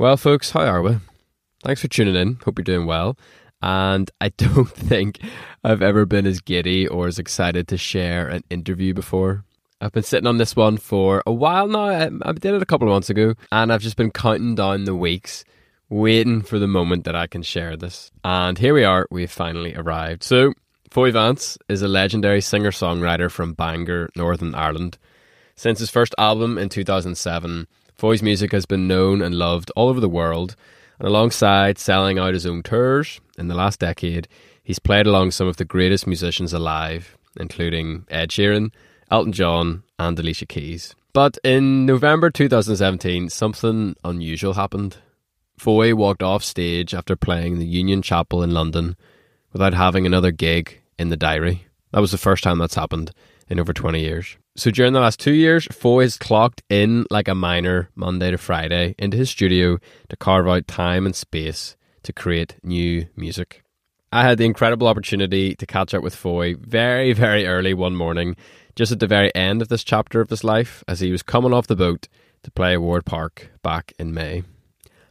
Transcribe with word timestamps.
Well, 0.00 0.16
folks, 0.16 0.52
how 0.52 0.60
are 0.60 0.80
we? 0.80 0.96
Thanks 1.62 1.82
for 1.82 1.88
tuning 1.88 2.14
in. 2.14 2.38
Hope 2.42 2.56
you're 2.56 2.64
doing 2.64 2.86
well. 2.86 3.18
And 3.60 4.10
I 4.18 4.28
don't 4.38 4.66
think 4.66 5.20
I've 5.62 5.82
ever 5.82 6.06
been 6.06 6.26
as 6.26 6.40
giddy 6.40 6.88
or 6.88 7.06
as 7.06 7.18
excited 7.18 7.68
to 7.68 7.76
share 7.76 8.26
an 8.26 8.42
interview 8.48 8.94
before. 8.94 9.44
I've 9.78 9.92
been 9.92 10.02
sitting 10.02 10.26
on 10.26 10.38
this 10.38 10.56
one 10.56 10.78
for 10.78 11.22
a 11.26 11.32
while 11.34 11.66
now. 11.66 11.84
I, 11.84 12.32
did 12.32 12.54
it 12.54 12.62
a 12.62 12.64
couple 12.64 12.88
of 12.88 12.92
months 12.92 13.10
ago, 13.10 13.34
and 13.52 13.70
I've 13.70 13.82
just 13.82 13.98
been 13.98 14.10
counting 14.10 14.54
down 14.54 14.84
the 14.84 14.96
weeks, 14.96 15.44
waiting 15.90 16.40
for 16.40 16.58
the 16.58 16.66
moment 16.66 17.04
that 17.04 17.14
I 17.14 17.26
can 17.26 17.42
share 17.42 17.76
this. 17.76 18.10
And 18.24 18.56
here 18.56 18.72
we 18.72 18.84
are, 18.84 19.06
we've 19.10 19.30
finally 19.30 19.74
arrived. 19.74 20.22
So, 20.22 20.54
Foy 20.88 21.12
Vance 21.12 21.58
is 21.68 21.82
a 21.82 21.88
legendary 21.88 22.40
singer 22.40 22.70
songwriter 22.70 23.30
from 23.30 23.52
Bangor, 23.52 24.08
Northern 24.16 24.54
Ireland. 24.54 24.96
Since 25.56 25.80
his 25.80 25.90
first 25.90 26.14
album 26.16 26.56
in 26.56 26.70
2007, 26.70 27.66
Foy's 28.00 28.22
music 28.22 28.52
has 28.52 28.64
been 28.64 28.88
known 28.88 29.20
and 29.20 29.34
loved 29.34 29.70
all 29.76 29.90
over 29.90 30.00
the 30.00 30.08
world, 30.08 30.56
and 30.98 31.06
alongside 31.06 31.78
selling 31.78 32.18
out 32.18 32.32
his 32.32 32.46
own 32.46 32.62
tours 32.62 33.20
in 33.36 33.48
the 33.48 33.54
last 33.54 33.78
decade, 33.78 34.26
he's 34.62 34.78
played 34.78 35.06
along 35.06 35.32
some 35.32 35.46
of 35.46 35.58
the 35.58 35.66
greatest 35.66 36.06
musicians 36.06 36.54
alive, 36.54 37.18
including 37.38 38.06
Ed 38.08 38.30
Sheeran, 38.30 38.72
Elton 39.10 39.34
John, 39.34 39.82
and 39.98 40.18
Alicia 40.18 40.46
Keys. 40.46 40.94
But 41.12 41.36
in 41.44 41.84
November 41.84 42.30
2017, 42.30 43.28
something 43.28 43.94
unusual 44.02 44.54
happened. 44.54 44.96
Foy 45.58 45.94
walked 45.94 46.22
off 46.22 46.42
stage 46.42 46.94
after 46.94 47.16
playing 47.16 47.58
the 47.58 47.66
Union 47.66 48.00
Chapel 48.00 48.42
in 48.42 48.54
London 48.54 48.96
without 49.52 49.74
having 49.74 50.06
another 50.06 50.30
gig 50.30 50.80
in 50.98 51.10
the 51.10 51.18
diary. 51.18 51.66
That 51.92 52.00
was 52.00 52.12
the 52.12 52.16
first 52.16 52.44
time 52.44 52.56
that's 52.56 52.76
happened 52.76 53.10
in 53.46 53.60
over 53.60 53.74
20 53.74 54.00
years. 54.00 54.38
So 54.60 54.70
during 54.70 54.92
the 54.92 55.00
last 55.00 55.18
two 55.18 55.32
years, 55.32 55.66
Foy 55.72 56.02
has 56.02 56.18
clocked 56.18 56.62
in 56.68 57.06
like 57.10 57.28
a 57.28 57.34
miner 57.34 57.88
Monday 57.94 58.30
to 58.30 58.36
Friday 58.36 58.94
into 58.98 59.16
his 59.16 59.30
studio 59.30 59.78
to 60.10 60.16
carve 60.18 60.46
out 60.46 60.68
time 60.68 61.06
and 61.06 61.16
space 61.16 61.78
to 62.02 62.12
create 62.12 62.56
new 62.62 63.06
music. 63.16 63.64
I 64.12 64.22
had 64.22 64.36
the 64.36 64.44
incredible 64.44 64.86
opportunity 64.86 65.54
to 65.54 65.64
catch 65.64 65.94
up 65.94 66.02
with 66.02 66.14
Foy 66.14 66.56
very, 66.56 67.12
very 67.24 67.46
early 67.46 67.72
one 67.72 67.96
morning, 67.96 68.36
just 68.76 68.92
at 68.92 69.00
the 69.00 69.06
very 69.06 69.34
end 69.34 69.62
of 69.62 69.68
this 69.68 69.82
chapter 69.82 70.20
of 70.20 70.28
his 70.28 70.44
life, 70.44 70.84
as 70.86 71.00
he 71.00 71.10
was 71.10 71.22
coming 71.22 71.54
off 71.54 71.66
the 71.66 71.74
boat 71.74 72.06
to 72.42 72.50
play 72.50 72.76
Ward 72.76 73.06
Park 73.06 73.50
back 73.62 73.94
in 73.98 74.12
May. 74.12 74.42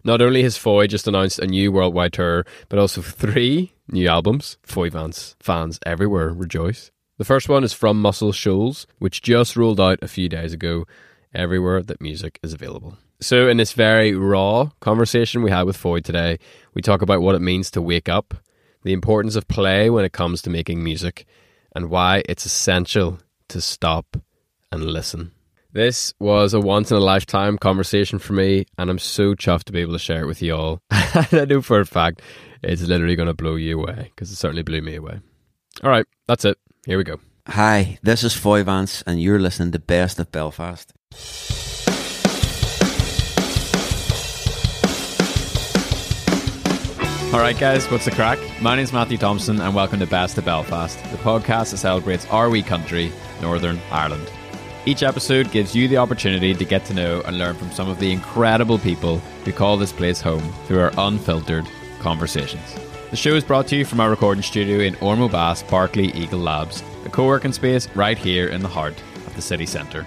Not 0.04 0.22
only 0.22 0.44
has 0.44 0.58
Foy 0.58 0.86
just 0.86 1.08
announced 1.08 1.40
a 1.40 1.48
new 1.48 1.72
worldwide 1.72 2.14
tour, 2.14 2.46
but 2.70 2.78
also 2.78 3.02
three 3.02 3.74
new 3.88 4.08
albums. 4.08 4.60
Foy 4.62 4.92
Vance 4.92 5.36
fans 5.40 5.80
everywhere 5.88 6.30
rejoice. 6.30 6.92
The 7.20 7.26
first 7.26 7.50
one 7.50 7.66
is 7.66 7.74
from 7.74 8.02
Muscle 8.02 8.32
Shoals, 8.32 8.88
which 9.00 9.22
just 9.22 9.58
rolled 9.58 9.82
out 9.82 10.00
a 10.02 10.08
few 10.08 10.30
days 10.30 10.54
ago 10.54 10.86
everywhere 11.34 11.84
that 11.84 12.00
music 12.00 12.40
is 12.42 12.54
available. 12.54 12.98
So, 13.20 13.50
in 13.50 13.58
this 13.58 13.74
very 13.74 14.16
raw 14.16 14.70
conversation 14.80 15.44
we 15.44 15.52
had 15.52 15.64
with 15.64 15.76
Foy 15.76 16.00
today, 16.00 16.40
we 16.74 16.82
talk 16.82 17.02
about 17.02 17.22
what 17.22 17.36
it 17.36 17.42
means 17.42 17.72
to 17.72 17.82
wake 17.82 18.08
up, 18.08 18.36
the 18.84 18.94
importance 18.94 19.36
of 19.36 19.50
play 19.50 19.90
when 19.90 20.06
it 20.06 20.14
comes 20.14 20.42
to 20.44 20.50
making 20.50 20.82
music, 20.82 21.26
and 21.76 21.90
why 21.90 22.24
it's 22.30 22.46
essential 22.46 23.20
to 23.50 23.60
stop 23.60 24.16
and 24.72 24.86
listen. 24.86 25.34
This 25.74 26.14
was 26.20 26.54
a 26.54 26.62
once 26.62 26.90
in 26.90 26.96
a 26.96 27.02
lifetime 27.02 27.58
conversation 27.58 28.20
for 28.20 28.32
me, 28.32 28.64
and 28.78 28.90
I'm 28.90 28.98
so 28.98 29.36
chuffed 29.36 29.66
to 29.66 29.74
be 29.74 29.82
able 29.82 29.92
to 29.92 30.00
share 30.00 30.22
it 30.22 30.28
with 30.28 30.42
you 30.42 30.56
all. 30.56 30.82
I 30.90 31.46
know 31.50 31.62
for 31.62 31.82
a 31.82 31.86
fact 31.86 32.22
it's 32.64 32.84
literally 32.84 33.18
going 33.18 33.28
to 33.28 33.34
blow 33.34 33.56
you 33.56 33.78
away 33.78 34.10
because 34.16 34.32
it 34.32 34.38
certainly 34.38 34.64
blew 34.64 34.82
me 34.82 34.96
away. 34.96 35.20
All 35.84 35.90
right, 35.90 36.06
that's 36.26 36.46
it. 36.46 36.58
Here 36.90 36.98
we 36.98 37.04
go. 37.04 37.20
Hi, 37.46 38.00
this 38.02 38.24
is 38.24 38.34
Foy 38.34 38.64
Vance, 38.64 39.04
and 39.04 39.22
you're 39.22 39.38
listening 39.38 39.72
to 39.74 39.78
Best 39.78 40.18
of 40.18 40.32
Belfast. 40.32 40.92
All 47.32 47.40
right, 47.40 47.56
guys, 47.60 47.86
what's 47.92 48.06
the 48.06 48.12
crack? 48.12 48.40
My 48.60 48.76
name's 48.76 48.92
Matthew 48.92 49.20
Thompson, 49.20 49.62
and 49.62 49.76
welcome 49.76 50.00
to 50.00 50.08
Best 50.08 50.40
of 50.40 50.46
Belfast, 50.46 50.98
the 51.12 51.18
podcast 51.18 51.70
that 51.70 51.78
celebrates 51.78 52.26
our 52.32 52.50
wee 52.50 52.64
country, 52.64 53.12
Northern 53.40 53.80
Ireland. 53.92 54.28
Each 54.88 55.04
episode 55.04 55.52
gives 55.52 55.76
you 55.76 55.88
the 55.88 55.98
opportunity 55.98 56.56
to 56.56 56.66
get 56.66 56.86
to 56.86 56.96
know 56.96 57.22
and 57.22 57.38
learn 57.38 57.56
from 57.56 57.70
some 57.70 57.88
of 57.88 58.00
the 58.00 58.12
incredible 58.12 58.80
people 58.80 59.20
who 59.46 59.52
call 59.52 59.78
this 59.78 59.94
place 59.94 60.22
home 60.22 60.42
through 60.66 60.80
our 60.80 60.94
unfiltered 60.98 61.68
conversations. 62.00 62.89
The 63.10 63.18
show 63.18 63.34
is 63.34 63.44
brought 63.44 63.66
to 63.70 63.76
you 63.76 63.86
from 63.86 64.00
our 64.02 64.10
recording 64.12 64.44
studio 64.44 64.82
in 64.82 64.94
Ormeau 64.98 65.32
Baths 65.32 65.64
Barclay 65.64 66.12
Eagle 66.14 66.42
Labs, 66.42 66.84
a 67.06 67.10
co 67.10 67.26
working 67.26 67.52
space 67.52 67.90
right 67.96 68.16
here 68.16 68.48
in 68.48 68.62
the 68.62 68.68
heart 68.68 69.02
of 69.26 69.36
the 69.36 69.42
city 69.42 69.66
centre. 69.66 70.06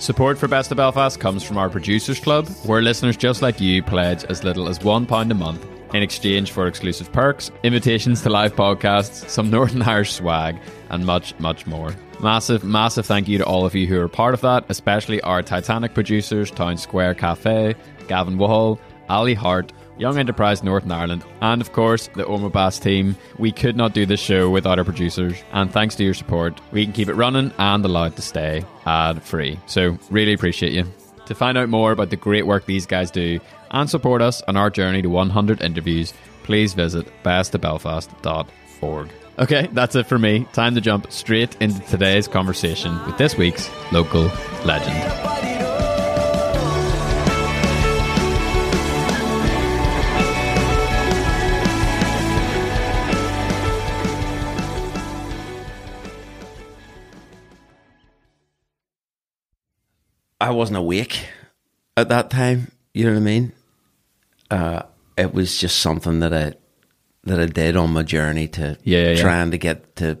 Support 0.00 0.36
for 0.36 0.46
Best 0.46 0.70
of 0.70 0.76
Belfast 0.76 1.18
comes 1.18 1.42
from 1.42 1.56
our 1.56 1.70
Producers 1.70 2.20
Club, 2.20 2.46
where 2.66 2.82
listeners 2.82 3.16
just 3.16 3.40
like 3.40 3.58
you 3.58 3.82
pledge 3.82 4.22
as 4.24 4.44
little 4.44 4.68
as 4.68 4.78
£1 4.80 5.30
a 5.30 5.34
month 5.34 5.66
in 5.94 6.02
exchange 6.02 6.52
for 6.52 6.66
exclusive 6.66 7.10
perks, 7.10 7.50
invitations 7.62 8.20
to 8.20 8.28
live 8.28 8.54
podcasts, 8.54 9.26
some 9.30 9.48
Northern 9.50 9.80
Irish 9.80 10.12
swag, 10.12 10.58
and 10.90 11.06
much, 11.06 11.34
much 11.38 11.66
more. 11.66 11.94
Massive, 12.20 12.62
massive 12.64 13.06
thank 13.06 13.28
you 13.28 13.38
to 13.38 13.46
all 13.46 13.64
of 13.64 13.74
you 13.74 13.86
who 13.86 13.98
are 13.98 14.08
part 14.08 14.34
of 14.34 14.42
that, 14.42 14.66
especially 14.68 15.22
our 15.22 15.42
Titanic 15.42 15.94
producers, 15.94 16.50
Town 16.50 16.76
Square 16.76 17.14
Cafe, 17.14 17.74
Gavin 18.08 18.36
Wall, 18.36 18.78
Ali 19.08 19.32
Hart, 19.32 19.72
Young 19.98 20.18
Enterprise 20.18 20.62
Northern 20.62 20.92
Ireland, 20.92 21.24
and 21.40 21.60
of 21.60 21.72
course 21.72 22.08
the 22.14 22.24
Ormeau 22.24 22.52
Baths 22.52 22.78
team. 22.78 23.16
We 23.38 23.52
could 23.52 23.76
not 23.76 23.94
do 23.94 24.06
this 24.06 24.20
show 24.20 24.50
without 24.50 24.78
our 24.78 24.84
producers, 24.84 25.36
and 25.52 25.72
thanks 25.72 25.94
to 25.96 26.04
your 26.04 26.14
support, 26.14 26.60
we 26.72 26.84
can 26.84 26.92
keep 26.92 27.08
it 27.08 27.14
running 27.14 27.52
and 27.58 27.84
allowed 27.84 28.16
to 28.16 28.22
stay 28.22 28.64
ad 28.84 29.22
free. 29.22 29.58
So, 29.66 29.98
really 30.10 30.32
appreciate 30.32 30.72
you. 30.72 30.84
To 31.26 31.34
find 31.34 31.58
out 31.58 31.68
more 31.68 31.92
about 31.92 32.10
the 32.10 32.16
great 32.16 32.46
work 32.46 32.66
these 32.66 32.86
guys 32.86 33.10
do 33.10 33.40
and 33.70 33.90
support 33.90 34.22
us 34.22 34.42
on 34.42 34.56
our 34.56 34.70
journey 34.70 35.02
to 35.02 35.08
100 35.08 35.60
interviews, 35.60 36.12
please 36.44 36.72
visit 36.72 37.10
bestofbelfast.org. 37.24 39.10
Okay, 39.38 39.68
that's 39.72 39.94
it 39.96 40.06
for 40.06 40.18
me. 40.18 40.46
Time 40.52 40.74
to 40.74 40.80
jump 40.80 41.10
straight 41.12 41.56
into 41.60 41.80
today's 41.88 42.26
conversation 42.26 43.04
with 43.04 43.18
this 43.18 43.36
week's 43.36 43.68
local 43.92 44.30
legend. 44.64 45.55
I 60.40 60.50
wasn't 60.50 60.78
awake 60.78 61.26
at 61.96 62.08
that 62.08 62.30
time. 62.30 62.70
You 62.94 63.04
know 63.06 63.12
what 63.12 63.18
I 63.18 63.22
mean? 63.22 63.52
Uh, 64.50 64.82
it 65.16 65.32
was 65.34 65.58
just 65.58 65.78
something 65.80 66.20
that 66.20 66.32
I 66.32 66.54
that 67.24 67.40
I 67.40 67.46
did 67.46 67.76
on 67.76 67.92
my 67.92 68.02
journey 68.02 68.46
to 68.48 68.78
Yeah, 68.84 69.02
yeah, 69.02 69.08
yeah. 69.10 69.20
trying 69.22 69.50
to 69.50 69.58
get 69.58 69.96
to 69.96 70.18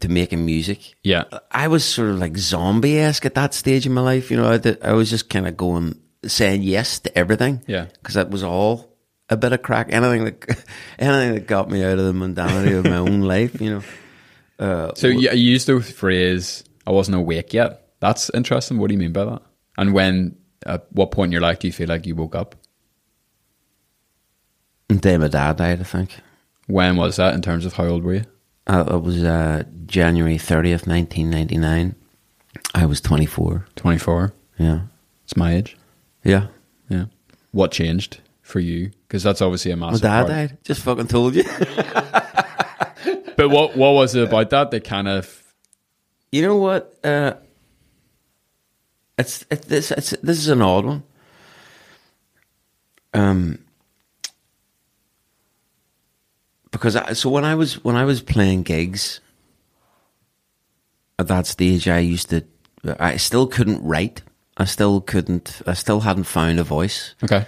to 0.00 0.08
making 0.08 0.44
music. 0.44 0.94
Yeah. 1.02 1.24
I 1.50 1.68
was 1.68 1.84
sort 1.84 2.08
of 2.10 2.18
like 2.18 2.36
zombie 2.38 2.98
esque 2.98 3.26
at 3.26 3.34
that 3.34 3.52
stage 3.54 3.84
in 3.86 3.92
my 3.92 4.00
life. 4.00 4.30
You 4.30 4.38
know, 4.38 4.50
I, 4.50 4.56
did, 4.56 4.82
I 4.82 4.92
was 4.94 5.10
just 5.10 5.28
kind 5.28 5.46
of 5.46 5.56
going 5.56 6.00
saying 6.24 6.62
yes 6.62 6.98
to 7.00 7.16
everything. 7.18 7.62
Yeah. 7.66 7.86
because 7.92 8.14
that 8.14 8.30
was 8.30 8.42
all 8.42 8.96
a 9.28 9.36
bit 9.36 9.52
of 9.52 9.62
crack. 9.62 9.88
Anything 9.92 10.24
that 10.24 10.64
anything 10.98 11.34
that 11.34 11.46
got 11.46 11.70
me 11.70 11.84
out 11.84 11.98
of 11.98 12.06
the 12.06 12.12
mundanity 12.12 12.76
of 12.78 12.84
my 12.86 12.96
own 12.96 13.20
life. 13.34 13.60
You 13.60 13.70
know. 13.70 13.82
Uh, 14.58 14.92
So 14.94 15.06
you, 15.08 15.30
you 15.30 15.52
used 15.52 15.66
the 15.68 15.80
phrase 15.80 16.64
"I 16.86 16.90
wasn't 16.90 17.16
awake 17.18 17.52
yet." 17.54 17.86
That's 18.00 18.30
interesting. 18.34 18.78
What 18.78 18.88
do 18.88 18.94
you 18.94 18.98
mean 18.98 19.12
by 19.12 19.24
that? 19.24 19.42
And 19.78 19.92
when, 19.92 20.36
at 20.66 20.86
what 20.90 21.10
point 21.10 21.28
in 21.28 21.32
your 21.32 21.40
life 21.40 21.58
do 21.58 21.68
you 21.68 21.72
feel 21.72 21.88
like 21.88 22.06
you 22.06 22.14
woke 22.14 22.34
up? 22.34 22.56
the 24.88 24.96
day 24.96 25.16
my 25.18 25.28
dad 25.28 25.56
died, 25.56 25.80
I 25.80 25.84
think. 25.84 26.16
When 26.66 26.96
was 26.96 27.16
that? 27.16 27.34
In 27.34 27.42
terms 27.42 27.64
of 27.64 27.74
how 27.74 27.84
old 27.86 28.02
were 28.02 28.14
you? 28.14 28.24
Uh, 28.66 28.84
it 28.88 29.02
was 29.02 29.22
uh, 29.22 29.62
January 29.86 30.36
30th, 30.36 30.86
1999. 30.86 31.94
I 32.74 32.86
was 32.86 33.00
24. 33.00 33.66
Twenty 33.76 33.98
four. 33.98 34.34
Yeah. 34.58 34.80
It's 35.24 35.36
my 35.36 35.54
age. 35.54 35.76
Yeah. 36.24 36.48
Yeah. 36.88 37.04
What 37.52 37.70
changed 37.72 38.20
for 38.42 38.58
you? 38.60 38.90
Because 39.06 39.22
that's 39.22 39.40
obviously 39.40 39.70
a 39.70 39.76
massive. 39.76 40.02
My 40.02 40.08
dad 40.08 40.26
part. 40.26 40.28
died. 40.28 40.58
Just 40.64 40.82
fucking 40.82 41.06
told 41.08 41.34
you. 41.36 41.44
But 43.36 43.48
what 43.48 43.74
what 43.74 43.92
was 43.92 44.14
it 44.14 44.24
about 44.28 44.50
that 44.50 44.70
that 44.70 44.84
kind 44.84 45.08
of? 45.08 45.42
you 46.30 46.42
know 46.42 46.56
what? 46.56 46.94
Uh, 47.02 47.34
it's, 49.20 49.44
it, 49.50 49.62
this, 49.62 49.90
it's, 49.90 50.10
this 50.22 50.38
is 50.38 50.48
an 50.48 50.62
odd 50.62 50.84
one. 50.84 51.02
Um, 53.12 53.58
because 56.70 56.96
I, 56.96 57.12
so 57.12 57.30
when 57.30 57.44
I 57.44 57.54
was 57.54 57.82
when 57.84 57.96
I 57.96 58.04
was 58.04 58.22
playing 58.22 58.62
gigs 58.62 59.20
at 61.18 61.28
that 61.28 61.46
stage, 61.46 61.88
I 61.88 61.98
used 61.98 62.30
to 62.30 62.44
I 62.98 63.16
still 63.16 63.46
couldn't 63.46 63.82
write. 63.82 64.22
I 64.56 64.64
still 64.64 65.00
couldn't. 65.00 65.62
I 65.66 65.74
still 65.74 66.00
hadn't 66.00 66.24
found 66.24 66.60
a 66.60 66.64
voice. 66.64 67.14
Okay. 67.22 67.44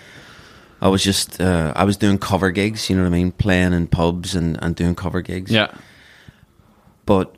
I 0.81 0.89
was 0.89 1.03
just 1.05 1.41
uh, 1.41 1.73
I 1.77 1.85
was 1.85 1.97
doing 1.97 2.19
cover 2.19 2.51
gigs. 2.51 2.91
You 2.91 2.97
know 2.97 3.03
what 3.03 3.09
I 3.09 3.13
mean, 3.13 3.33
playing 3.33 3.73
in 3.73 3.87
pubs 3.87 4.35
and, 4.35 4.59
and 4.63 4.75
doing 4.75 4.95
cover 4.95 5.21
gigs. 5.21 5.51
Yeah. 5.51 5.73
But 7.07 7.35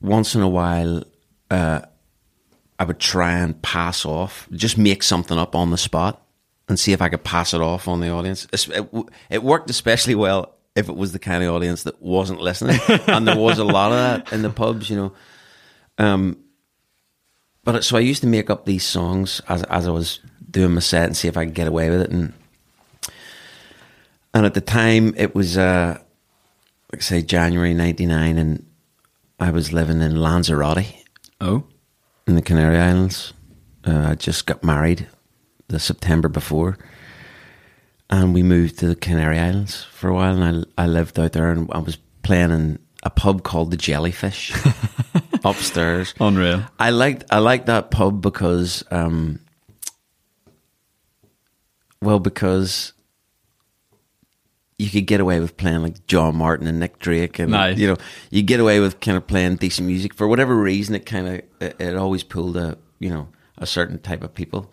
once 0.00 0.34
in 0.34 0.40
a 0.40 0.48
while, 0.48 1.04
uh, 1.50 1.82
I 2.80 2.84
would 2.84 2.98
try 2.98 3.32
and 3.34 3.60
pass 3.62 4.04
off, 4.04 4.48
just 4.52 4.76
make 4.78 5.02
something 5.04 5.38
up 5.38 5.54
on 5.54 5.70
the 5.70 5.78
spot. 5.78 6.20
and 6.68 6.78
see 6.78 6.92
if 6.92 7.02
I 7.02 7.08
could 7.08 7.22
pass 7.24 7.52
it 7.52 7.60
off 7.60 7.86
on 7.88 8.00
the 8.00 8.08
audience. 8.10 8.46
It, 8.52 8.88
it 9.28 9.42
worked 9.42 9.70
especially 9.70 10.14
well 10.14 10.54
if 10.76 10.88
it 10.88 10.96
was 10.96 11.10
the 11.12 11.18
kind 11.18 11.42
of 11.44 11.52
audience 11.54 11.82
that 11.82 12.00
wasn't 12.00 12.40
listening, 12.40 12.78
and 13.08 13.26
there 13.28 13.36
was 13.36 13.58
a 13.58 13.64
lot 13.64 13.90
of 13.92 13.98
that 13.98 14.32
in 14.32 14.42
the 14.42 14.50
pubs, 14.50 14.88
you 14.88 14.96
know. 14.96 15.12
Um, 15.98 16.38
but 17.64 17.74
it- 17.74 17.82
so 17.84 17.96
I 17.96 18.00
used 18.00 18.22
to 18.22 18.28
make 18.28 18.48
up 18.50 18.64
these 18.66 18.84
songs 18.86 19.40
as 19.48 19.62
as 19.64 19.86
I 19.86 19.90
was 19.90 20.20
doing 20.50 20.72
my 20.74 20.80
set 20.80 21.06
and 21.06 21.16
see 21.16 21.28
if 21.28 21.36
I 21.36 21.44
could 21.44 21.54
get 21.54 21.66
away 21.68 21.90
with 21.90 22.00
it, 22.02 22.10
and 22.10 22.32
and 24.32 24.46
at 24.46 24.54
the 24.54 24.60
time 24.60 25.12
it 25.16 25.34
was 25.34 25.58
uh, 25.58 25.98
like 26.92 27.02
say 27.02 27.20
January 27.22 27.74
'99, 27.74 28.38
and 28.38 28.64
I 29.40 29.50
was 29.50 29.72
living 29.72 30.00
in 30.00 30.16
Lanzarote 30.16 30.86
Oh, 31.40 31.64
in 32.30 32.36
the 32.36 32.42
Canary 32.42 32.78
Islands. 32.78 33.34
Uh, 33.86 34.10
I 34.10 34.14
just 34.14 34.46
got 34.46 34.62
married 34.64 35.08
the 35.68 35.78
September 35.78 36.28
before, 36.28 36.78
and 38.08 38.32
we 38.32 38.42
moved 38.42 38.78
to 38.78 38.86
the 38.86 38.94
Canary 38.96 39.38
Islands 39.38 39.84
for 39.84 40.08
a 40.08 40.14
while. 40.14 40.40
And 40.42 40.64
I 40.78 40.84
I 40.84 40.86
lived 40.86 41.18
out 41.18 41.32
there, 41.32 41.50
and 41.50 41.68
I 41.72 41.78
was 41.78 41.98
playing 42.22 42.50
in 42.52 42.78
a 43.02 43.10
pub 43.10 43.42
called 43.42 43.70
the 43.70 43.76
Jellyfish 43.76 44.52
upstairs. 45.44 46.14
unreal. 46.20 46.64
I 46.78 46.90
liked 46.90 47.24
I 47.30 47.38
liked 47.38 47.66
that 47.66 47.90
pub 47.90 48.20
because, 48.22 48.84
um, 48.90 49.40
well, 52.00 52.20
because 52.20 52.92
you 54.80 54.90
could 54.90 55.06
get 55.06 55.20
away 55.20 55.38
with 55.40 55.56
playing 55.56 55.82
like 55.82 56.06
John 56.06 56.36
Martyn 56.36 56.66
and 56.66 56.80
Nick 56.80 56.98
Drake, 56.98 57.38
and 57.38 57.52
Nice. 57.52 57.78
you 57.78 57.86
know 57.88 57.96
you 58.30 58.42
get 58.42 58.60
away 58.60 58.80
with 58.80 59.00
kind 59.00 59.16
of 59.16 59.26
playing 59.26 59.56
decent 59.56 59.86
music 59.86 60.14
for 60.14 60.26
whatever 60.26 60.54
reason. 60.56 60.94
It 60.94 61.06
kind 61.06 61.26
of 61.28 61.34
it, 61.60 61.76
it 61.78 61.96
always 61.96 62.22
pulled 62.22 62.56
a 62.56 62.78
you 62.98 63.10
know 63.10 63.28
a 63.58 63.66
certain 63.66 63.98
type 63.98 64.22
of 64.22 64.34
people. 64.34 64.72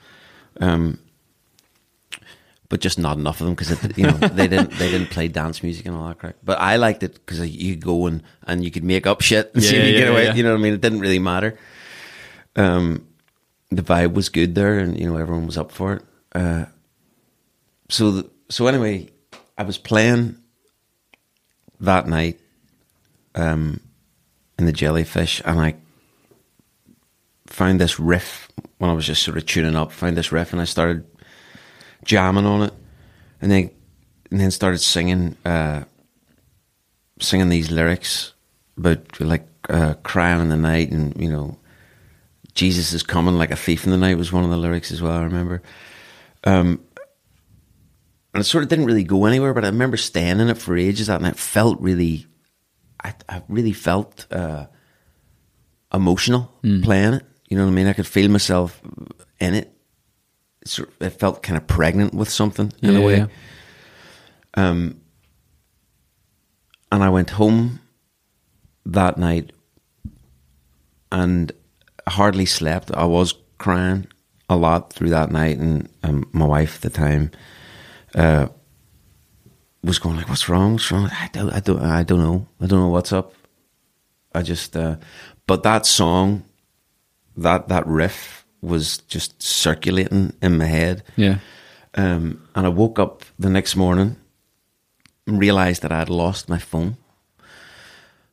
Um, 0.61 0.99
but 2.69 2.81
just 2.81 2.99
not 2.99 3.17
enough 3.17 3.39
of 3.39 3.45
them 3.47 3.55
because 3.55 3.71
you 3.97 4.03
know 4.05 4.17
they 4.17 4.47
didn't 4.47 4.71
they 4.71 4.89
didn't 4.91 5.09
play 5.09 5.27
dance 5.29 5.63
music 5.63 5.85
and 5.85 5.95
all 5.95 6.07
that 6.07 6.19
crap. 6.19 6.35
But 6.43 6.59
I 6.59 6.75
liked 6.75 7.01
it 7.03 7.13
because 7.13 7.39
you 7.49 7.75
could 7.75 7.83
go 7.85 8.07
and 8.07 8.23
and 8.45 8.63
you 8.63 8.71
could 8.71 8.83
make 8.83 9.07
up 9.07 9.21
shit 9.21 9.51
and 9.53 9.63
Yeah, 9.63 9.69
see 9.69 9.75
if 9.77 9.85
you 9.85 9.91
yeah, 9.93 9.99
get 9.99 10.09
away. 10.09 10.23
yeah. 10.25 10.33
You 10.35 10.43
know 10.43 10.51
what 10.51 10.59
I 10.59 10.63
mean? 10.63 10.73
It 10.73 10.81
didn't 10.81 10.99
really 10.99 11.19
matter. 11.19 11.57
Um, 12.55 13.07
the 13.69 13.81
vibe 13.83 14.13
was 14.13 14.29
good 14.29 14.55
there, 14.55 14.79
and 14.79 14.99
you 14.99 15.07
know 15.09 15.17
everyone 15.17 15.45
was 15.45 15.57
up 15.57 15.71
for 15.71 15.93
it. 15.93 16.03
Uh, 16.33 16.65
so 17.89 18.11
th- 18.11 18.25
so 18.49 18.67
anyway, 18.67 19.09
I 19.57 19.63
was 19.63 19.77
playing 19.77 20.37
that 21.79 22.07
night 22.07 22.39
um, 23.35 23.79
in 24.59 24.65
the 24.65 24.71
jellyfish, 24.71 25.41
and 25.45 25.59
I 25.59 25.75
found 27.47 27.81
this 27.81 27.99
riff 27.99 28.51
when 28.77 28.89
I 28.89 28.93
was 28.93 29.05
just 29.05 29.23
sort 29.23 29.37
of 29.37 29.45
tuning 29.45 29.75
up. 29.75 29.91
Found 29.91 30.17
this 30.17 30.31
riff, 30.31 30.51
and 30.51 30.61
I 30.61 30.65
started 30.65 31.05
jamming 32.03 32.45
on 32.45 32.63
it, 32.63 32.73
and 33.41 33.51
then 33.51 33.71
and 34.29 34.39
then 34.39 34.51
started 34.51 34.79
singing 34.79 35.35
uh, 35.45 35.83
singing 37.19 37.49
these 37.49 37.71
lyrics 37.71 38.33
about 38.77 39.19
like 39.19 39.47
uh, 39.69 39.95
crying 40.03 40.41
in 40.41 40.49
the 40.49 40.57
night, 40.57 40.91
and 40.91 41.19
you 41.19 41.29
know, 41.29 41.57
Jesus 42.53 42.93
is 42.93 43.03
coming 43.03 43.37
like 43.37 43.51
a 43.51 43.55
thief 43.55 43.85
in 43.85 43.91
the 43.91 43.97
night 43.97 44.17
was 44.17 44.31
one 44.31 44.43
of 44.43 44.49
the 44.49 44.57
lyrics 44.57 44.91
as 44.91 45.01
well. 45.01 45.13
I 45.13 45.23
remember. 45.23 45.61
Um, 46.43 46.81
and 48.37 48.43
it 48.45 48.47
sort 48.47 48.63
of 48.63 48.69
didn't 48.69 48.85
really 48.85 49.03
go 49.03 49.25
anywhere, 49.25 49.51
but 49.51 49.65
I 49.65 49.69
remember 49.69 49.97
staying 49.97 50.39
in 50.39 50.47
it 50.49 50.59
for 50.59 50.77
ages, 50.77 51.09
and 51.09 51.25
it 51.25 51.37
felt 51.37 51.79
really, 51.81 52.27
I, 53.03 53.15
I 53.27 53.41
really 53.49 53.73
felt 53.73 54.27
uh, 54.31 54.67
emotional 55.91 56.51
playing 56.83 57.15
it. 57.15 57.25
You 57.49 57.57
know 57.57 57.65
what 57.65 57.71
I 57.71 57.73
mean? 57.73 57.87
I 57.87 57.93
could 57.93 58.05
feel 58.05 58.29
myself 58.29 58.79
in 59.39 59.55
it. 59.55 59.73
It, 60.61 60.67
sort 60.67 60.89
of, 60.89 61.07
it 61.07 61.19
felt 61.19 61.41
kind 61.41 61.57
of 61.57 61.65
pregnant 61.65 62.13
with 62.13 62.29
something 62.29 62.71
in 62.83 62.91
Yeah, 62.93 62.99
a 62.99 63.01
way. 63.01 63.17
yeah. 63.17 63.27
Um, 64.53 65.01
and 66.91 67.03
I 67.03 67.09
went 67.09 67.31
home 67.31 67.79
that 68.85 69.17
night 69.17 69.51
and 71.11 71.51
hardly 72.07 72.45
slept. 72.45 72.91
I 72.93 73.05
was 73.05 73.33
crying 73.57 74.05
a 74.47 74.55
lot 74.55 74.93
through 74.93 75.09
that 75.09 75.31
night, 75.31 75.57
and 75.57 75.89
um, 76.03 76.29
my 76.33 76.45
wife 76.45 76.75
at 76.75 76.81
the 76.83 76.89
time 76.91 77.31
uh, 78.15 78.47
was 79.83 79.99
going 79.99 80.17
like, 80.17 80.29
"What's 80.29 80.49
wrong? 80.49 80.73
What's 80.73 80.91
wrong?" 80.91 81.09
I 81.11 81.29
don't, 81.31 81.51
I 81.51 81.59
don't, 81.59 81.81
I 81.81 82.03
don't 82.03 82.19
know. 82.19 82.47
I 82.61 82.67
don't 82.67 82.79
know 82.79 82.89
what's 82.89 83.13
up. 83.13 83.33
I 84.33 84.41
just, 84.41 84.75
uh, 84.75 84.97
but 85.45 85.63
that 85.63 85.85
song, 85.85 86.43
that 87.35 87.67
that 87.69 87.87
riff 87.87 88.45
was 88.61 88.99
just 88.99 89.41
circulating 89.41 90.33
in 90.41 90.57
my 90.57 90.65
head. 90.65 91.03
Yeah. 91.15 91.39
Um, 91.95 92.47
and 92.53 92.65
I 92.65 92.69
woke 92.69 92.99
up 92.99 93.23
the 93.39 93.49
next 93.49 93.75
morning 93.75 94.17
and 95.25 95.39
realized 95.39 95.81
that 95.81 95.91
I 95.91 95.99
had 95.99 96.09
lost 96.09 96.49
my 96.49 96.59
phone. 96.59 96.97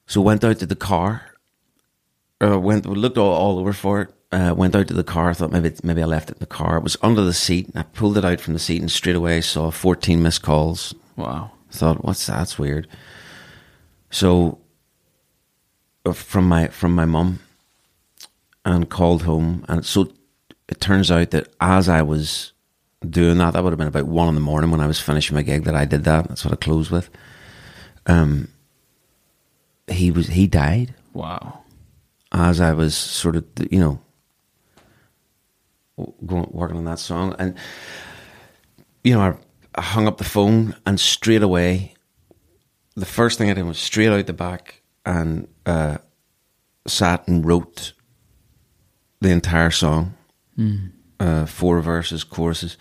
So 0.07 0.21
went 0.21 0.45
out 0.45 0.59
to 0.59 0.67
the 0.67 0.77
car. 0.77 1.31
Uh, 2.43 2.59
went 2.59 2.85
looked 2.85 3.17
all, 3.17 3.33
all 3.33 3.59
over 3.59 3.73
for 3.73 4.03
it. 4.03 4.15
Uh, 4.35 4.53
went 4.53 4.75
out 4.75 4.89
to 4.89 4.95
the 4.95 5.05
car. 5.05 5.31
I 5.31 5.35
thought 5.35 5.53
maybe 5.53 5.73
maybe 5.85 6.03
I 6.03 6.07
left 6.07 6.29
it 6.29 6.39
in 6.39 6.41
the 6.41 6.47
car. 6.47 6.77
It 6.77 6.83
was 6.83 6.97
under 7.03 7.23
the 7.23 7.33
seat. 7.33 7.71
I 7.77 7.83
pulled 7.85 8.19
it 8.19 8.25
out 8.25 8.41
from 8.41 8.53
the 8.53 8.59
seat 8.59 8.81
and 8.81 8.91
straight 8.91 9.15
away 9.15 9.41
saw 9.41 9.71
14 9.71 10.21
missed 10.21 10.43
calls. 10.43 10.93
Wow. 11.17 11.53
Thought, 11.71 12.05
what's 12.05 12.27
that? 12.27 12.39
That's 12.39 12.59
weird. 12.59 12.89
So 14.11 14.59
uh, 16.05 16.13
from 16.15 16.49
my 16.49 16.67
from 16.69 16.97
my 16.97 17.05
mum 17.05 17.39
and 18.65 18.91
called 18.91 19.23
home, 19.23 19.65
and 19.69 19.87
so 19.87 20.13
it 20.69 20.81
turns 20.81 21.13
out 21.13 21.31
that 21.31 21.49
as 21.61 21.89
I 21.89 22.03
was 22.03 22.53
doing 23.09 23.39
that, 23.39 23.53
that 23.53 23.63
would 23.63 23.71
have 23.73 23.79
been 23.79 23.87
about 23.87 24.07
one 24.09 24.29
in 24.29 24.35
the 24.35 24.41
morning 24.41 24.71
when 24.73 24.81
I 24.81 24.87
was 24.89 24.99
finishing 25.01 25.37
my 25.37 25.43
gig. 25.43 25.63
That 25.65 25.77
I 25.77 25.85
did 25.85 26.03
that. 26.05 26.27
That's 26.29 26.45
what 26.45 26.55
I 26.55 26.57
closed 26.57 26.91
with. 26.91 27.09
Um, 28.07 28.49
he 29.87 30.11
was 30.11 30.27
he 30.29 30.47
died 30.49 30.93
Wow. 31.13 31.61
as 32.33 32.61
I 32.61 32.73
was 32.73 32.97
sort 32.97 33.37
of, 33.37 33.45
you 33.71 33.79
know, 33.79 34.01
going 36.27 36.49
working 36.51 36.77
on 36.77 36.85
that 36.85 36.99
song, 36.99 37.35
and 37.39 37.57
you 39.03 39.15
know, 39.15 39.21
I, 39.21 39.37
I 39.75 39.83
hung 39.83 40.07
up 40.07 40.19
the 40.19 40.25
phone, 40.25 40.75
and 40.87 40.99
straight 40.99 41.43
away, 41.43 41.95
the 42.95 43.07
first 43.07 43.39
thing 43.39 43.51
I 43.51 43.55
did 43.55 43.65
was 43.65 43.79
straight 43.79 44.09
out 44.09 44.27
the 44.27 44.33
back 44.33 44.83
and 45.05 45.49
uh, 45.67 45.99
sat 46.87 47.27
and 47.29 47.45
wrote 47.45 47.93
the 49.21 49.31
entire 49.31 49.71
song, 49.71 50.15
uh, 51.21 51.47
four 51.47 51.81
verses, 51.81 52.25
choruses, 52.25 52.77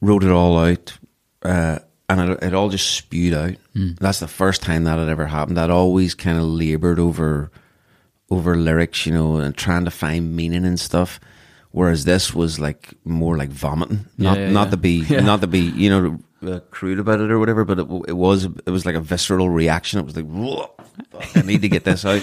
wrote 0.00 0.24
it 0.24 0.30
all 0.30 0.58
out. 0.58 0.98
Uh, 1.42 1.78
and 2.08 2.30
it, 2.32 2.42
it 2.42 2.54
all 2.54 2.68
just 2.68 2.90
spewed 2.94 3.32
out. 3.34 3.54
That's 4.00 4.20
the 4.20 4.28
first 4.28 4.62
time 4.62 4.84
that 4.84 4.98
had 4.98 5.08
ever 5.08 5.26
happened. 5.26 5.58
I'd 5.58 5.70
always 5.70 6.14
kind 6.14 6.36
of 6.38 6.44
labored 6.44 6.98
over 6.98 7.50
over 8.30 8.56
lyrics, 8.56 9.06
you 9.06 9.12
know, 9.12 9.36
and 9.36 9.56
trying 9.56 9.84
to 9.84 9.90
find 9.90 10.34
meaning 10.36 10.64
and 10.64 10.78
stuff. 10.80 11.18
Whereas 11.72 12.04
this 12.04 12.34
was 12.34 12.60
like 12.60 12.94
more 13.04 13.36
like 13.36 13.48
vomiting, 13.50 14.04
not 14.18 14.36
Yeah, 14.38 14.46
yeah, 14.46 14.52
not 14.52 14.66
yeah. 14.66 14.70
to 14.70 14.76
be 14.76 15.00
not 15.22 15.40
to 15.40 15.46
be 15.46 15.60
you 15.60 15.90
know 15.90 16.18
uh, 16.52 16.60
crude 16.70 16.98
about 16.98 17.20
it 17.20 17.30
or 17.30 17.38
whatever, 17.38 17.64
but 17.64 17.78
it, 17.78 17.86
it 18.08 18.16
was 18.16 18.44
it 18.44 18.70
was 18.70 18.84
like 18.84 18.94
a 18.94 19.00
visceral 19.00 19.48
reaction. 19.48 19.98
It 19.98 20.04
was 20.04 20.14
like 20.16 20.26
"Whoa, 20.26 20.70
fuck, 21.10 21.36
I 21.36 21.40
need 21.42 21.62
to 21.62 21.68
get 21.68 21.84
this 21.84 22.04
out, 22.04 22.22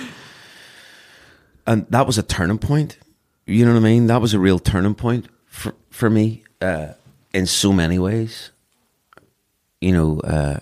and 1.68 1.86
that 1.90 2.06
was 2.06 2.18
a 2.18 2.24
turning 2.24 2.60
point. 2.60 2.98
You 3.48 3.66
know 3.66 3.74
what 3.74 3.80
I 3.80 3.84
mean? 3.84 4.08
That 4.08 4.22
was 4.22 4.34
a 4.36 4.40
real 4.40 4.60
turning 4.60 4.94
point 4.96 5.26
for 5.48 5.74
for 5.90 6.10
me 6.10 6.44
uh, 6.62 6.94
in 7.34 7.48
so 7.48 7.74
many 7.74 7.98
ways. 7.98 8.52
You 9.82 9.94
know, 9.94 10.20
uh, 10.20 10.60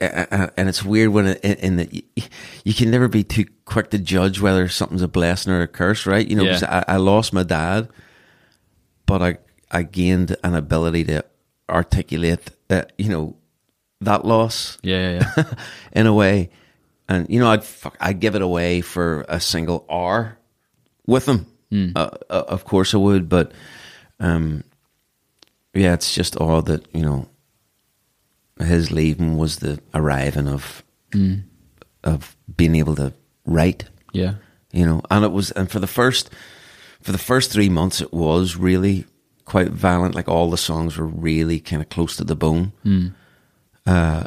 and 0.00 0.68
it's 0.68 0.82
weird 0.82 1.10
when 1.10 1.26
it, 1.26 1.44
in, 1.44 1.76
that 1.76 1.92
you, 1.92 2.74
can 2.74 2.90
never 2.90 3.08
be 3.08 3.22
too 3.22 3.44
quick 3.66 3.90
to 3.90 3.98
judge 3.98 4.40
whether 4.40 4.66
something's 4.68 5.02
a 5.02 5.08
blessing 5.08 5.52
or 5.52 5.60
a 5.62 5.68
curse, 5.68 6.06
right? 6.06 6.26
You 6.26 6.36
know, 6.36 6.44
Yeah. 6.44 6.84
I, 6.88 6.94
I 6.94 6.96
lost 6.96 7.32
my 7.32 7.42
dad, 7.42 7.88
but 9.06 9.22
I 9.22 9.38
I 9.70 9.82
gained 9.82 10.36
an 10.42 10.54
ability 10.54 11.04
to 11.04 11.24
articulate, 11.68 12.50
uh, 12.70 12.82
you 12.98 13.08
know, 13.08 13.36
that 14.00 14.24
loss 14.24 14.78
Yeah, 14.82 15.18
yeah, 15.20 15.32
yeah. 15.36 15.44
in 15.92 16.06
a 16.06 16.14
way, 16.14 16.50
and 17.08 17.28
you 17.28 17.38
know, 17.38 17.50
I'd 17.50 17.64
fuck, 17.64 17.96
I'd 18.00 18.20
give 18.20 18.34
it 18.34 18.42
away 18.42 18.80
for 18.80 19.24
a 19.28 19.40
single 19.40 19.84
R 19.88 20.38
with 21.06 21.26
him. 21.28 21.46
Uh, 21.94 22.10
uh, 22.28 22.44
of 22.48 22.64
course, 22.64 22.94
I 22.94 22.96
would, 22.96 23.28
but 23.28 23.52
um, 24.18 24.64
yeah, 25.74 25.94
it's 25.94 26.14
just 26.14 26.40
odd 26.40 26.66
that 26.66 26.84
you 26.92 27.02
know 27.02 27.28
his 28.62 28.90
leaving 28.90 29.36
was 29.36 29.56
the 29.58 29.80
arriving 29.94 30.48
of 30.48 30.82
of 32.04 32.36
being 32.56 32.74
able 32.74 32.94
to 32.96 33.12
write. 33.44 33.84
Yeah. 34.12 34.34
you 34.72 34.84
know 34.84 35.02
and 35.10 35.24
it 35.24 35.32
was 35.32 35.50
and 35.52 35.70
for 35.70 35.78
the 35.80 35.86
first 35.86 36.30
for 37.00 37.12
the 37.12 37.18
first 37.18 37.52
three 37.52 37.68
months 37.68 38.00
it 38.00 38.12
was 38.12 38.56
really 38.56 39.06
quite 39.44 39.68
violent. 39.68 40.14
Like 40.14 40.28
all 40.28 40.50
the 40.50 40.56
songs 40.56 40.96
were 40.96 41.06
really 41.06 41.60
kind 41.60 41.82
of 41.82 41.88
close 41.88 42.16
to 42.16 42.24
the 42.24 42.36
bone. 42.36 42.72
Uh, 43.86 44.24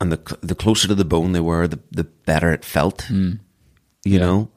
and 0.00 0.12
the 0.12 0.36
the 0.40 0.54
closer 0.54 0.88
to 0.88 0.94
the 0.94 1.04
bone 1.04 1.32
they 1.32 1.40
were 1.40 1.66
the 1.68 1.80
the 1.90 2.04
better 2.04 2.52
it 2.52 2.64
felt. 2.64 3.08
You 4.04 4.18
know? 4.18 4.50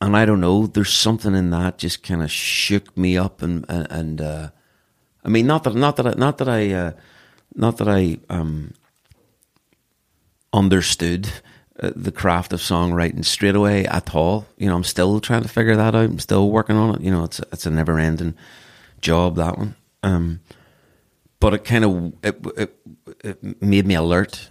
And 0.00 0.16
I 0.16 0.24
don't 0.24 0.40
know 0.40 0.66
there's 0.66 0.92
something 0.92 1.34
in 1.34 1.50
that 1.50 1.78
just 1.78 2.02
kind 2.02 2.22
of 2.22 2.30
shook 2.30 2.96
me 2.96 3.16
up 3.16 3.42
and 3.42 3.64
and, 3.68 3.86
and 3.90 4.20
uh, 4.20 4.48
I 5.24 5.28
mean, 5.28 5.46
not 5.46 5.64
that, 5.64 5.74
not 5.74 5.96
that, 5.96 6.06
I, 6.06 6.14
not 6.16 6.38
that 6.38 6.48
I, 6.48 6.72
uh, 6.72 6.92
not 7.54 7.78
that 7.78 7.88
I 7.88 8.18
um, 8.28 8.72
understood 10.52 11.28
uh, 11.80 11.92
the 11.94 12.12
craft 12.12 12.52
of 12.52 12.60
songwriting 12.60 13.24
straight 13.24 13.54
away 13.54 13.86
at 13.86 14.14
all. 14.14 14.46
You 14.56 14.68
know, 14.68 14.76
I'm 14.76 14.84
still 14.84 15.20
trying 15.20 15.42
to 15.42 15.48
figure 15.48 15.76
that 15.76 15.94
out. 15.94 16.04
I'm 16.04 16.18
still 16.18 16.50
working 16.50 16.76
on 16.76 16.96
it. 16.96 17.00
You 17.02 17.10
know, 17.10 17.24
it's 17.24 17.40
it's 17.52 17.66
a 17.66 17.70
never 17.70 17.98
ending 17.98 18.34
job 19.00 19.36
that 19.36 19.58
one. 19.58 19.74
Um, 20.02 20.40
but 21.40 21.54
it 21.54 21.64
kind 21.64 21.84
of 21.84 22.12
it, 22.22 22.46
it, 22.56 22.76
it 23.24 23.62
made 23.62 23.86
me 23.86 23.94
alert. 23.94 24.48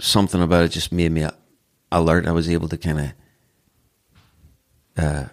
Something 0.00 0.42
about 0.42 0.64
it 0.64 0.68
just 0.70 0.92
made 0.92 1.12
me 1.12 1.26
alert. 1.92 2.26
I 2.26 2.32
was 2.32 2.48
able 2.48 2.68
to 2.68 2.76
kind 2.78 3.00
of 3.00 3.12
uh, 4.96 5.24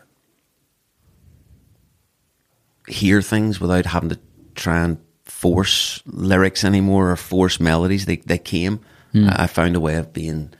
hear 2.88 3.22
things 3.22 3.60
without 3.60 3.86
having 3.86 4.10
to 4.10 4.20
try 4.56 4.84
and 4.84 4.98
force 5.29 6.01
lyrics 6.05 6.63
anymore 6.63 7.12
or 7.12 7.15
force 7.15 7.60
melodies. 7.60 8.05
They 8.05 8.17
they 8.17 8.38
came. 8.38 8.79
Hmm. 9.12 9.29
I 9.29 9.43
I 9.43 9.48
found 9.48 9.75
a 9.75 9.79
way 9.79 9.96
of 9.96 10.13
being 10.13 10.53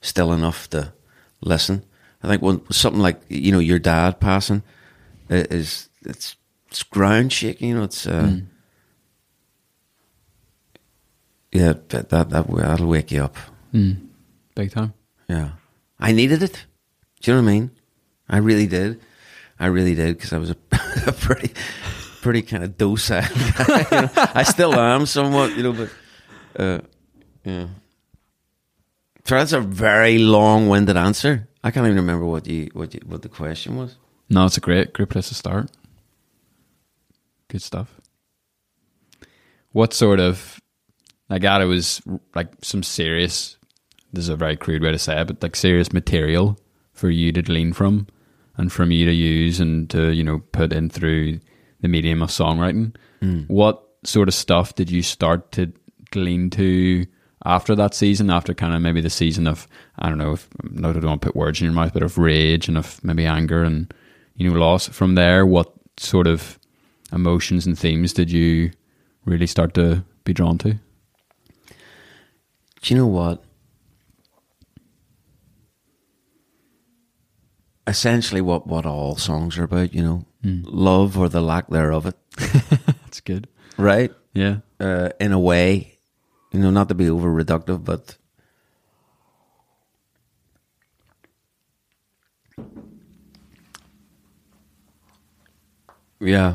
still 0.00 0.32
enough 0.32 0.68
to 0.70 0.92
listen. 1.40 1.84
I 2.22 2.28
think 2.28 2.42
when 2.42 2.60
something 2.70 3.02
like 3.02 3.20
you 3.28 3.52
know 3.52 3.58
your 3.58 3.78
dad 3.78 4.20
passing 4.20 4.62
is 5.28 5.88
it's 6.02 6.36
it's 6.68 6.82
ground 6.82 7.32
shaking. 7.32 7.68
You 7.70 7.74
know, 7.76 7.84
it's 7.84 8.06
uh, 8.06 8.26
hmm. 8.28 8.38
yeah 11.52 11.74
that 11.88 12.08
that 12.08 12.30
that 12.30 12.46
that'll 12.48 12.88
wake 12.88 13.12
you 13.12 13.22
up. 13.22 13.36
Hmm. 13.72 13.92
Big 14.54 14.72
time. 14.72 14.94
Yeah, 15.28 15.52
I 15.98 16.12
needed 16.12 16.42
it. 16.42 16.66
Do 17.20 17.30
you 17.30 17.36
know 17.36 17.42
what 17.42 17.50
I 17.50 17.54
mean? 17.54 17.70
I 18.28 18.38
really 18.38 18.66
did. 18.66 19.00
I 19.58 19.66
really 19.66 19.94
did 19.94 20.16
because 20.16 20.32
I 20.32 20.38
was 20.38 20.50
a, 20.50 20.56
a 21.06 21.12
pretty, 21.12 21.52
pretty 22.24 22.40
kind 22.40 22.64
of 22.64 22.78
docile. 22.78 23.22
You 23.92 24.00
know? 24.00 24.10
I 24.16 24.44
still 24.44 24.74
am 24.74 25.04
somewhat, 25.04 25.54
you 25.56 25.62
know, 25.62 25.72
but 25.74 25.90
uh, 26.58 26.80
yeah. 27.44 27.66
So 29.26 29.34
that's 29.36 29.52
a 29.52 29.60
very 29.60 30.18
long-winded 30.18 30.96
answer. 30.96 31.46
I 31.62 31.70
can't 31.70 31.84
even 31.86 31.98
remember 31.98 32.24
what 32.24 32.46
you 32.46 32.70
what 32.72 32.94
you, 32.94 33.00
what 33.04 33.22
the 33.22 33.28
question 33.28 33.76
was. 33.76 33.96
No, 34.30 34.46
it's 34.46 34.56
a 34.56 34.60
great, 34.60 34.94
great 34.94 35.10
place 35.10 35.28
to 35.28 35.34
start. 35.34 35.70
Good 37.48 37.62
stuff. 37.62 38.00
What 39.72 39.92
sort 39.92 40.18
of, 40.18 40.60
I 41.28 41.38
got 41.38 41.60
it 41.60 41.66
was 41.66 42.00
like 42.34 42.48
some 42.62 42.82
serious, 42.82 43.58
this 44.14 44.24
is 44.24 44.28
a 44.30 44.36
very 44.36 44.56
crude 44.56 44.82
way 44.82 44.92
to 44.92 44.98
say 44.98 45.20
it, 45.20 45.26
but 45.26 45.42
like 45.42 45.56
serious 45.56 45.92
material 45.92 46.58
for 46.94 47.10
you 47.10 47.32
to 47.32 47.42
glean 47.42 47.74
from 47.74 48.06
and 48.56 48.72
from 48.72 48.90
you 48.90 49.04
to 49.04 49.12
use 49.12 49.60
and 49.60 49.90
to, 49.90 50.10
you 50.10 50.24
know, 50.24 50.38
put 50.52 50.72
in 50.72 50.88
through 50.88 51.40
the 51.84 51.88
medium 51.88 52.22
of 52.22 52.30
songwriting. 52.30 52.96
Hmm. 53.20 53.42
What 53.42 53.86
sort 54.04 54.26
of 54.26 54.34
stuff 54.34 54.74
did 54.74 54.90
you 54.90 55.02
start 55.02 55.52
to 55.52 55.70
glean 56.10 56.48
to 56.50 57.04
after 57.44 57.74
that 57.74 57.94
season, 57.94 58.30
after 58.30 58.54
kind 58.54 58.74
of 58.74 58.80
maybe 58.80 59.02
the 59.02 59.10
season 59.10 59.46
of, 59.46 59.68
I 59.98 60.08
don't 60.08 60.16
know, 60.16 60.32
if, 60.32 60.48
no, 60.62 60.88
I 60.88 60.92
don't 60.94 61.04
want 61.04 61.20
to 61.20 61.26
put 61.26 61.36
words 61.36 61.60
in 61.60 61.66
your 61.66 61.74
mouth, 61.74 61.92
but 61.92 62.02
of 62.02 62.16
rage 62.16 62.68
and 62.68 62.78
of 62.78 63.04
maybe 63.04 63.26
anger 63.26 63.62
and, 63.62 63.92
you 64.34 64.48
know, 64.48 64.58
loss. 64.58 64.88
From 64.88 65.14
there, 65.14 65.44
what 65.44 65.74
sort 65.98 66.26
of 66.26 66.58
emotions 67.12 67.66
and 67.66 67.78
themes 67.78 68.14
did 68.14 68.32
you 68.32 68.70
really 69.26 69.46
start 69.46 69.74
to 69.74 70.02
be 70.24 70.32
drawn 70.32 70.56
to? 70.58 70.78
Do 72.80 72.94
you 72.94 72.96
know 72.96 73.06
what? 73.06 73.44
Essentially, 77.86 78.40
what 78.40 78.66
what 78.66 78.86
all 78.86 79.16
songs 79.16 79.58
are 79.58 79.64
about, 79.64 79.92
you 79.92 80.02
know, 80.02 80.24
love 80.44 81.16
or 81.18 81.28
the 81.28 81.40
lack 81.40 81.68
thereof 81.68 82.06
it, 82.06 82.16
That's 83.02 83.20
good. 83.20 83.48
right? 83.78 84.12
Yeah. 84.34 84.58
uh, 84.80 85.10
in 85.20 85.32
a 85.32 85.38
way, 85.38 85.98
you 86.52 86.60
know, 86.60 86.70
not 86.70 86.88
to 86.88 86.94
be 86.94 87.08
over 87.08 87.28
reductive, 87.32 87.84
but 87.84 88.16
yeah. 96.20 96.54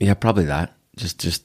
Yeah, 0.00 0.14
probably 0.14 0.44
that. 0.44 0.74
Just, 0.96 1.18
just, 1.18 1.44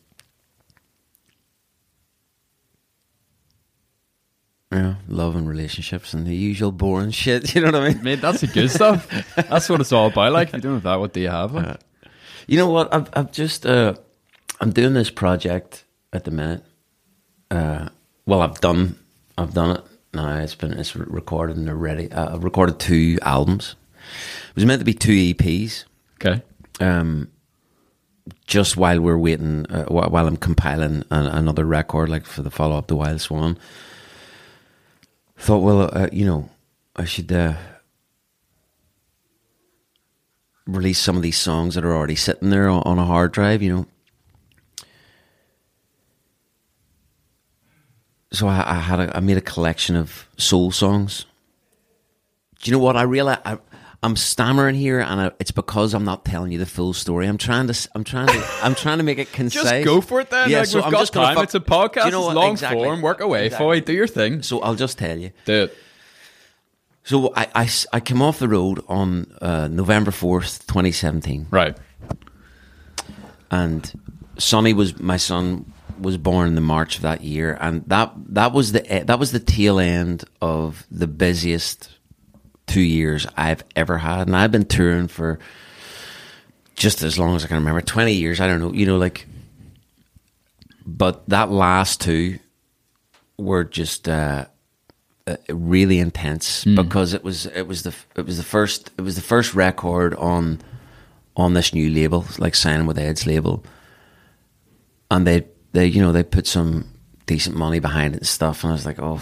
yeah, 4.74 4.96
love 5.08 5.36
and 5.36 5.48
relationships 5.48 6.13
and 6.13 6.25
the 6.25 6.36
usual 6.36 6.72
boring 6.72 7.12
shit. 7.22 7.53
You 7.56 7.62
know 7.62 7.68
what 7.72 7.75
I 7.75 7.89
mean? 7.94 8.03
Mate, 8.03 8.22
that's 8.22 8.42
the 8.42 8.48
good 8.48 8.72
stuff. 8.72 9.08
That's 9.36 9.70
what 9.70 9.80
it's 9.82 9.92
all 9.92 10.08
about. 10.08 10.34
Like, 10.34 10.50
if 10.50 10.56
you 10.56 10.62
don't 10.62 10.74
have 10.74 10.84
that, 10.84 11.00
what 11.00 11.13
do 11.13 11.20
you 11.22 11.30
have? 11.30 11.53
Like? 11.53 11.80
You 12.48 12.58
know 12.58 12.70
what? 12.70 12.94
I've 12.94 13.10
I've 13.13 13.32
just 13.32 13.65
uh, 13.65 13.94
I'm 14.60 14.72
doing 14.72 14.94
this 14.94 15.10
project 15.10 15.86
at 16.12 16.24
the 16.25 16.32
minute. 16.32 16.63
Uh, 17.51 17.89
well, 18.25 18.42
I've 18.42 18.60
done 18.60 18.98
I've 19.38 19.53
done 19.53 19.77
it 19.77 19.84
now. 20.13 20.38
It's 20.39 20.56
been 20.56 20.74
it's 20.74 20.96
recorded 20.96 21.58
and 21.58 21.70
already. 21.70 22.12
Uh, 22.12 22.36
I've 22.36 22.44
recorded 22.44 22.80
two 22.80 23.18
albums. 23.22 23.75
It 24.50 24.56
was 24.56 24.65
meant 24.65 24.80
to 24.80 24.86
be 24.86 24.94
two 24.94 25.34
EPs. 25.34 25.86
okay. 26.15 26.42
Um, 26.80 27.30
just 28.48 28.77
while 28.77 29.00
we're 29.00 29.18
waiting, 29.18 29.65
uh, 29.70 29.86
while 29.86 30.27
I'm 30.27 30.38
compiling 30.38 31.03
an, 31.12 31.25
another 31.27 31.65
record, 31.65 32.10
like 32.10 32.25
for 32.25 32.42
the 32.42 32.51
follow 32.51 32.77
up 32.77 32.88
to 32.88 32.96
Wild 32.96 33.22
Swan. 33.22 33.58
Thought, 35.43 35.59
well, 35.59 35.89
uh, 35.91 36.07
you 36.13 36.25
know, 36.25 36.50
I 36.95 37.03
should 37.03 37.29
uh, 37.29 37.55
release 40.65 41.00
some 41.00 41.17
of 41.17 41.21
these 41.21 41.38
songs 41.38 41.75
that 41.75 41.83
are 41.83 41.93
already 41.93 42.15
sitting 42.15 42.50
there 42.50 42.69
on, 42.69 42.81
on 42.83 42.97
a 42.97 43.03
hard 43.03 43.33
drive, 43.33 43.62
you 43.62 43.75
know. 43.75 44.88
So 48.31 48.47
I, 48.47 48.63
I 48.65 48.79
had 48.79 49.01
a, 49.01 49.17
I 49.17 49.19
made 49.19 49.35
a 49.35 49.41
collection 49.41 49.97
of 49.97 50.29
soul 50.38 50.71
songs. 50.71 51.25
Do 52.62 52.71
you 52.71 52.77
know 52.77 52.81
what 52.81 52.95
I 52.95 53.01
realize? 53.01 53.39
I, 53.43 53.57
I'm 54.03 54.15
stammering 54.17 54.75
here, 54.75 55.00
and 55.00 55.19
I, 55.22 55.31
it's 55.39 55.51
because 55.51 55.93
I'm 55.93 56.03
not 56.03 56.25
telling 56.25 56.51
you 56.51 56.60
the 56.60 56.65
full 56.65 56.91
story. 56.93 57.25
I'm 57.25 57.38
trying 57.38 57.67
to, 57.67 57.89
I'm 57.95 58.03
trying 58.03 58.27
to, 58.27 58.45
I'm 58.62 58.75
trying 58.75 58.98
to 58.98 59.03
make 59.03 59.17
it 59.17 59.31
concise. 59.31 59.63
Just 59.63 59.86
go 59.86 60.01
for 60.01 60.19
it 60.19 60.29
then. 60.29 60.50
Yeah, 60.50 60.60
like, 60.60 60.67
so 60.67 60.77
we've 60.79 60.86
I'm 60.86 60.91
got 60.91 61.00
just 61.00 61.13
time. 61.13 61.36
fuck- 61.36 61.43
it's 61.45 61.55
a 61.55 61.60
podcast. 61.62 62.05
You 62.05 62.12
know 62.12 62.25
it's 62.27 62.36
long 62.36 62.51
Exactly. 62.51 62.83
form. 62.83 63.01
Work 63.01 63.22
away, 63.22 63.45
Exactly. 63.45 63.65
Foy. 63.65 63.79
Do 63.81 63.93
your 63.93 64.07
thing. 64.07 64.41
So 64.43 64.60
I'll 64.60 64.75
just 64.75 64.98
tell 64.98 65.17
you. 65.17 65.31
Do 65.45 65.63
it. 65.63 65.77
So 67.05 67.33
I, 67.36 67.48
I, 67.55 67.69
I 67.93 68.00
came 68.00 68.22
off 68.22 68.39
the 68.39 68.48
road 68.48 68.83
on 68.88 69.31
uh, 69.41 69.67
November 69.67 70.12
4th, 70.12 70.65
2017. 70.67 71.48
Right. 71.51 71.77
and 73.51 73.91
Sonny 74.38 74.74
was 74.74 75.00
my 75.00 75.17
son 75.17 75.72
was 76.00 76.17
born 76.17 76.48
in 76.48 76.55
the 76.55 76.62
March 76.62 76.95
of 76.98 77.03
that 77.03 77.22
year, 77.24 77.57
and 77.62 77.83
that 77.88 78.12
that 78.29 78.51
was 78.51 78.72
the 78.72 78.83
e- 79.01 79.03
that 79.03 79.19
was 79.19 79.31
the 79.31 79.39
tail 79.39 79.79
end 79.79 80.24
of 80.41 80.86
the 80.89 81.07
busiest 81.07 81.89
two 82.67 82.82
years 82.82 83.27
I've 83.38 83.63
ever 83.75 83.98
had, 83.98 84.27
and 84.27 84.36
I've 84.36 84.51
been 84.51 84.65
touring 84.65 85.08
for 85.08 85.39
just 86.75 87.03
as 87.03 87.20
long 87.20 87.36
as 87.36 87.43
I 87.43 87.48
can 87.48 87.58
remember, 87.58 87.82
twenty 87.82 88.13
years. 88.13 88.39
I 88.39 88.48
don't 88.48 88.60
know, 88.60 88.74
you 88.74 88.86
know, 88.86 88.98
like, 88.98 89.25
but 90.86 91.27
that 91.29 91.51
last 91.51 92.01
two 92.01 92.39
were 93.38 93.63
just. 93.63 94.08
Uh, 94.08 94.46
uh, 95.25 95.38
really 95.48 96.00
intense 96.00 96.65
because 96.65 97.13
it 97.13 97.24
was 97.24 97.46
it 97.46 97.65
was 97.65 97.84
the 97.84 97.96
it 98.17 98.25
was 98.25 98.36
the 98.36 98.43
first 98.43 98.91
it 98.98 99.01
was 99.03 99.15
the 99.15 99.22
first 99.22 99.53
record 99.53 100.13
on 100.15 100.60
on 101.38 101.53
this 101.53 101.74
new 101.74 101.89
label, 101.89 102.25
like 102.38 102.55
signing 102.55 102.86
with 102.86 102.98
Ed's 102.98 103.25
label, 103.25 103.63
and 105.10 105.25
they 105.25 105.48
they 105.72 105.86
you 105.86 106.01
know 106.01 106.12
they 106.12 106.24
put 106.24 106.46
some 106.46 106.89
decent 107.25 107.55
money 107.55 107.79
behind 107.79 108.15
it 108.15 108.17
and 108.20 108.27
stuff, 108.27 108.63
and 108.63 108.72
I 108.72 108.74
was 108.74 108.86
like, 108.86 109.00
oh, 109.00 109.22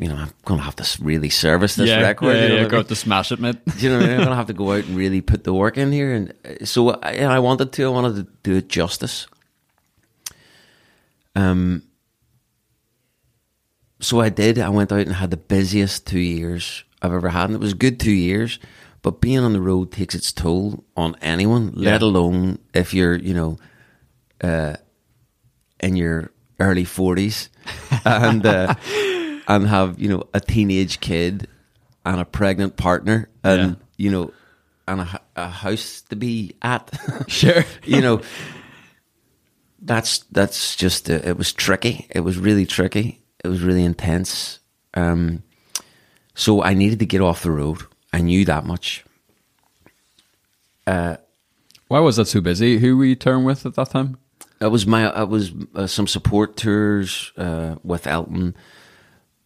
you 0.00 0.08
know, 0.08 0.16
I'm 0.16 0.32
gonna 0.46 0.62
have 0.62 0.76
to 0.76 1.04
really 1.04 1.28
service 1.28 1.76
this 1.76 1.90
yeah, 1.90 2.00
record. 2.00 2.34
Yeah, 2.34 2.42
you 2.42 2.48
know 2.48 2.54
yeah, 2.54 2.60
I 2.60 2.62
mean? 2.62 2.70
got 2.70 2.88
to 2.88 2.96
smash 2.96 3.32
it, 3.32 3.38
mate. 3.38 3.62
Do 3.66 3.72
you 3.78 3.90
know 3.90 3.98
what 3.98 4.06
I 4.06 4.08
mean? 4.08 4.16
I'm 4.16 4.24
gonna 4.24 4.36
have 4.36 4.46
to 4.46 4.54
go 4.54 4.72
out 4.72 4.84
and 4.84 4.96
really 4.96 5.20
put 5.20 5.44
the 5.44 5.52
work 5.52 5.76
in 5.76 5.92
here, 5.92 6.12
and 6.12 6.32
uh, 6.42 6.64
so 6.64 6.88
I, 7.02 7.18
I 7.18 7.38
wanted 7.38 7.70
to. 7.72 7.84
I 7.84 7.88
wanted 7.90 8.16
to 8.16 8.32
do 8.42 8.56
it 8.56 8.68
justice. 8.68 9.26
Um. 11.36 11.82
So 14.00 14.20
I 14.20 14.30
did. 14.30 14.58
I 14.58 14.70
went 14.70 14.90
out 14.90 15.00
and 15.00 15.12
had 15.12 15.30
the 15.30 15.36
busiest 15.36 16.06
two 16.06 16.18
years 16.18 16.82
I've 17.02 17.12
ever 17.12 17.28
had, 17.28 17.50
and 17.50 17.54
it 17.54 17.60
was 17.60 17.72
a 17.72 17.76
good 17.76 18.00
two 18.00 18.10
years. 18.10 18.58
But 19.02 19.20
being 19.20 19.40
on 19.40 19.52
the 19.52 19.60
road 19.60 19.92
takes 19.92 20.14
its 20.14 20.32
toll 20.32 20.84
on 20.96 21.14
anyone, 21.20 21.72
let 21.74 22.02
alone 22.02 22.58
if 22.74 22.92
you're, 22.92 23.16
you 23.16 23.32
know, 23.32 23.58
uh, 24.42 24.76
in 25.78 25.96
your 25.96 26.32
early 26.58 26.84
forties 26.84 27.48
and 28.04 28.44
uh, 28.44 28.74
and 29.50 29.66
have 29.66 29.98
you 29.98 30.08
know 30.08 30.22
a 30.32 30.40
teenage 30.40 31.00
kid 31.00 31.46
and 32.06 32.20
a 32.20 32.24
pregnant 32.24 32.76
partner 32.76 33.28
and 33.42 33.60
Yeah. 33.76 33.76
you 33.98 34.10
know 34.10 34.32
and 34.88 35.00
a, 35.02 35.20
a 35.36 35.48
house 35.48 36.02
to 36.10 36.16
be 36.16 36.54
at. 36.62 36.90
Sure. 37.28 37.64
you 37.84 38.00
know, 38.00 38.20
that's 39.82 40.18
that's 40.32 40.74
just 40.76 41.08
uh, 41.10 41.20
it 41.24 41.36
was 41.36 41.52
tricky. 41.52 42.06
It 42.10 42.20
was 42.20 42.36
really 42.38 42.66
tricky. 42.66 43.20
It 43.44 43.48
was 43.48 43.62
really 43.62 43.84
intense. 43.84 44.58
Um, 44.94 45.42
so 46.34 46.62
I 46.62 46.74
needed 46.74 46.98
to 47.00 47.06
get 47.06 47.20
off 47.20 47.42
the 47.42 47.50
road. 47.52 47.82
I 48.12 48.20
knew 48.20 48.44
that 48.46 48.64
much. 48.64 49.04
Why 50.86 51.98
was 52.00 52.16
that 52.16 52.26
so 52.26 52.40
busy? 52.40 52.78
Who 52.78 52.96
were 52.96 53.04
you 53.04 53.16
touring 53.16 53.44
with 53.44 53.66
at 53.66 53.74
that 53.74 53.90
time? 53.90 54.18
It 54.60 54.68
was 54.68 54.86
my. 54.86 55.22
It 55.22 55.28
was 55.28 55.52
uh, 55.74 55.86
some 55.86 56.06
support 56.06 56.56
tours 56.56 57.32
uh, 57.36 57.76
with 57.82 58.06
Elton. 58.06 58.54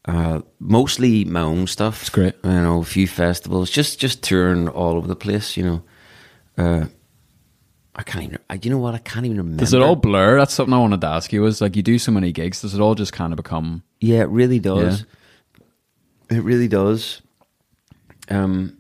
Uh, 0.07 0.43
mostly 0.61 1.25
my 1.25 1.41
own 1.41 1.67
stuff. 1.67 2.03
It's 2.03 2.11
great. 2.11 2.35
You 2.45 2.51
know, 2.51 2.81
a 2.81 2.85
few 2.85 3.07
festivals, 3.09 3.71
just 3.71 3.99
just 3.99 4.23
touring 4.23 4.69
all 4.69 4.97
over 4.97 5.07
the 5.07 5.17
place. 5.17 5.57
You 5.57 5.65
know, 5.65 5.83
uh, 6.59 6.87
I 7.97 8.03
can't 8.03 8.25
even. 8.25 8.39
I, 8.51 8.59
you 8.63 8.71
know 8.71 8.79
what? 8.79 8.95
I 8.95 8.99
can't 8.99 9.25
even 9.25 9.39
remember. 9.39 9.61
Does 9.61 9.73
it 9.73 9.81
all 9.81 9.97
blur? 9.97 10.39
That's 10.39 10.53
something 10.53 10.75
I 10.75 10.79
wanted 10.79 11.01
to 11.01 11.07
ask 11.07 11.33
you. 11.33 11.41
Was 11.41 11.61
like 11.61 11.75
you 11.75 11.83
do 11.83 11.99
so 11.99 12.13
many 12.13 12.33
gigs. 12.33 12.61
Does 12.61 12.75
it 12.75 12.81
all 12.81 12.95
just 12.95 13.13
kind 13.13 13.33
of 13.33 13.39
become? 13.39 13.83
Yeah, 14.01 14.21
it 14.21 14.29
really 14.29 14.59
does. 14.59 15.07
It 16.31 16.43
really 16.43 16.69
does. 16.69 17.23
Um, 18.29 18.77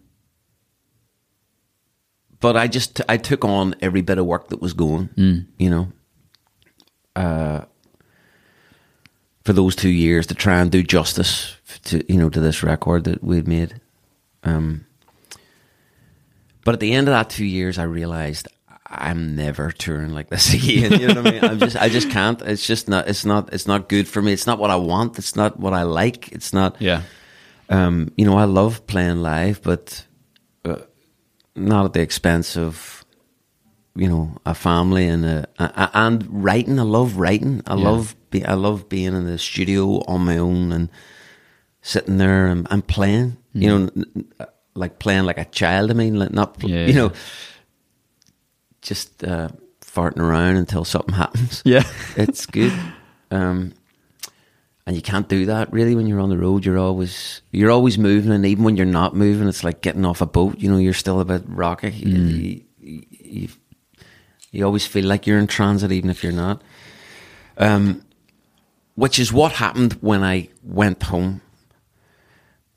but 2.41 2.57
I 2.57 2.67
just 2.67 3.01
I 3.09 3.17
took 3.17 3.45
on 3.45 3.75
every 3.81 4.03
bit 4.03 4.19
of 4.19 4.27
work 4.27 4.49
that 4.49 4.61
was 4.61 4.75
going. 4.75 5.09
You 5.59 5.71
know, 5.71 5.93
uh, 7.17 7.65
for 9.45 9.53
those 9.53 9.77
two 9.77 9.91
years 9.91 10.27
to 10.29 10.35
try 10.35 10.61
and 10.61 10.71
do 10.71 10.83
justice 10.83 11.57
to 11.85 12.05
you 12.13 12.19
know 12.19 12.31
to 12.31 12.41
this 12.41 12.63
record 12.63 13.05
that 13.05 13.23
we'd 13.23 13.49
made. 13.49 13.81
Um, 14.43 14.87
but 16.65 16.75
at 16.75 16.81
the 16.81 16.93
end 16.93 17.09
of 17.09 17.13
that 17.13 17.31
two 17.31 17.45
years, 17.45 17.79
I 17.79 17.85
realized 17.85 18.49
I'm 18.87 19.37
never 19.37 19.71
touring 19.71 20.11
like 20.11 20.29
this 20.31 20.53
again. 20.59 21.01
You 21.01 21.09
know 21.09 21.23
what 21.23 21.27
I 21.27 21.31
mean? 21.31 21.45
I'm 21.45 21.59
just, 21.59 21.77
I 21.77 21.89
just 21.89 22.11
can't. 22.11 22.41
It's 22.43 22.67
just 22.67 22.89
not. 22.89 23.09
It's 23.09 23.25
not. 23.25 23.53
It's 23.53 23.67
not 23.67 23.89
good 23.89 24.09
for 24.09 24.23
me. 24.23 24.33
It's 24.33 24.47
not 24.47 24.59
what 24.59 24.71
I 24.71 24.77
want. 24.77 25.19
It's 25.19 25.37
not 25.37 25.59
what 25.59 25.73
I 25.75 25.83
like. 25.83 26.33
It's 26.33 26.53
not. 26.53 26.81
Yeah. 26.81 27.03
Um, 27.69 28.13
you 28.17 28.25
know, 28.27 28.37
I 28.37 28.45
love 28.45 28.87
playing 28.87 29.23
live, 29.23 29.63
but 29.63 30.07
uh, 30.65 30.77
not 31.57 31.87
at 31.87 31.93
the 31.95 32.01
expense 32.01 32.57
of, 32.57 33.04
you 33.97 34.09
know, 34.09 34.37
a 34.45 34.55
family 34.55 35.07
and 35.07 35.25
a, 35.25 35.47
a, 35.59 35.91
and 35.95 36.27
writing. 36.45 36.79
I 36.79 36.83
love 36.83 37.17
writing. 37.17 37.63
I 37.67 37.75
Yeah. 37.77 37.89
love 37.91 38.17
be, 38.31 38.45
I 38.45 38.55
love 38.55 38.89
being 38.89 39.15
in 39.15 39.25
the 39.27 39.39
studio 39.39 40.03
on 40.09 40.25
my 40.25 40.37
own 40.39 40.73
and 40.73 40.89
sitting 41.83 42.17
there 42.19 42.47
and, 42.47 42.67
and 42.71 42.87
playing. 42.87 43.37
You 43.53 43.69
know, 43.69 43.77
n- 43.95 44.05
n- 44.17 44.47
like 44.75 44.99
playing 44.99 45.25
like 45.27 45.39
a 45.39 45.45
child. 45.45 45.91
I 45.91 45.95
mean, 45.95 46.19
like 46.19 46.33
not 46.33 46.57
Yeah, 46.65 46.87
you 46.87 46.95
know, 46.95 47.13
just 48.83 49.23
uh, 49.25 49.49
farting 49.81 50.19
around 50.19 50.57
until 50.57 50.85
something 50.85 51.15
happens 51.25 51.63
Yeah. 51.65 51.85
it's 52.17 52.47
good. 52.47 52.73
Um, 53.31 53.73
and 54.87 54.95
you 54.97 55.01
can't 55.03 55.29
do 55.29 55.47
that 55.47 55.73
really 55.73 55.95
when 55.95 56.07
you're 56.07 56.21
on 56.21 56.29
the 56.29 56.37
road. 56.37 56.65
You're 56.67 56.79
always 56.79 57.41
you're 57.53 57.71
always 57.71 57.97
moving, 57.97 58.33
and 58.33 58.45
even 58.45 58.65
when 58.65 58.77
you're 58.77 58.85
not 58.85 59.17
moving, 59.17 59.49
it's 59.49 59.65
like 59.65 59.81
getting 59.81 60.05
off 60.05 60.21
a 60.21 60.27
boat. 60.27 60.59
You 60.59 60.71
know, 60.71 60.77
you're 60.77 60.93
still 60.93 61.21
a 61.21 61.25
bit 61.25 61.43
rocky. 61.47 61.91
You, 61.91 62.19
you, 62.19 63.03
you, 63.23 63.49
you 64.55 64.65
always 64.65 64.87
feel 64.87 65.05
like 65.05 65.27
you're 65.27 65.39
in 65.39 65.47
transit, 65.47 65.93
even 65.93 66.11
if 66.11 66.23
you're 66.23 66.33
not. 66.33 66.63
Um, 67.59 68.03
which 68.95 69.19
is 69.19 69.33
what 69.33 69.53
happened 69.53 69.95
when 69.95 70.23
I 70.23 70.49
went 70.63 71.03
home. 71.03 71.41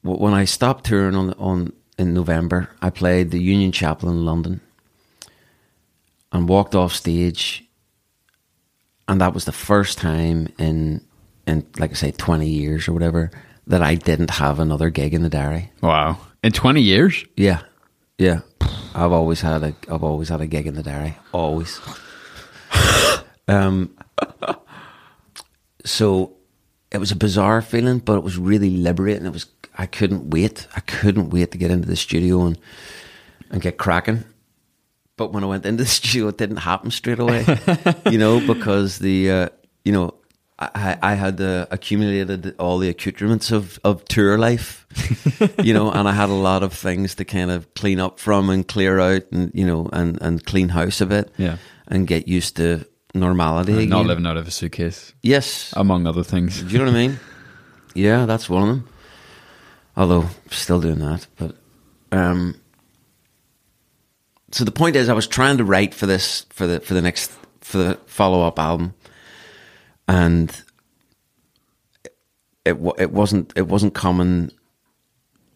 When 0.02 0.34
I 0.34 0.46
stopped 0.46 0.86
touring 0.86 1.16
on 1.16 1.34
on 1.34 1.74
in 1.98 2.14
November, 2.14 2.70
I 2.82 2.90
played 2.90 3.32
the 3.32 3.42
Union 3.42 3.72
Chapel 3.72 4.10
in 4.10 4.26
London, 4.26 4.62
and 6.32 6.48
walked 6.48 6.76
off 6.76 6.94
stage 6.94 7.68
and 9.08 9.22
that 9.22 9.34
was 9.34 9.46
the 9.46 9.52
first 9.52 9.98
time 9.98 10.48
in 10.58 11.02
in 11.46 11.66
like 11.80 11.92
I 11.92 11.94
say 11.94 12.12
twenty 12.12 12.50
years 12.50 12.88
or 12.88 12.94
whatever 12.94 13.32
that 13.68 13.82
I 13.82 13.96
didn't 13.96 14.32
have 14.32 14.60
another 14.60 14.90
gig 14.90 15.14
in 15.14 15.24
the 15.24 15.30
diary. 15.30 15.72
Wow. 15.82 16.18
In 16.44 16.52
twenty 16.52 16.82
years. 16.82 17.26
Yeah, 17.36 17.62
yeah. 18.18 18.42
I've 18.98 19.12
always 19.12 19.42
had 19.42 19.64
a 19.64 19.76
I've 19.90 20.04
always 20.04 20.30
had 20.30 20.42
a 20.42 20.48
gig 20.48 20.66
in 20.66 20.74
the 20.74 20.84
diary. 20.84 21.18
Always. 21.32 21.80
um. 23.48 23.96
So 25.86 26.34
it 26.92 26.98
was 26.98 27.12
a 27.12 27.16
bizarre 27.16 27.62
feeling, 27.62 28.00
but 28.00 28.18
it 28.18 28.24
was 28.24 28.38
really 28.38 28.72
liberating. 28.72 29.28
It 29.28 29.34
was 29.34 29.46
I 29.78 29.86
couldn't 29.86 30.32
wait. 30.32 30.68
I 30.76 30.80
couldn't 30.80 31.30
wait 31.30 31.52
to 31.52 31.58
get 31.60 31.70
into 31.70 31.88
the 31.88 31.96
studio 31.96 32.46
and 32.48 32.58
and 33.52 33.62
get 33.62 33.78
cracking. 33.78 34.24
But 35.16 35.32
when 35.32 35.44
I 35.44 35.48
went 35.48 35.66
into 35.66 35.84
the 35.84 35.90
studio, 36.00 36.30
it 36.30 36.38
didn't 36.38 36.58
happen 36.58 36.90
straight 36.90 37.20
away. 37.20 37.46
you 38.10 38.18
know, 38.18 38.40
because 38.40 38.98
the 38.98 39.32
uh, 39.32 39.50
you 39.86 39.92
know 39.92 40.16
I, 40.60 40.98
I 41.04 41.14
had 41.14 41.40
uh, 41.40 41.68
accumulated 41.70 42.56
all 42.58 42.80
the 42.80 42.90
accoutrements 42.90 43.52
of, 43.52 43.80
of 43.84 44.04
tour 44.06 44.40
life, 44.40 44.88
you 45.64 45.72
know, 45.74 45.92
and 45.92 46.08
I 46.08 46.14
had 46.14 46.30
a 46.30 46.34
lot 46.34 46.64
of 46.64 46.74
things 46.74 47.14
to 47.16 47.26
kind 47.26 47.52
of 47.52 47.72
clean 47.76 48.00
up 48.00 48.20
from 48.20 48.50
and 48.50 48.68
clear 48.68 49.00
out 49.00 49.22
and, 49.32 49.52
you 49.54 49.68
know, 49.68 49.88
and, 49.94 50.20
and 50.22 50.44
clean 50.46 50.70
house 50.70 51.00
a 51.00 51.06
bit 51.06 51.32
Yeah. 51.38 51.58
and 51.88 52.08
get 52.08 52.28
used 52.28 52.56
to 52.56 52.86
normality 53.14 53.74
again. 53.74 53.90
Not 53.90 54.08
living 54.08 54.26
out 54.26 54.38
of 54.38 54.48
a 54.48 54.52
suitcase, 54.52 55.14
Yes. 55.22 55.74
among 55.78 56.08
other 56.08 56.24
things. 56.24 56.62
Do 56.64 56.70
you 56.70 56.80
know 56.80 56.86
what 56.86 56.96
I 56.96 57.08
mean? 57.08 57.20
Yeah, 57.94 58.26
that's 58.26 58.50
one 58.50 58.62
of 58.64 58.68
them. 58.70 58.90
Although 59.96 60.26
still 60.50 60.80
doing 60.82 61.00
that, 61.00 61.28
but 61.38 61.56
um. 62.12 62.56
So 64.52 64.64
the 64.64 64.72
point 64.72 64.96
is, 64.96 65.10
I 65.10 65.14
was 65.14 65.28
trying 65.28 65.58
to 65.58 65.64
write 65.66 65.94
for 65.94 66.06
this 66.06 66.46
for 66.50 66.68
the 66.68 66.80
for 66.80 66.94
the 66.94 67.02
next 67.02 67.32
for 67.62 67.78
the 67.80 68.00
follow 68.06 68.44
up 68.48 68.60
album, 68.60 68.94
and 70.08 70.50
it 72.66 72.78
it 72.98 73.12
wasn't 73.12 73.54
it 73.56 73.68
wasn't 73.68 73.94
coming. 73.94 74.52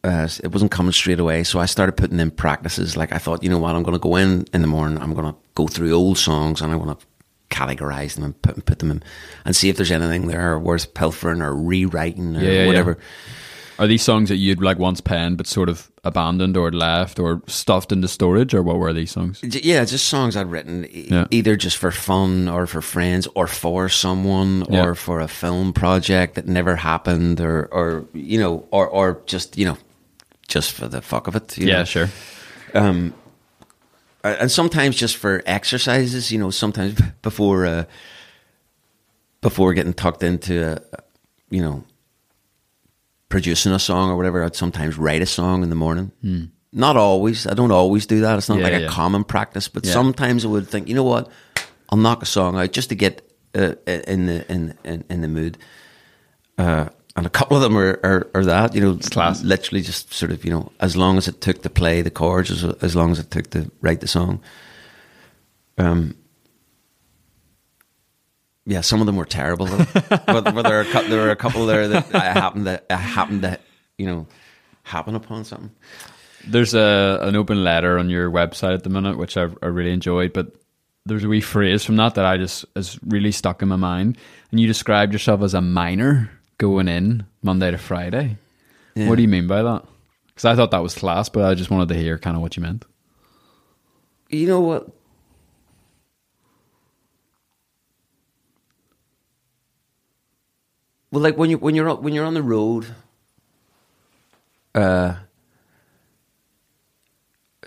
Uh, 0.03 0.27
it 0.43 0.51
wasn't 0.51 0.71
coming 0.71 0.91
straight 0.91 1.19
away, 1.19 1.43
so 1.43 1.59
I 1.59 1.65
started 1.67 1.91
putting 1.95 2.19
in 2.19 2.31
practices. 2.31 2.97
Like 2.97 3.11
I 3.11 3.19
thought, 3.19 3.43
you 3.43 3.49
know 3.49 3.59
what, 3.59 3.75
I'm 3.75 3.83
going 3.83 3.93
to 3.93 3.99
go 3.99 4.15
in 4.15 4.45
in 4.51 4.61
the 4.61 4.67
morning. 4.67 4.97
I'm 4.97 5.13
going 5.13 5.31
to 5.31 5.37
go 5.53 5.67
through 5.67 5.93
old 5.93 6.17
songs 6.17 6.59
and 6.59 6.71
I'm 6.71 6.79
going 6.81 6.95
to 6.95 7.05
categorize 7.51 8.15
them 8.15 8.23
and 8.23 8.41
put 8.41 8.65
put 8.65 8.79
them 8.79 8.89
in, 8.89 9.03
and 9.45 9.55
see 9.55 9.69
if 9.69 9.75
there's 9.75 9.91
anything 9.91 10.27
there 10.27 10.57
worth 10.57 10.93
pilfering 10.95 11.41
or 11.41 11.55
rewriting 11.55 12.35
or 12.35 12.41
Yeah, 12.41 12.51
yeah, 12.51 12.65
yeah. 12.73 12.93
Are 13.81 13.87
these 13.87 14.03
songs 14.03 14.29
that 14.29 14.35
you'd 14.37 14.61
like 14.61 14.77
once 14.79 15.01
penned 15.01 15.37
but 15.37 15.47
sort 15.47 15.67
of 15.67 15.91
abandoned 16.03 16.55
or 16.55 16.71
left 16.71 17.19
or 17.19 17.41
stuffed 17.47 17.91
into 17.91 18.07
storage, 18.07 18.53
or 18.53 18.61
what 18.61 18.77
were 18.77 18.93
these 18.93 19.09
songs? 19.11 19.39
Yeah, 19.43 19.83
just 19.85 20.07
songs 20.07 20.35
I'd 20.35 20.51
written, 20.51 20.85
e- 20.85 21.07
Yeah. 21.09 21.25
either 21.31 21.55
just 21.55 21.77
for 21.77 21.89
fun 21.91 22.47
or 22.47 22.67
for 22.67 22.81
friends 22.81 23.27
or 23.33 23.47
for 23.47 23.89
someone 23.89 24.65
Yeah. 24.69 24.85
or 24.85 24.95
for 24.95 25.19
a 25.19 25.27
film 25.27 25.73
project 25.73 26.35
that 26.35 26.47
never 26.47 26.75
happened 26.75 27.41
or, 27.41 27.65
or 27.71 28.05
you 28.13 28.39
know, 28.39 28.65
or, 28.69 28.87
or 28.87 29.19
just, 29.25 29.57
you 29.57 29.65
know, 29.65 29.77
just 30.47 30.71
for 30.73 30.87
the 30.87 31.01
fuck 31.01 31.27
of 31.27 31.35
it. 31.35 31.57
Yeah, 31.57 31.77
know. 31.79 31.83
sure. 31.85 32.09
Uh, 32.75 33.09
And 34.23 34.51
sometimes 34.51 34.95
just 34.95 35.17
for 35.17 35.41
exercises, 35.47 36.31
you 36.31 36.37
know, 36.37 36.51
sometimes 36.51 36.93
before, 37.23 37.65
uh, 37.65 37.85
before 39.41 39.73
getting 39.73 39.93
tucked 39.93 40.21
into, 40.23 40.73
uh, 40.73 40.79
you 41.49 41.61
know, 41.63 41.83
producing 43.31 43.71
a 43.71 43.79
song 43.79 44.11
or 44.11 44.15
whatever, 44.17 44.43
I'd 44.43 44.55
sometimes 44.55 44.97
write 44.97 45.21
a 45.23 45.25
song 45.25 45.63
in 45.63 45.69
the 45.69 45.75
morning. 45.75 46.11
Not 46.71 46.95
always. 46.97 47.47
I 47.47 47.53
don't 47.53 47.71
always 47.71 48.05
do 48.05 48.21
that. 48.21 48.37
It's 48.37 48.47
not. 48.49 48.59
Yeah, 48.59 48.63
like 48.63 48.81
yeah. 48.81 48.87
a 48.87 48.89
common 48.89 49.23
practice, 49.23 49.67
but 49.67 49.85
Yeah. 49.85 49.93
sometimes 49.93 50.45
I 50.45 50.47
would 50.49 50.67
think, 50.67 50.87
you 50.87 50.95
know 50.95 51.03
what, 51.03 51.29
I'll 51.89 51.97
knock 51.97 52.21
a 52.21 52.25
song 52.25 52.57
out 52.57 52.71
just 52.71 52.89
to 52.89 52.95
get 52.95 53.21
uh, 53.55 53.73
in 53.87 54.27
the 54.27 54.45
in, 54.51 54.77
in 54.83 55.03
in 55.09 55.21
the 55.21 55.27
mood. 55.27 55.57
Uh, 56.57 56.89
and 57.15 57.25
a 57.25 57.29
couple 57.29 57.57
of 57.57 57.63
them 57.63 57.77
are, 57.77 57.99
are, 58.03 58.27
are 58.33 58.45
that, 58.45 58.73
you 58.73 58.79
know, 58.81 58.97
class. 59.09 59.43
literally 59.43 59.81
just 59.81 60.13
sort 60.13 60.31
of, 60.31 60.45
you 60.45 60.51
know, 60.51 60.71
as 60.79 60.95
long 60.95 61.17
as 61.17 61.27
it 61.27 61.41
took 61.41 61.61
to 61.63 61.69
play 61.69 62.01
the 62.01 62.09
chords, 62.11 62.49
as, 62.51 62.63
as 62.81 62.95
long 62.95 63.11
as 63.11 63.19
it 63.19 63.29
took 63.31 63.49
to 63.49 63.69
write 63.81 63.99
the 63.99 64.07
song. 64.07 64.39
Um, 65.77 66.15
yeah, 68.71 68.81
some 68.81 69.01
of 69.01 69.05
them 69.05 69.17
were 69.17 69.25
terrible. 69.25 69.65
Though. 69.65 69.85
but, 70.09 70.25
but 70.25 70.61
there, 70.63 70.79
are 70.79 70.81
a, 70.81 71.09
there 71.09 71.21
were 71.21 71.31
a 71.31 71.35
couple 71.35 71.65
there 71.65 71.89
that 71.89 72.15
I 72.15 72.31
happened 72.31 72.65
to, 72.65 72.81
I 72.91 72.95
happened 72.95 73.41
to, 73.41 73.59
you 73.97 74.05
know, 74.05 74.27
happen 74.83 75.13
upon 75.13 75.43
something. 75.43 75.71
There's 76.47 76.73
a 76.73 77.19
an 77.21 77.35
open 77.35 77.63
letter 77.63 77.99
on 77.99 78.09
your 78.09 78.31
website 78.31 78.73
at 78.73 78.83
the 78.83 78.89
minute, 78.89 79.17
which 79.17 79.35
I, 79.35 79.49
I 79.61 79.67
really 79.67 79.91
enjoyed, 79.91 80.31
but 80.33 80.55
there's 81.05 81.23
a 81.23 81.27
wee 81.27 81.41
phrase 81.41 81.83
from 81.83 81.97
that 81.97 82.15
that 82.15 82.25
I 82.25 82.37
just 82.37 82.65
is 82.75 82.97
really 83.05 83.31
stuck 83.31 83.61
in 83.61 83.67
my 83.67 83.75
mind. 83.75 84.17
And 84.51 84.59
you 84.59 84.67
described 84.67 85.13
yourself 85.13 85.41
as 85.41 85.53
a 85.53 85.61
miner 85.61 86.31
going 86.57 86.87
in 86.87 87.25
Monday 87.43 87.71
to 87.71 87.77
Friday. 87.77 88.37
What 88.95 89.15
do 89.15 89.21
you 89.21 89.27
mean 89.27 89.47
by 89.47 89.63
that? 89.63 89.83
Because 90.27 90.45
I 90.45 90.55
thought 90.55 90.71
that 90.71 90.81
was 90.81 90.95
class, 90.95 91.27
but 91.29 91.43
I 91.43 91.55
just 91.55 91.69
wanted 91.69 91.89
to 91.89 91.95
hear 91.95 92.17
kind 92.17 92.35
of 92.35 92.41
what 92.41 92.55
you 92.55 92.63
meant. 92.63 92.85
You 94.29 94.47
know 94.47 94.61
what? 94.61 94.89
Well, 101.11 101.21
like 101.21 101.37
when 101.37 101.49
you 101.49 101.57
when 101.57 101.75
you're 101.75 101.89
on- 101.89 102.01
when 102.01 102.13
you're 102.13 102.25
on 102.25 102.33
the 102.33 102.41
road, 102.41 102.87
uh, 104.73 105.15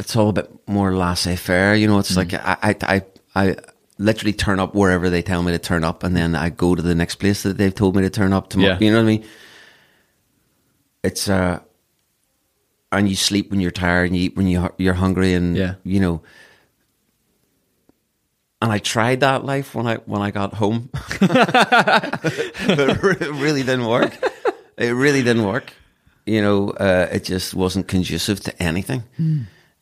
it's 0.01 0.17
all 0.17 0.31
a 0.31 0.33
bit 0.33 0.51
more 0.67 0.95
laissez 0.97 1.37
faire. 1.37 1.75
You 1.75 1.87
know, 1.87 1.99
it's 1.99 2.17
like 2.17 2.33
I, 2.35 2.57
I 2.63 2.77
I 2.83 3.03
I 3.37 3.57
literally 3.99 4.33
turn 4.33 4.59
up 4.61 4.75
wherever 4.75 5.11
they 5.11 5.23
tell 5.23 5.43
me 5.43 5.53
to 5.53 5.59
turn 5.59 5.85
up, 5.85 6.03
and 6.03 6.17
then 6.17 6.35
I 6.35 6.49
go 6.51 6.75
to 6.75 6.83
the 6.83 6.95
next 6.95 7.17
place 7.17 7.43
that 7.43 7.59
they've 7.59 7.75
told 7.75 7.95
me 7.97 8.03
to 8.03 8.11
turn 8.11 8.33
up. 8.33 8.49
Tomorrow, 8.49 8.73
Yeah. 8.73 8.79
you 8.81 8.91
know 8.91 8.97
what 8.99 9.03
I 9.03 9.07
mean? 9.19 9.25
It's 11.03 11.29
uh, 11.29 11.61
and 12.93 13.09
you 13.09 13.15
sleep 13.17 13.51
when 13.51 13.61
you're 13.61 13.71
tired, 13.71 14.07
and 14.07 14.17
you 14.17 14.25
eat 14.25 14.37
when 14.37 14.47
you 14.49 14.71
you're 14.79 14.95
hungry, 14.95 15.35
and 15.35 15.55
Yeah. 15.55 15.75
you 15.85 16.01
know, 16.01 16.23
and 18.63 18.73
I 18.73 18.79
tried 18.79 19.21
that 19.21 19.45
life 19.45 19.75
when 19.75 19.87
I 19.87 19.97
when 20.07 20.23
I 20.23 20.31
got 20.31 20.55
home, 20.55 20.89
but 21.21 22.21
it 23.21 23.33
really 23.35 23.63
didn't 23.63 23.87
work. 23.87 24.13
It 24.77 24.91
really 24.91 25.23
didn't 25.23 25.45
work. 25.45 25.73
You 26.27 26.41
know, 26.41 26.71
uh, 26.71 27.09
it 27.13 27.25
just 27.25 27.55
wasn't 27.55 27.87
conducive 27.89 28.41
to 28.41 28.63
anything, 28.63 29.03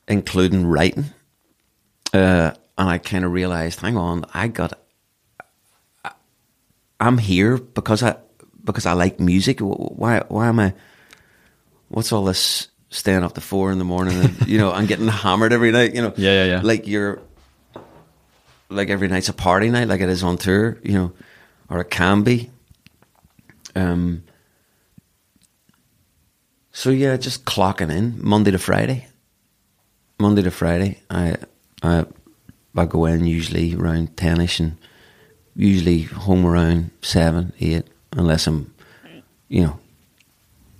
including 0.08 0.66
writing. 0.66 1.06
Uh, 2.12 2.52
and 2.76 2.88
I 2.88 2.98
kind 2.98 3.24
of 3.24 3.32
realized, 3.32 3.80
hang 3.80 3.96
on, 3.96 4.24
I 4.34 4.48
got, 4.48 4.78
I'm 6.98 7.18
here 7.18 7.58
because 7.58 8.02
I 8.02 8.16
because 8.64 8.86
I 8.86 8.92
like 8.94 9.20
music. 9.20 9.60
Why 9.60 10.22
why 10.28 10.48
am 10.48 10.58
I? 10.60 10.74
What's 11.88 12.12
all 12.12 12.24
this 12.24 12.68
staying 12.90 13.22
up 13.22 13.34
to 13.34 13.40
four 13.40 13.70
in 13.72 13.78
the 13.78 13.84
morning? 13.84 14.18
And, 14.18 14.46
you 14.48 14.58
know, 14.58 14.72
I'm 14.72 14.86
getting 14.86 15.08
hammered 15.08 15.52
every 15.52 15.70
night. 15.72 15.94
You 15.94 16.02
know, 16.02 16.14
Yeah, 16.16 16.32
yeah, 16.32 16.44
yeah. 16.44 16.60
Like 16.62 16.86
you're, 16.86 17.20
like 18.72 18.90
every 18.90 19.08
night's 19.08 19.28
a 19.28 19.32
party 19.32 19.70
night, 19.70 19.88
like 19.88 20.00
it 20.00 20.08
is 20.08 20.22
on 20.22 20.38
tour. 20.38 20.78
You 20.82 20.92
know, 20.94 21.12
or 21.68 21.80
it 21.80 21.90
can 21.90 22.22
be. 22.22 22.50
Um. 23.74 24.24
So 26.72 26.90
yeah, 26.90 27.16
just 27.16 27.44
clocking 27.44 27.90
in 27.90 28.16
Monday 28.22 28.50
to 28.50 28.58
Friday. 28.58 29.06
Monday 30.18 30.42
to 30.42 30.50
Friday, 30.50 31.00
I 31.10 31.36
I 31.82 32.04
I 32.76 32.86
go 32.86 33.06
in 33.06 33.26
usually 33.26 33.74
around 33.74 34.16
tenish 34.16 34.60
and 34.60 34.76
usually 35.54 36.02
home 36.02 36.46
around 36.46 36.90
seven, 37.02 37.52
eight, 37.60 37.86
unless 38.12 38.46
I'm, 38.46 38.72
you 39.48 39.64
know, 39.64 39.78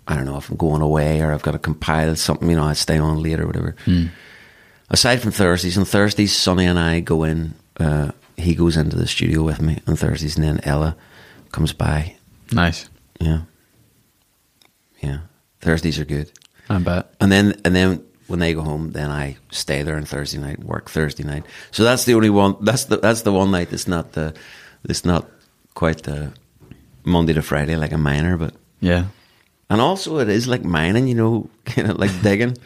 I 0.09 0.14
don't 0.14 0.24
know 0.24 0.38
if 0.38 0.48
I'm 0.48 0.57
going 0.57 0.81
away 0.81 1.20
or 1.20 1.33
I've 1.33 1.42
got 1.42 1.50
to 1.52 1.59
compile 1.59 2.16
something. 2.16 2.48
You 2.48 2.57
know, 2.57 2.64
I 2.64 2.72
stay 2.72 2.98
on 2.98 3.22
late 3.22 3.40
or 3.40 3.46
whatever. 3.46 3.76
Aside 4.88 5.20
from 5.20 5.33
Thursdays, 5.33 5.76
on 5.76 5.85
Thursdays, 5.85 6.35
Sonny 6.35 6.64
and 6.66 6.78
I 6.78 7.00
go 7.00 7.24
in. 7.24 7.55
Uh, 7.78 8.12
he 8.37 8.54
goes 8.54 8.76
into 8.76 8.96
the 8.96 9.06
studio 9.06 9.42
with 9.42 9.61
me 9.61 9.80
on 9.87 9.96
Thursdays, 9.96 10.37
and 10.37 10.44
then 10.44 10.61
Ella 10.64 10.96
comes 11.52 11.72
by. 11.72 12.16
Nice. 12.52 12.88
Yeah, 13.20 13.42
yeah. 15.00 15.18
Thursdays 15.61 15.98
are 15.98 16.04
good. 16.04 16.30
I 16.68 16.78
bet. 16.78 17.14
And 17.20 17.30
then 17.30 17.61
and 17.64 17.74
then 17.74 18.04
when 18.26 18.38
they 18.40 18.54
go 18.54 18.62
home, 18.62 18.92
then 18.92 19.11
I 19.11 19.37
stay 19.50 19.82
there 19.82 19.96
on 19.96 20.04
Thursday 20.04 20.38
night, 20.38 20.58
work 20.64 20.90
Thursday 20.90 21.22
night. 21.24 21.44
So 21.70 21.85
that's 21.85 22.04
the 22.04 22.14
only 22.14 22.30
one. 22.30 22.56
That's 22.61 22.85
the 22.87 22.96
that's 22.96 23.22
the 23.22 23.32
one 23.32 23.50
night 23.50 23.70
that's 23.70 23.87
not 23.88 24.12
the 24.12 24.35
it's 24.88 25.04
not 25.04 25.26
quite 25.74 26.02
the 26.02 26.32
Monday 27.04 27.32
to 27.35 27.42
Friday 27.42 27.76
like 27.76 27.92
a 27.92 27.98
miner, 27.98 28.37
but 28.37 28.54
Yeah. 28.80 29.06
and 29.70 29.80
also 29.80 30.18
it 30.18 30.28
is 30.28 30.46
like 30.46 30.64
mining, 30.64 31.08
you 31.08 31.14
know, 31.14 31.48
kind 31.64 31.90
of 31.90 31.98
like 31.98 32.22
digging. 32.22 32.56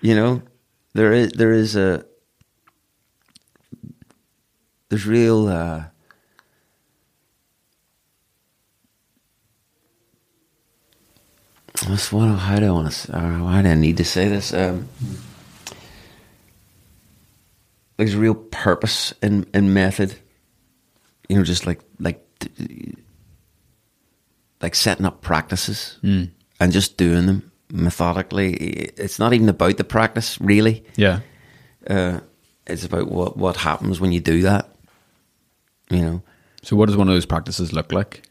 You 0.00 0.14
know, 0.14 0.42
there 0.94 1.12
is 1.12 1.32
there 1.32 1.52
is 1.52 1.76
a 1.76 2.04
there's 4.92 5.06
real. 5.06 5.48
Uh, 5.48 5.84
What's 11.88 12.12
what? 12.12 12.26
How 12.28 12.60
do 12.60 12.66
I 12.66 12.70
want 12.70 12.92
to? 12.92 13.16
Uh, 13.16 13.38
why 13.42 13.62
do 13.62 13.70
I 13.70 13.74
need 13.74 13.96
to 13.96 14.04
say 14.04 14.28
this? 14.28 14.52
Um, 14.52 14.90
there's 17.96 18.14
real 18.14 18.34
purpose 18.34 19.14
in 19.22 19.46
in 19.54 19.72
method. 19.72 20.14
You 21.30 21.38
know, 21.38 21.42
just 21.42 21.66
like 21.66 21.80
like 21.98 22.22
like 24.60 24.74
setting 24.74 25.06
up 25.06 25.22
practices 25.22 25.98
and 26.60 26.70
just 26.70 26.98
doing 26.98 27.24
them 27.24 27.50
methodically. 27.70 28.52
It's 28.52 29.18
not 29.18 29.32
even 29.32 29.48
about 29.48 29.78
the 29.78 29.84
practice, 29.84 30.38
really. 30.38 30.84
Yeah. 30.96 31.20
Uh, 31.88 32.20
it's 32.66 32.84
about 32.84 33.10
what 33.10 33.38
what 33.38 33.56
happens 33.56 33.98
when 33.98 34.12
you 34.12 34.20
do 34.20 34.42
that. 34.42 34.68
You 35.92 36.02
know. 36.02 36.22
So 36.62 36.76
what 36.76 36.86
does 36.86 36.96
one 36.96 37.08
of 37.08 37.14
those 37.14 37.26
practices 37.26 37.72
look 37.72 37.92
like? 37.92 38.22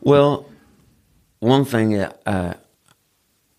Well, 0.00 0.46
one 1.40 1.64
thing 1.64 1.96
uh, 2.00 2.54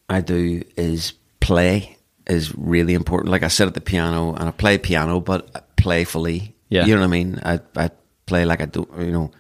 I 0.10 0.22
do 0.22 0.64
is 0.78 1.14
play 1.40 1.98
is 2.28 2.54
really 2.56 2.94
important. 2.94 3.32
Like 3.32 3.44
I 3.44 3.48
sit 3.48 3.68
at 3.68 3.74
the 3.74 3.82
piano 3.82 4.34
and 4.34 4.44
I 4.50 4.52
play 4.52 4.78
piano, 4.78 5.20
but 5.20 5.76
playfully. 5.78 6.56
Yeah. 6.70 6.86
You 6.86 6.94
know 6.96 7.02
what 7.02 7.08
I 7.08 7.10
mean? 7.10 7.40
I 7.44 7.60
I 7.76 7.90
play 8.26 8.46
like 8.46 8.62
I 8.62 8.66
do. 8.66 8.88
You 9.00 9.12
know. 9.12 9.32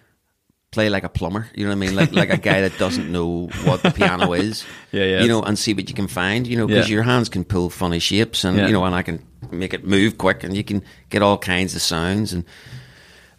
Play 0.71 0.87
like 0.89 1.03
a 1.03 1.09
plumber, 1.09 1.47
you 1.53 1.65
know 1.65 1.71
what 1.71 1.75
I 1.75 1.79
mean? 1.79 1.95
Like 1.97 2.13
like 2.13 2.29
a 2.29 2.37
guy 2.37 2.61
that 2.61 2.77
doesn't 2.77 3.11
know 3.11 3.49
what 3.65 3.83
the 3.83 3.91
piano 3.91 4.31
is, 4.47 4.63
Yeah, 4.93 5.03
yeah. 5.03 5.21
You 5.21 5.27
know, 5.27 5.41
and 5.43 5.59
see 5.59 5.73
what 5.73 5.89
you 5.89 5.93
can 5.93 6.07
find, 6.07 6.47
you 6.47 6.55
know, 6.55 6.65
because 6.65 6.87
Yeah. 6.87 6.93
your 6.93 7.03
hands 7.03 7.27
can 7.27 7.43
pull 7.43 7.69
funny 7.69 7.99
shapes, 7.99 8.45
and 8.45 8.55
Yeah. 8.55 8.67
you 8.67 8.71
know, 8.71 8.85
and 8.85 8.95
I 8.95 9.01
can 9.01 9.21
make 9.51 9.73
it 9.73 9.85
move 9.85 10.17
quick, 10.17 10.45
and 10.45 10.55
you 10.55 10.63
can 10.63 10.81
get 11.09 11.21
all 11.21 11.37
kinds 11.37 11.75
of 11.75 11.81
sounds, 11.81 12.31
and 12.31 12.45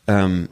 um, 0.09 0.49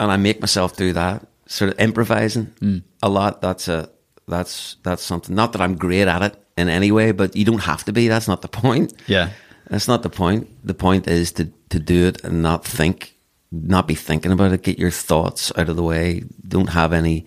and 0.00 0.10
I 0.12 0.16
make 0.16 0.40
myself 0.40 0.76
do 0.76 0.92
that 0.92 1.26
sort 1.46 1.72
of 1.72 1.78
improvising 1.80 2.46
Mm. 2.60 2.82
a 3.02 3.08
lot. 3.08 3.40
That's 3.40 3.68
a 3.68 3.88
that's 4.28 4.76
that's 4.82 5.02
something. 5.02 5.34
Not 5.34 5.52
that 5.52 5.60
I'm 5.62 5.76
great 5.76 6.08
at 6.08 6.22
it 6.22 6.34
in 6.56 6.68
any 6.68 6.90
way, 6.90 7.12
but 7.12 7.36
you 7.36 7.44
don't 7.44 7.62
have 7.62 7.84
to 7.84 7.92
be. 7.92 8.08
That's 8.08 8.28
not 8.28 8.42
the 8.42 8.48
point. 8.48 8.92
Yeah. 9.06 9.30
That's 9.70 9.88
not 9.88 10.02
the 10.02 10.10
point. 10.10 10.48
The 10.66 10.74
point 10.74 11.06
is 11.08 11.32
to 11.32 11.44
to 11.70 11.78
do 11.80 12.06
it 12.08 12.24
and 12.24 12.42
not 12.42 12.64
think, 12.64 13.16
not 13.52 13.86
be 13.88 13.94
thinking 13.94 14.32
about 14.32 14.52
it. 14.52 14.62
Get 14.62 14.78
your 14.78 14.90
thoughts 14.92 15.52
out 15.56 15.68
of 15.68 15.76
the 15.76 15.82
way. 15.82 16.24
Don't 16.48 16.70
have 16.70 16.92
any 16.92 17.26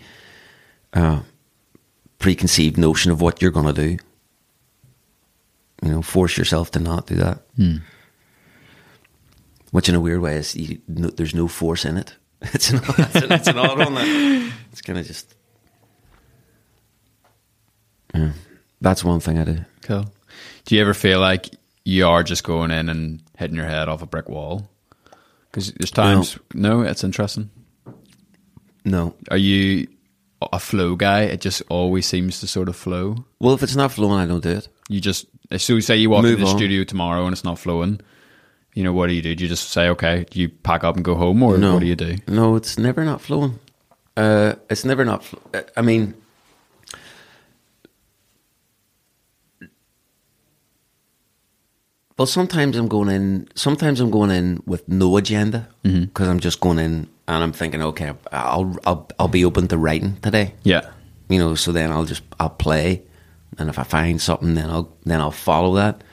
uh, 0.93 1.21
preconceived 2.19 2.77
notion 2.77 3.11
of 3.11 3.21
what 3.21 3.41
you're 3.41 3.51
going 3.51 3.73
to 3.73 3.81
do. 3.87 3.97
You 5.83 5.91
know, 5.91 6.01
force 6.01 6.37
yourself 6.37 6.71
to 6.71 6.79
not 6.79 7.07
do 7.07 7.15
that. 7.15 7.39
Which, 9.71 9.87
in 9.89 9.95
a 9.95 9.99
weird 9.99 10.21
way, 10.21 10.35
is 10.37 10.55
you, 10.55 10.81
no, 10.87 11.09
there's 11.09 11.35
no 11.35 11.47
force 11.47 11.85
in 11.85 11.97
it. 11.97 12.15
It's 12.53 12.69
an, 12.71 12.79
it's 12.83 13.15
an, 13.15 13.31
it's 13.33 13.47
an 13.49 13.57
odd 13.57 13.77
one. 13.77 13.95
That, 13.95 14.51
it's 14.71 14.81
kind 14.81 14.97
of 14.97 15.05
just. 15.05 15.35
Yeah, 18.13 18.31
that's 18.81 19.03
one 19.03 19.19
thing 19.19 19.37
I 19.37 19.43
do. 19.43 19.57
Cool. 19.81 20.05
Do 20.65 20.75
you 20.75 20.81
ever 20.81 20.93
feel 20.93 21.19
like 21.19 21.49
you 21.83 22.07
are 22.07 22.23
just 22.23 22.43
going 22.43 22.71
in 22.71 22.89
and 22.89 23.21
hitting 23.37 23.55
your 23.55 23.65
head 23.65 23.89
off 23.89 24.01
a 24.01 24.05
brick 24.05 24.29
wall? 24.29 24.69
Because 25.51 25.73
there's 25.73 25.91
times. 25.91 26.37
No. 26.53 26.81
it's 26.81 27.03
interesting. 27.03 27.49
No, 28.85 29.13
Are 29.29 29.37
you 29.37 29.87
a 30.41 30.59
flow 30.59 30.95
guy? 30.95 31.23
It 31.23 31.41
just 31.41 31.61
always 31.69 32.05
seems 32.05 32.39
to 32.39 32.47
sort 32.47 32.69
of 32.69 32.75
flow. 32.75 33.25
well, 33.39 33.53
if 33.53 33.61
it's 33.61 33.75
not 33.75 33.91
flowing, 33.91 34.19
I 34.19 34.25
don't 34.25 34.41
do 34.41 34.51
it. 34.51 34.67
You 34.87 35.01
just 35.01 35.25
so 35.57 35.79
say 35.81 35.97
you 35.97 36.09
walk 36.09 36.23
Move 36.23 36.33
into 36.39 36.45
the 36.45 36.49
on. 36.51 36.57
studio 36.57 36.83
tomorrow 36.85 37.25
and 37.25 37.33
it's 37.33 37.43
not 37.43 37.59
flowing. 37.59 37.99
You 38.73 38.83
know 38.83 38.93
what 38.93 39.07
do 39.07 39.13
you 39.13 39.21
do? 39.21 39.35
Do 39.35 39.43
you 39.43 39.49
just 39.49 39.69
say 39.71 39.89
okay? 39.89 40.25
Do 40.29 40.39
you 40.39 40.49
pack 40.49 40.83
up 40.83 40.95
and 40.95 41.03
go 41.03 41.15
home, 41.15 41.41
or 41.43 41.57
No. 41.57 41.73
what 41.73 41.79
do 41.81 41.87
you 41.87 41.95
do? 41.95 42.17
No, 42.27 42.55
it's 42.55 42.77
never 42.77 43.03
not 43.03 43.19
flowing. 43.21 43.59
Uh, 44.15 44.53
it's 44.69 44.85
never 44.85 45.03
not. 45.03 45.23
Fl- 45.23 45.37
uh, 45.53 45.61
I 45.75 45.81
mean, 45.81 46.13
well, 52.17 52.25
sometimes 52.25 52.75
I'm 52.77 52.87
going 52.87 53.09
in. 53.09 53.47
Sometimes 53.55 53.99
I'm 53.99 54.11
going 54.11 54.31
in 54.31 54.61
with 54.65 54.87
no 54.87 55.17
agenda 55.17 55.67
because 55.83 56.27
I'm 56.27 56.39
just 56.39 56.59
going 56.59 56.79
in 56.79 57.07
and 57.27 57.43
I'm 57.43 57.51
thinking, 57.53 57.81
okay, 57.81 58.13
I'll 58.31 58.75
I'll 58.85 59.07
I'll 59.19 59.27
be 59.29 59.45
open 59.45 59.67
to 59.69 59.77
writing 59.77 60.17
today. 60.21 60.53
Yeah, 60.63 60.89
You 61.29 61.39
know, 61.39 61.55
so 61.55 61.71
then 61.71 61.91
I'll 61.91 62.05
just 62.05 62.23
I'll 62.39 62.49
play, 62.49 63.01
and 63.57 63.69
if 63.69 63.79
I 63.79 63.83
find 63.83 64.21
something, 64.21 64.53
then 64.55 64.69
I'll 64.69 64.89
then 65.05 65.21
I'll 65.21 65.31
follow 65.31 65.75
that. 65.75 66.03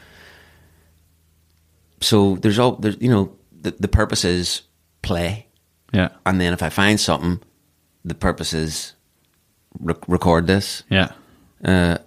So 2.07 2.37
there's 2.43 2.59
all 2.63 2.73
there's 2.83 2.97
you 3.01 3.11
know 3.11 3.25
the 3.63 3.71
the 3.85 3.89
purpose 3.89 4.25
is 4.25 4.63
play. 5.03 5.47
yeah, 5.95 6.09
And 6.25 6.41
then 6.41 6.53
if 6.53 6.63
I 6.63 6.71
find 6.71 7.01
something, 7.01 7.41
the 8.05 8.15
purpose 8.15 8.53
is 8.65 8.95
rec- 9.81 10.09
record 10.09 10.47
this. 10.47 10.83
yeah, 10.91 11.09
Uh, 11.65 11.99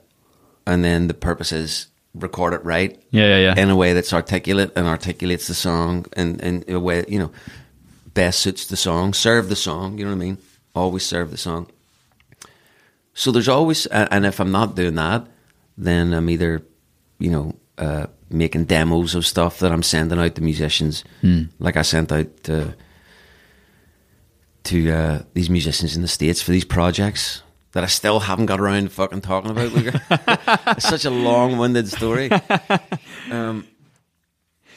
and 0.65 0.83
then 0.83 1.07
the 1.07 1.13
purpose 1.13 1.51
is 1.63 1.87
record 2.13 2.53
it 2.53 2.63
right 2.65 2.91
yeah, 3.11 3.27
yeah, 3.27 3.37
yeah. 3.45 3.61
in 3.63 3.69
a 3.69 3.75
way 3.75 3.93
that's 3.93 4.13
articulate 4.13 4.71
and 4.75 4.87
articulates 4.87 5.47
the 5.47 5.53
song 5.53 6.05
and 6.17 6.41
in, 6.41 6.63
in 6.63 6.75
a 6.75 6.79
way, 6.79 7.05
you 7.07 7.19
know, 7.19 7.31
best 8.13 8.39
suits 8.39 8.65
the 8.67 8.75
song, 8.77 9.13
serve 9.13 9.47
the 9.49 9.55
song, 9.55 9.97
you 9.97 10.05
know 10.05 10.11
what 10.11 10.23
I 10.23 10.25
mean? 10.27 10.37
Always 10.75 11.05
serve 11.05 11.29
the 11.31 11.37
song. 11.37 11.67
So 13.13 13.31
there's 13.31 13.49
always, 13.49 13.85
and 13.87 14.25
if 14.25 14.39
I'm 14.39 14.51
not 14.51 14.75
doing 14.75 14.95
that, 14.95 15.27
then 15.77 16.13
I'm 16.13 16.29
either, 16.29 16.61
you 17.19 17.31
know, 17.31 17.55
uh, 17.77 18.07
making 18.29 18.65
demos 18.65 19.15
of 19.15 19.25
stuff 19.25 19.59
that 19.59 19.71
I'm 19.71 19.83
sending 19.83 20.19
out 20.19 20.35
to 20.35 20.41
musicians. 20.41 21.03
Like 21.59 21.77
I 21.77 21.81
sent 21.81 22.11
out 22.11 22.43
to, 22.43 22.75
to 24.65 24.91
uh, 24.91 25.21
these 25.33 25.49
musicians 25.49 25.95
in 25.95 26.01
the 26.01 26.07
States 26.07 26.41
for 26.41 26.51
these 26.51 26.65
projects 26.65 27.41
that 27.71 27.83
I 27.83 27.87
still 27.87 28.19
haven't 28.19 28.47
got 28.47 28.59
around 28.59 28.83
to 28.83 28.89
fucking 28.89 29.21
talking 29.21 29.51
about. 29.51 29.71
it's 30.77 30.87
such 30.87 31.05
a 31.05 31.09
long 31.09 31.57
winded 31.57 31.87
story. 31.87 32.29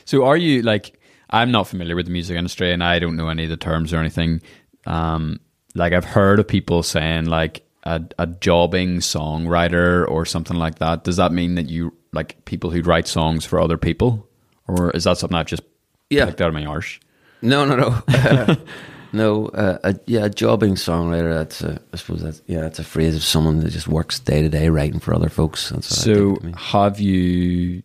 So 0.05 0.25
are 0.25 0.37
you 0.37 0.63
like 0.63 0.99
I'm 1.31 1.51
not 1.51 1.69
familiar 1.69 1.97
with 1.97 2.07
the 2.07 2.13
music 2.13 2.37
industry 2.37 2.73
and 2.73 2.83
I 2.85 2.99
don't 2.99 3.17
know 3.17 3.29
any 3.29 3.45
of 3.45 3.51
the 3.51 3.57
terms 3.57 3.93
or 3.93 3.99
anything. 3.99 4.43
Um 4.87 5.41
like 5.75 5.93
I've 5.93 6.05
heard 6.05 6.39
of 6.39 6.49
people 6.49 6.83
saying 6.83 7.27
like 7.27 7.67
a, 7.85 8.03
a 8.19 8.27
jobbing 8.27 8.99
songwriter 8.99 10.07
or 10.09 10.27
something 10.27 10.57
like 10.57 10.79
that. 10.81 11.05
Does 11.05 11.17
that 11.17 11.33
mean 11.33 11.55
that 11.55 11.69
you 11.69 11.95
like 12.13 12.45
people 12.45 12.71
who 12.71 12.83
write 12.83 13.09
songs 13.09 13.45
for 13.45 13.61
other 13.61 13.77
people? 13.79 14.29
Or 14.69 14.91
is 14.93 15.05
that 15.05 15.19
something 15.19 15.37
I've 15.37 15.47
just 15.47 15.63
Yeah. 16.11 16.25
Like 16.25 16.37
that 16.37 16.49
of 16.49 16.55
my 16.55 16.65
arse. 16.65 16.99
No, 17.43 17.65
no, 17.65 17.75
no, 17.77 18.03
no. 19.13 19.47
Uh, 19.49 19.79
a, 19.83 19.95
yeah, 20.07 20.27
a 20.27 20.31
jobbing 20.31 20.75
songwriter. 20.75 21.35
That's 21.35 21.61
a, 21.63 21.81
I 21.93 21.97
suppose 21.97 22.23
that's 22.23 22.41
yeah, 22.47 22.61
that's 22.61 22.79
a 22.79 22.85
phrase 22.85 23.17
of 23.17 23.23
someone 23.25 23.59
that 23.61 23.71
just 23.71 23.89
works 23.89 24.21
day 24.21 24.43
to 24.43 24.49
day 24.49 24.69
writing 24.69 25.01
for 25.01 25.13
other 25.15 25.29
folks. 25.29 25.71
That's 25.71 25.91
what 25.91 25.99
I 25.99 26.03
So 26.15 26.15
think 26.27 26.39
it 26.39 26.45
means. 26.45 26.59
have 26.59 27.01
you 27.01 27.83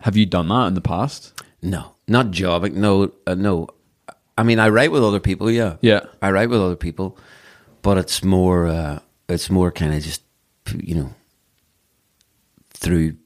have 0.00 0.16
you 0.16 0.26
done 0.26 0.48
that 0.48 0.66
in 0.66 0.74
the 0.74 0.80
past? 0.82 1.32
no, 1.62 1.94
not 2.06 2.30
jobbing. 2.30 2.78
No, 2.80 3.10
uh, 3.26 3.34
no. 3.34 3.68
I 4.36 4.42
mean, 4.42 4.58
I 4.58 4.68
write 4.68 4.92
with 4.92 5.02
other 5.04 5.20
people. 5.20 5.50
Yeah, 5.50 5.76
Yeah. 5.80 6.00
I 6.20 6.30
write 6.32 6.50
with 6.50 6.60
other 6.60 6.76
people, 6.76 7.16
but 7.82 7.96
it's 7.98 8.22
more. 8.22 8.66
Uh, 8.66 8.98
it's 9.30 9.48
more 9.48 9.72
kind 9.72 9.94
of 9.94 10.02
just 10.02 10.22
you 10.76 10.94
know 10.96 11.14
through 12.74 13.16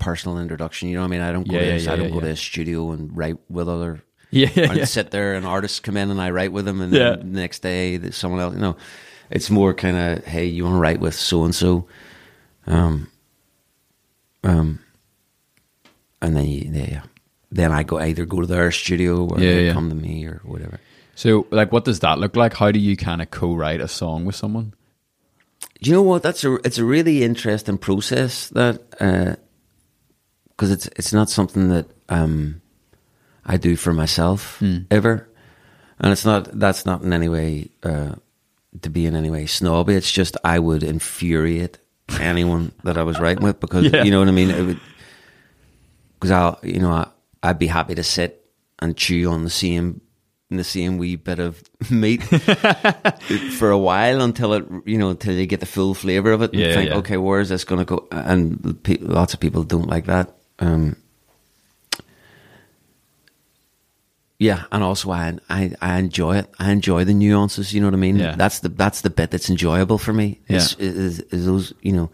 personal 0.00 0.38
introduction. 0.38 0.88
You 0.88 0.96
know 0.96 1.02
what 1.02 1.08
I 1.08 1.10
mean? 1.10 1.20
I 1.20 1.30
don't 1.32 1.46
go 1.46 1.54
Yeah, 1.54 1.60
to 1.60 1.66
yeah, 1.66 1.72
this- 1.74 1.84
yeah, 1.86 1.92
I 1.92 1.96
don't 1.96 2.10
go 2.12 2.20
to 2.20 2.26
a 2.30 2.36
studio 2.36 2.90
and 2.90 3.16
write 3.16 3.36
with 3.48 3.68
other 3.68 4.02
Yeah, 4.32 4.48
I 4.56 4.74
yeah. 4.74 4.84
sit 4.84 5.10
there 5.12 5.34
and 5.34 5.44
artists 5.46 5.80
come 5.80 5.96
in 5.96 6.10
and 6.10 6.20
I 6.20 6.30
write 6.30 6.52
with 6.52 6.64
them, 6.64 6.80
and 6.80 6.92
the 6.92 7.16
next 7.24 7.62
day 7.62 7.96
there's 7.96 8.16
someone 8.16 8.40
else. 8.40 8.54
You 8.54 8.60
know, 8.60 8.76
it's 9.30 9.50
more 9.50 9.74
kind 9.74 9.96
of 9.96 10.24
hey, 10.24 10.46
you 10.46 10.64
want 10.64 10.74
to 10.76 10.80
write 10.80 11.00
with 11.00 11.14
so 11.14 11.44
and 11.44 11.54
so, 11.54 11.86
um, 12.66 13.08
um, 14.44 14.78
and 16.22 16.36
then 16.36 16.46
you, 16.46 16.70
yeah, 16.72 17.02
then 17.50 17.72
I 17.72 17.82
go 17.82 17.98
either 17.98 18.24
go 18.24 18.40
to 18.40 18.46
their 18.46 18.70
studio 18.70 19.26
or 19.26 19.38
they 19.38 19.72
come 19.72 19.88
to 19.88 19.94
me 19.96 20.26
or 20.26 20.40
whatever. 20.44 20.78
So 21.16 21.46
like 21.50 21.72
what 21.72 21.84
does 21.84 22.00
that 22.00 22.18
look 22.18 22.36
like? 22.36 22.54
How 22.54 22.70
do 22.70 22.78
you 22.78 22.96
kind 22.96 23.20
of 23.20 23.30
co-write 23.30 23.80
a 23.80 23.88
song 23.88 24.24
with 24.24 24.36
someone? 24.36 24.74
Do 25.82 25.90
you 25.90 25.96
know 25.96 26.02
what? 26.02 26.22
That's 26.22 26.44
a 26.44 26.54
it's 26.64 26.78
a 26.78 26.84
really 26.84 27.22
interesting 27.24 27.78
process 27.78 28.48
that 28.50 28.80
because 30.60 30.70
it's 30.70 30.86
it's 30.96 31.12
not 31.14 31.30
something 31.30 31.70
that 31.70 31.86
um, 32.10 32.60
I 33.46 33.56
do 33.56 33.76
for 33.76 33.94
myself 33.94 34.60
ever, 34.90 35.26
and 35.98 36.12
it's 36.12 36.26
not 36.26 36.52
that's 36.60 36.84
not 36.84 37.00
in 37.02 37.12
any 37.14 37.28
way 37.30 37.70
uh, 37.82 38.16
to 38.82 38.90
be 38.90 39.06
in 39.06 39.16
any 39.16 39.30
way 39.30 39.46
snobby. 39.46 39.94
It's 39.94 40.12
just 40.12 40.36
I 40.44 40.58
would 40.58 40.82
infuriate 40.82 41.78
anyone 42.20 42.72
that 42.84 42.98
I 42.98 43.02
was 43.04 43.18
writing 43.18 43.42
with 43.42 43.58
because 43.58 43.86
Yeah. 43.90 44.04
you 44.04 44.10
know 44.10 44.18
what 44.20 44.28
I 44.28 44.32
mean. 44.32 44.50
It 44.50 44.62
would 44.66 44.80
because 46.20 46.30
I'll 46.30 46.58
you 46.62 46.80
know 46.80 46.90
I, 46.92 47.08
I'd 47.42 47.58
be 47.58 47.68
happy 47.68 47.94
to 47.94 48.02
sit 48.04 48.44
and 48.80 48.94
chew 48.96 49.30
on 49.30 49.44
the 49.44 49.50
same 49.50 50.02
the 50.50 50.64
same 50.64 50.98
wee 50.98 51.16
bit 51.16 51.38
of 51.38 51.62
meat 51.90 52.22
for 53.58 53.70
a 53.70 53.78
while 53.78 54.20
until 54.20 54.52
it 54.52 54.64
you 54.84 54.98
know 54.98 55.08
until 55.10 55.32
you 55.34 55.46
get 55.46 55.60
the 55.60 55.66
full 55.66 55.94
flavor 55.94 56.32
of 56.32 56.42
it 56.42 56.52
and 56.52 56.60
Yeah, 56.60 56.74
think 56.74 56.90
yeah. 56.90 56.96
okay 56.98 57.16
where 57.16 57.40
is 57.40 57.48
this 57.48 57.64
going 57.64 57.78
to 57.78 57.84
go 57.86 58.08
and 58.10 58.58
lots 59.00 59.32
of 59.32 59.38
people 59.40 59.62
don't 59.64 59.86
like 59.88 60.06
that 60.06 60.34
um 60.60 60.96
yeah 64.38 64.64
and 64.72 64.82
also 64.82 65.10
I, 65.10 65.36
I 65.48 65.72
I 65.80 65.98
enjoy 65.98 66.36
it 66.38 66.50
I 66.58 66.70
enjoy 66.72 67.04
the 67.04 67.14
nuances 67.14 67.72
you 67.74 67.80
know 67.80 67.88
what 67.88 67.94
I 67.94 67.98
mean 67.98 68.16
Yeah. 68.18 68.36
that's 68.36 68.60
the 68.60 68.68
that's 68.70 69.02
the 69.02 69.10
bit 69.10 69.30
that's 69.30 69.50
enjoyable 69.50 69.98
for 69.98 70.12
me 70.12 70.40
is, 70.48 70.76
Yeah. 70.78 70.86
is, 70.88 71.20
is 71.20 71.46
those 71.46 71.72
you 71.82 71.92
know 71.92 72.10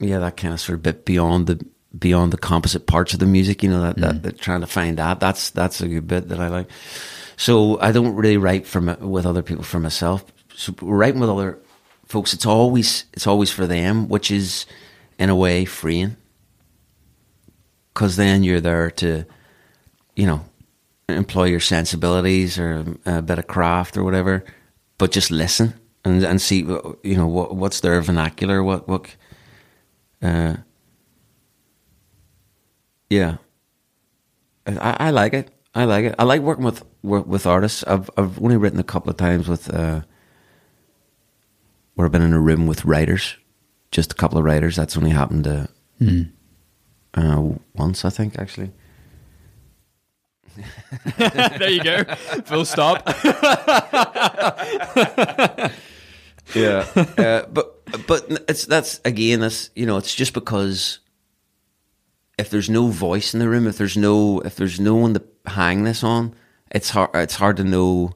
yeah, 0.00 0.18
that 0.18 0.36
kind 0.36 0.52
of 0.52 0.60
sort 0.60 0.76
of 0.76 0.82
bit 0.82 1.04
beyond 1.04 1.46
the 1.46 1.64
beyond 1.96 2.32
the 2.32 2.36
composite 2.36 2.86
parts 2.88 3.14
of 3.14 3.20
the 3.20 3.26
music, 3.26 3.62
you 3.62 3.70
know, 3.70 3.80
that, 3.82 3.96
that, 3.98 4.22
that 4.24 4.38
trying 4.40 4.60
to 4.60 4.66
find 4.66 4.98
that. 4.98 5.20
That's 5.20 5.50
that's 5.50 5.80
a 5.80 5.86
good 5.88 6.08
bit 6.08 6.28
that 6.28 6.40
I 6.40 6.48
like. 6.48 6.66
So 7.36 7.80
I 7.80 7.92
don't 7.92 8.14
really 8.14 8.36
write 8.36 8.66
from 8.66 8.86
with 9.00 9.24
other 9.24 9.42
people 9.42 9.62
for 9.62 9.78
myself. 9.78 10.24
So 10.56 10.74
writing 10.82 11.20
with 11.20 11.30
other 11.30 11.58
folks, 12.06 12.34
it's 12.34 12.44
always 12.44 13.04
it's 13.14 13.26
always 13.28 13.50
for 13.52 13.66
them, 13.68 14.08
which 14.08 14.30
is 14.32 14.66
in 15.18 15.30
a 15.30 15.36
way 15.36 15.64
freeing. 15.64 16.16
Because 17.92 18.16
then 18.16 18.42
you're 18.42 18.60
there 18.60 18.90
to, 18.90 19.24
you 20.16 20.26
know, 20.26 20.44
employ 21.08 21.44
your 21.44 21.60
sensibilities 21.60 22.58
or 22.58 22.84
a 23.06 23.22
bit 23.22 23.38
of 23.38 23.46
craft 23.46 23.96
or 23.96 24.02
whatever, 24.02 24.44
but 24.98 25.12
just 25.12 25.30
listen 25.30 25.74
and 26.04 26.22
and 26.24 26.40
see, 26.40 26.58
you 26.58 27.16
know, 27.16 27.26
what 27.26 27.54
what's 27.54 27.80
their 27.80 28.00
vernacular, 28.02 28.62
what 28.62 28.88
what 28.88 29.14
uh, 30.22 30.56
yeah, 33.10 33.36
I, 34.66 34.96
I 35.00 35.10
like 35.10 35.34
it. 35.34 35.50
I 35.74 35.84
like 35.84 36.04
it. 36.06 36.14
I 36.18 36.24
like 36.24 36.40
working 36.40 36.64
with 36.64 36.84
with 37.02 37.46
artists. 37.46 37.84
I've 37.84 38.10
I've 38.16 38.42
only 38.42 38.56
written 38.56 38.80
a 38.80 38.84
couple 38.84 39.10
of 39.10 39.16
times 39.16 39.48
with 39.48 39.72
uh, 39.72 40.02
where 41.94 42.06
I've 42.06 42.12
been 42.12 42.22
in 42.22 42.32
a 42.32 42.40
room 42.40 42.66
with 42.66 42.84
writers, 42.84 43.36
just 43.94 44.12
a 44.12 44.16
couple 44.16 44.38
of 44.38 44.44
writers. 44.44 44.74
That's 44.74 44.96
only 44.96 45.10
happened 45.10 45.44
to 45.44 45.68
uh, 47.14 47.42
once, 47.74 48.04
I 48.04 48.10
think, 48.10 48.38
actually. 48.38 48.72
there 51.16 51.70
you 51.70 51.82
go. 51.82 52.04
Full 52.44 52.64
stop. 52.64 53.06
Yeah, 56.54 56.86
uh, 57.16 57.46
but 57.46 58.06
but 58.06 58.30
it's 58.50 58.66
that's 58.66 59.00
again 59.06 59.40
that's 59.40 59.70
you 59.74 59.86
know 59.86 59.96
it's 59.96 60.14
just 60.14 60.34
because 60.34 60.98
if 62.38 62.50
there's 62.50 62.68
no 62.68 62.88
voice 62.88 63.32
in 63.32 63.40
the 63.40 63.48
room, 63.48 63.66
if 63.66 63.78
there's 63.78 63.96
no 63.96 64.40
if 64.40 64.54
there's 64.54 64.78
no 64.78 64.94
one 64.94 65.14
to 65.14 65.22
hang 65.46 65.84
this 65.84 66.04
on, 66.04 66.34
it's 66.70 66.90
hard 66.90 67.10
it's 67.14 67.36
hard 67.36 67.56
to 67.56 67.64
know. 67.64 68.12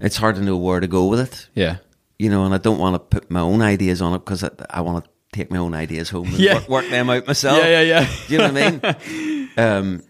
It's 0.00 0.16
hard 0.16 0.36
to 0.36 0.42
know 0.42 0.56
where 0.56 0.78
to 0.78 0.86
go 0.86 1.06
with 1.06 1.20
it, 1.20 1.48
Yeah. 1.54 1.78
You 2.18 2.30
know. 2.30 2.44
And 2.44 2.54
I 2.54 2.58
don't 2.58 2.78
want 2.78 2.94
to 2.94 2.98
put 2.98 3.30
my 3.30 3.40
own 3.40 3.62
ideas 3.62 4.00
on 4.02 4.14
it 4.14 4.18
because 4.20 4.42
I, 4.44 4.50
I 4.70 4.80
want 4.80 5.04
to 5.04 5.10
take 5.32 5.50
my 5.50 5.58
own 5.58 5.74
ideas 5.74 6.08
home 6.10 6.26
and 6.28 6.38
Yeah. 6.38 6.54
work, 6.54 6.68
work 6.68 6.88
them 6.90 7.10
out 7.10 7.26
myself. 7.26 7.58
Yeah, 7.58 7.80
yeah, 7.80 8.00
yeah. 8.00 8.08
Do 8.26 8.32
you 8.32 8.38
know 8.38 8.52
what 8.52 8.62
I 8.62 8.70
mean? 8.70 9.48
Um, 9.58 10.02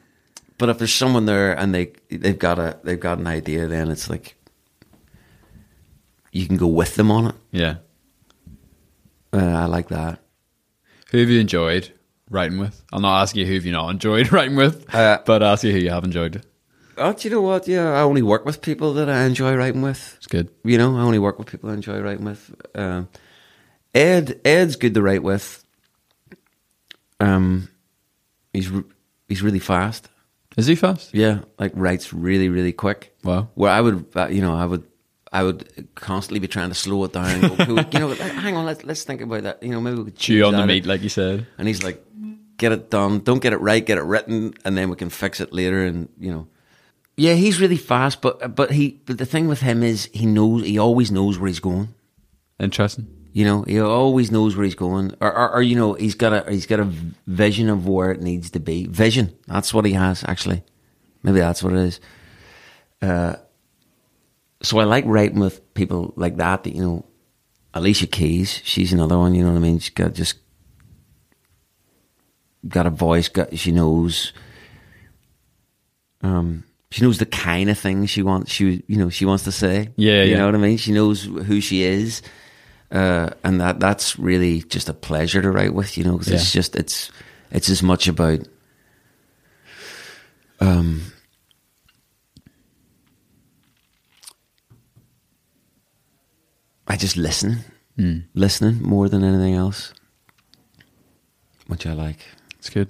but 0.59 0.71
if 0.71 0.79
there's 0.79 0.93
someone 0.93 1.27
there 1.27 1.53
and 1.57 1.73
they 1.73 1.93
they've 2.11 2.37
got 2.39 2.59
a 2.59 2.79
they've 2.83 2.99
got 2.99 3.19
an 3.19 3.29
idea, 3.29 3.69
then 3.69 3.91
it's 3.93 4.11
like 4.11 4.35
you 6.33 6.47
can 6.49 6.57
go 6.57 6.67
with 6.67 6.97
them 6.97 7.11
on 7.13 7.29
it. 7.29 7.35
Yeah. 7.53 7.77
Uh, 9.33 9.39
I 9.39 9.65
like 9.67 9.89
that. 9.89 10.21
Who 11.11 11.19
have 11.19 11.29
you 11.31 11.41
enjoyed 11.41 11.93
writing 12.29 12.59
with? 12.59 12.83
I'll 12.93 13.01
not 13.01 13.23
ask 13.23 13.37
you 13.37 13.47
who 13.47 13.55
have 13.55 13.65
you 13.65 13.71
not 13.73 13.91
enjoyed 13.91 14.33
writing 14.33 14.57
with, 14.57 14.93
Uh, 14.93 15.19
but 15.25 15.43
ask 15.43 15.63
you 15.63 15.73
who 15.73 15.79
you 15.79 15.91
have 15.91 16.03
enjoyed. 16.05 16.45
Oh, 16.99 17.13
do 17.13 17.29
you 17.29 17.35
know 17.35 17.43
what? 17.43 17.69
Yeah, 17.69 17.93
I 17.93 18.01
only 18.01 18.23
work 18.23 18.45
with 18.47 18.63
people 18.63 18.95
that 18.95 19.09
I 19.09 19.25
enjoy 19.25 19.55
writing 19.55 19.83
with. 19.83 20.15
It's 20.17 20.27
good. 20.27 20.51
You 20.65 20.79
know, 20.79 20.97
I 20.97 21.03
only 21.03 21.19
work 21.19 21.39
with 21.39 21.49
people 21.49 21.71
I 21.71 21.75
enjoy 21.75 22.01
writing 22.01 22.25
with. 22.25 22.55
Um, 22.75 23.09
Ed, 23.95 24.41
Ed's 24.45 24.77
good 24.77 24.95
to 24.95 25.03
write 25.03 25.23
with. 25.23 25.65
Um, 27.21 27.69
he's 28.53 28.69
re- 28.69 28.85
he's 29.29 29.43
really 29.43 29.59
fast. 29.59 30.09
Is 30.57 30.67
he 30.67 30.75
fast? 30.75 31.13
Yeah, 31.13 31.41
like 31.59 31.73
writes 31.75 32.13
really 32.13 32.49
really 32.49 32.73
quick. 32.73 33.15
Wow. 33.23 33.49
Where 33.55 33.71
I 33.71 33.81
would, 33.81 34.07
uh, 34.15 34.29
you 34.29 34.41
know, 34.41 34.55
I 34.55 34.65
would, 34.65 34.85
I 35.33 35.43
would 35.43 35.89
constantly 35.95 36.41
be 36.41 36.49
trying 36.49 36.71
to 36.71 36.75
slow 36.75 37.05
it 37.05 37.13
down. 37.13 37.45
And 37.45 37.59
go, 37.59 37.77
you 37.91 37.99
know, 37.99 38.09
like, 38.09 38.19
hang 38.21 38.57
on, 38.57 38.65
let's 38.65 38.85
let's 38.85 39.05
think 39.05 39.21
about 39.21 39.43
that. 39.43 39.63
You 39.63 39.71
know, 39.71 39.81
maybe 39.81 39.99
we 39.99 40.05
could 40.05 40.17
Chew 40.17 40.45
on 40.45 40.55
the 40.55 40.67
meat, 40.67 40.87
like 40.87 41.03
you 41.03 41.11
said. 41.11 41.47
And 41.59 41.69
he's 41.69 41.83
like, 41.83 42.03
get 42.57 42.73
it 42.73 42.91
done. 42.91 43.21
Don't 43.21 43.43
get 43.43 43.53
it 43.53 43.61
right. 43.61 43.85
Get 43.85 43.99
it 43.99 44.05
written, 44.05 44.55
and 44.65 44.77
then 44.77 44.89
we 44.89 44.97
can 44.97 45.11
fix 45.11 45.41
it 45.41 45.53
later. 45.53 45.85
And 45.85 46.09
you 46.19 46.31
know, 46.31 46.49
yeah, 47.17 47.35
he's 47.35 47.61
really 47.61 47.77
fast. 47.77 48.21
But 48.21 48.55
but 48.55 48.71
he 48.73 49.01
but 49.07 49.19
the 49.19 49.27
thing 49.27 49.49
with 49.49 49.61
him 49.61 49.83
is 49.83 50.11
he 50.13 50.27
knows 50.27 50.65
he 50.65 50.79
always 50.79 51.11
knows 51.11 51.39
where 51.39 51.49
he's 51.49 51.61
going. 51.61 51.95
Interesting. 52.61 53.09
You 53.33 53.45
know, 53.45 53.63
he 53.63 53.79
always 53.81 54.31
knows 54.31 54.57
where 54.57 54.65
he's 54.65 54.75
going, 54.75 55.15
or, 55.21 55.31
or, 55.31 55.57
or 55.57 55.63
you 55.63 55.77
know, 55.77 55.93
he's 55.93 56.15
got 56.15 56.33
a 56.33 56.51
he's 56.51 56.67
got 56.67 56.81
a 56.81 56.91
vision 57.27 57.69
of 57.69 57.87
where 57.87 58.11
it 58.11 58.23
needs 58.23 58.51
to 58.51 58.61
be. 58.61 58.87
Vision. 58.87 59.37
That's 59.47 59.75
what 59.75 59.85
he 59.85 59.93
has 59.93 60.25
actually. 60.27 60.63
Maybe 61.23 61.41
that's 61.41 61.63
what 61.63 61.73
it 61.75 61.81
is. 61.81 62.01
Uh, 63.03 63.37
so 64.63 64.79
I 64.79 64.85
like 64.85 65.05
writing 65.07 65.39
with 65.39 65.75
people 65.75 66.15
like 66.17 66.37
that. 66.37 66.65
That 66.65 66.75
you 66.75 66.83
know, 66.83 67.05
Alicia 67.75 68.07
Keys. 68.07 68.61
She's 68.65 68.93
another 68.93 69.19
one. 69.19 69.35
You 69.35 69.43
know 69.43 69.51
what 69.51 69.59
I 69.59 69.61
mean? 69.61 69.81
She's 69.81 69.91
got 69.91 70.15
just 70.15 70.37
got 72.67 72.87
a 72.87 72.91
voice. 72.91 73.29
Got 73.29 73.59
she 73.59 73.71
knows. 73.71 74.33
Um, 76.23 76.65
she 76.91 77.03
knows 77.03 77.19
the 77.19 77.27
kind 77.27 77.69
of 77.71 77.79
things 77.79 78.11
she 78.11 78.23
wants. 78.23 78.51
She 78.53 78.83
you 78.87 78.97
know 78.97 79.11
she 79.11 79.25
wants 79.25 79.45
to 79.45 79.53
say. 79.53 79.91
Yeah, 79.97 80.23
you 80.23 80.33
yeah. 80.33 80.39
know 80.39 80.47
what 80.47 80.55
I 80.55 80.59
mean. 80.59 80.77
She 80.79 80.93
knows 80.93 81.25
who 81.25 81.61
she 81.61 81.83
is, 81.83 82.23
uh, 82.93 83.31
and 83.45 83.61
that 83.61 83.81
that's 83.81 84.19
really 84.19 84.63
just 84.63 84.89
a 84.89 84.95
pleasure 84.95 85.43
to 85.43 85.51
write 85.51 85.75
with. 85.75 85.97
You 85.99 86.05
know, 86.05 86.17
'cause 86.17 86.29
it's 86.29 86.55
Yeah. 86.55 86.59
just 86.61 86.77
it's 86.77 87.11
it's 87.51 87.69
as 87.69 87.83
much 87.83 88.07
about 88.09 88.41
um 90.61 91.03
I 96.87 96.97
just 96.97 97.17
listen, 97.17 97.65
listening 98.35 98.81
more 98.83 99.09
than 99.09 99.25
anything 99.25 99.55
else, 99.55 99.93
which 101.67 101.87
I 101.87 101.93
like. 101.95 102.21
It's 102.59 102.71
good. 102.71 102.89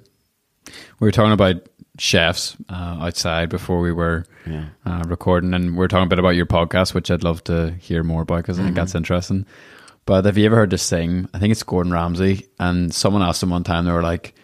We 1.01 1.07
were 1.07 1.13
talking 1.13 1.33
about 1.33 1.57
chefs 1.99 2.57
uh, 2.69 2.99
outside 3.01 3.49
before 3.49 3.81
we 3.81 3.93
were 3.93 4.25
Yeah. 4.47 4.67
uh, 4.85 5.05
recording, 5.07 5.55
and 5.55 5.77
we 5.77 5.85
are 5.85 5.89
talking 5.89 6.05
a 6.07 6.09
bit 6.09 6.19
about 6.19 6.37
your 6.37 6.47
podcast, 6.47 6.95
which 6.95 7.11
I'd 7.11 7.25
love 7.25 7.43
to 7.45 7.73
hear 7.81 8.03
more 8.03 8.23
about 8.23 8.39
because 8.39 8.59
I 8.61 8.65
think 8.65 8.75
that's 8.77 8.95
interesting. 8.95 9.47
But 10.05 10.25
have 10.25 10.39
you 10.39 10.47
ever 10.47 10.57
heard 10.57 10.71
this 10.71 10.89
thing? 10.89 11.29
I 11.35 11.39
think 11.39 11.53
it's 11.53 11.63
Gordon 11.63 11.93
Ramsay, 11.93 12.47
and 12.61 12.95
someone 12.95 13.23
asked 13.23 13.43
him 13.43 13.51
one 13.51 13.65
time. 13.65 13.85
They 13.87 13.93
were 13.93 14.03
like, 14.03 14.35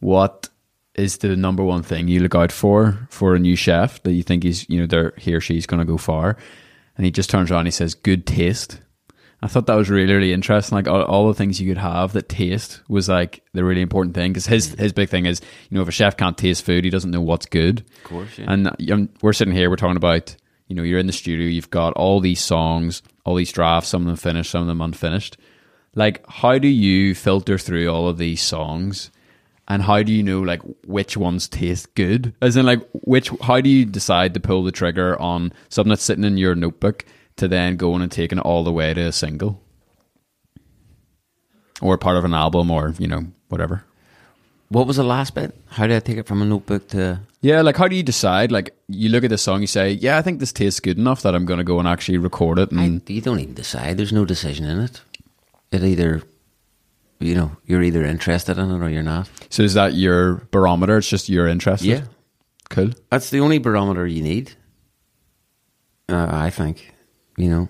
"What? 0.00 0.48
is 0.94 1.18
the 1.18 1.36
number 1.36 1.62
one 1.62 1.80
thing 1.84 2.08
you 2.08 2.18
look 2.18 2.34
out 2.34 2.50
for 2.50 3.06
for 3.08 3.36
a 3.36 3.38
new 3.38 3.54
chef 3.54 4.02
that 4.02 4.14
you 4.14 4.22
think 4.24 4.42
he's 4.42 4.68
you 4.68 4.80
know 4.80 4.86
they're 4.86 5.12
he 5.16 5.32
or 5.32 5.40
she's 5.40 5.64
going 5.64 5.78
to 5.78 5.84
go 5.86 5.96
far? 5.96 6.36
And 6.96 7.04
he 7.04 7.12
just 7.12 7.30
turns 7.30 7.50
around 7.52 7.60
and 7.60 7.68
he 7.68 7.72
says, 7.72 7.94
"Good 7.94 8.26
taste." 8.26 8.80
I 9.40 9.46
thought 9.46 9.66
that 9.66 9.76
was 9.76 9.88
really 9.88 10.12
really 10.12 10.32
interesting. 10.32 10.76
Like 10.76 10.88
all, 10.88 11.02
all 11.02 11.28
the 11.28 11.34
things 11.34 11.60
you 11.60 11.68
could 11.68 11.80
have 11.80 12.12
that 12.12 12.28
taste 12.28 12.80
was 12.88 13.08
like 13.08 13.42
the 13.52 13.64
really 13.64 13.82
important 13.82 14.14
thing 14.14 14.32
because 14.32 14.46
his 14.46 14.74
his 14.74 14.92
big 14.92 15.08
thing 15.08 15.26
is 15.26 15.40
you 15.70 15.76
know 15.76 15.82
if 15.82 15.88
a 15.88 15.92
chef 15.92 16.16
can't 16.16 16.36
taste 16.36 16.64
food, 16.64 16.84
he 16.84 16.90
doesn't 16.90 17.10
know 17.10 17.20
what's 17.20 17.46
good. 17.46 17.80
Of 17.80 18.04
course, 18.04 18.38
yeah. 18.38 18.46
And 18.48 18.90
um, 18.90 19.08
we're 19.22 19.32
sitting 19.32 19.54
here, 19.54 19.70
we're 19.70 19.76
talking 19.76 19.96
about, 19.96 20.34
you 20.66 20.74
know, 20.74 20.82
you're 20.82 20.98
in 20.98 21.06
the 21.06 21.12
studio, 21.12 21.46
you've 21.46 21.70
got 21.70 21.92
all 21.94 22.20
these 22.20 22.40
songs, 22.40 23.02
all 23.24 23.34
these 23.34 23.52
drafts, 23.52 23.90
some 23.90 24.02
of 24.02 24.06
them 24.06 24.16
finished, 24.16 24.50
some 24.50 24.62
of 24.62 24.68
them 24.68 24.80
unfinished. 24.80 25.36
Like, 25.94 26.24
how 26.28 26.58
do 26.58 26.68
you 26.68 27.14
filter 27.14 27.58
through 27.58 27.88
all 27.88 28.08
of 28.08 28.18
these 28.18 28.42
songs? 28.42 29.10
And 29.66 29.82
how 29.82 30.02
do 30.02 30.12
you 30.12 30.22
know, 30.22 30.40
like, 30.40 30.62
which 30.86 31.16
ones 31.16 31.48
taste 31.48 31.94
good? 31.94 32.34
As 32.40 32.56
in, 32.56 32.64
like, 32.64 32.80
which, 32.92 33.30
how 33.42 33.60
do 33.60 33.68
you 33.68 33.84
decide 33.84 34.32
to 34.34 34.40
pull 34.40 34.64
the 34.64 34.72
trigger 34.72 35.20
on 35.20 35.52
something 35.68 35.90
that's 35.90 36.02
sitting 36.02 36.24
in 36.24 36.38
your 36.38 36.54
notebook 36.54 37.04
to 37.38 37.48
then 37.48 37.76
going 37.76 38.02
and 38.02 38.10
taking 38.12 38.38
it 38.38 38.42
all 38.42 38.64
the 38.64 38.72
way 38.72 38.92
to 38.94 39.00
a 39.00 39.12
single? 39.12 39.62
Or 41.80 41.96
part 41.96 42.16
of 42.16 42.24
an 42.24 42.34
album 42.34 42.70
or, 42.70 42.94
you 42.98 43.06
know, 43.06 43.26
whatever. 43.48 43.84
What 44.68 44.86
was 44.86 44.96
the 44.96 45.04
last 45.04 45.34
bit? 45.34 45.54
How 45.70 45.86
did 45.86 45.96
I 45.96 46.00
take 46.00 46.18
it 46.18 46.26
from 46.26 46.42
a 46.42 46.44
notebook 46.44 46.88
to? 46.88 47.20
Yeah, 47.40 47.62
like 47.62 47.76
how 47.76 47.88
do 47.88 47.96
you 47.96 48.02
decide? 48.02 48.52
Like 48.52 48.76
you 48.88 49.08
look 49.08 49.24
at 49.24 49.30
the 49.30 49.38
song, 49.38 49.62
you 49.62 49.66
say, 49.66 49.92
"Yeah, 49.92 50.18
I 50.18 50.22
think 50.22 50.40
this 50.40 50.52
tastes 50.52 50.80
good 50.80 50.98
enough 50.98 51.22
that 51.22 51.34
I'm 51.34 51.46
going 51.46 51.58
to 51.58 51.64
go 51.64 51.78
and 51.78 51.88
actually 51.88 52.18
record 52.18 52.58
it." 52.58 52.68
I, 52.72 52.82
And 52.82 53.08
you 53.08 53.22
don't 53.22 53.38
even 53.40 53.54
decide. 53.54 53.96
There's 53.96 54.12
no 54.12 54.26
decision 54.26 54.66
in 54.66 54.80
it. 54.80 55.00
It 55.72 55.82
either, 55.82 56.22
you 57.18 57.34
know, 57.34 57.52
you're 57.64 57.82
either 57.82 58.04
interested 58.04 58.58
in 58.58 58.70
it 58.70 58.84
or 58.84 58.90
you're 58.90 59.02
not. 59.02 59.30
so 59.48 59.62
is 59.62 59.72
that 59.72 59.94
your 59.94 60.46
barometer? 60.50 60.98
It's 60.98 61.08
just 61.08 61.30
your 61.30 61.46
interest. 61.48 61.82
Yeah, 61.84 62.02
cool. 62.68 62.90
that's 63.08 63.30
the 63.30 63.40
only 63.40 63.58
barometer 63.58 64.06
you 64.06 64.22
need. 64.22 64.52
Uh, 66.10 66.26
I 66.30 66.50
think, 66.50 66.92
you 67.38 67.48
know, 67.48 67.68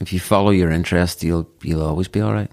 if 0.00 0.12
you 0.12 0.18
follow 0.20 0.50
your 0.50 0.70
interest, 0.70 1.22
you'll 1.22 1.48
you'll 1.62 1.82
always 1.82 2.08
be 2.08 2.20
all 2.20 2.32
right 2.32 2.50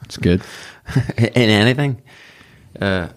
That's 0.00 0.16
good. 0.16 0.42
in 1.18 1.50
anything. 1.50 2.02
Uh, 2.80 3.08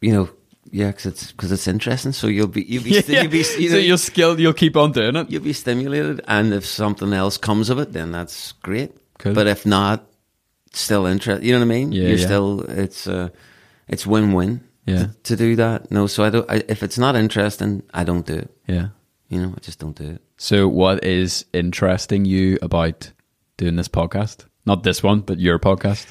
you 0.00 0.12
know, 0.12 0.28
yeah, 0.70 0.88
because 0.88 1.06
it's 1.06 1.32
because 1.32 1.52
it's 1.52 1.68
interesting. 1.68 2.12
So 2.12 2.26
you'll 2.26 2.46
be 2.48 2.62
you'll 2.62 2.82
be 2.82 2.94
sti- 3.02 3.20
you'll 3.20 3.30
be 3.30 3.44
you 3.58 3.68
know, 3.68 3.76
so 3.76 3.78
you'll 3.78 3.98
skill. 3.98 4.40
You'll 4.40 4.54
keep 4.54 4.76
on 4.76 4.92
doing 4.92 5.16
it. 5.16 5.30
you'll 5.30 5.42
be 5.42 5.52
stimulated, 5.52 6.20
and 6.26 6.52
if 6.54 6.64
something 6.64 7.12
else 7.12 7.36
comes 7.36 7.68
of 7.70 7.78
it, 7.78 7.92
then 7.92 8.10
that's 8.12 8.52
great. 8.52 8.96
Cool. 9.18 9.34
But 9.34 9.46
if 9.46 9.66
not, 9.66 10.06
still 10.72 11.06
interest. 11.06 11.42
You 11.42 11.52
know 11.52 11.58
what 11.58 11.66
I 11.66 11.68
mean? 11.68 11.92
Yeah, 11.92 12.02
You're 12.08 12.18
yeah. 12.18 12.24
still 12.26 12.60
it's 12.62 13.06
uh, 13.06 13.28
it's 13.86 14.06
win 14.06 14.32
win. 14.32 14.62
Yeah. 14.86 14.96
To, 14.96 15.14
to 15.24 15.36
do 15.36 15.56
that, 15.56 15.90
no. 15.92 16.06
So 16.08 16.24
I 16.24 16.30
don't. 16.30 16.50
I, 16.50 16.62
if 16.68 16.82
it's 16.82 16.98
not 16.98 17.14
interesting, 17.14 17.82
I 17.94 18.02
don't 18.02 18.26
do 18.26 18.34
it. 18.34 18.50
Yeah. 18.66 18.88
You 19.32 19.40
know, 19.40 19.54
I 19.56 19.60
just 19.60 19.78
don't 19.78 19.96
do 19.96 20.04
it. 20.10 20.22
So 20.36 20.68
what 20.68 21.02
is 21.04 21.46
interesting 21.54 22.26
you 22.26 22.58
about 22.60 23.10
doing 23.56 23.76
this 23.76 23.88
podcast? 23.88 24.44
Not 24.66 24.82
this 24.82 25.02
one, 25.02 25.20
but 25.20 25.40
your 25.40 25.58
podcast. 25.58 26.06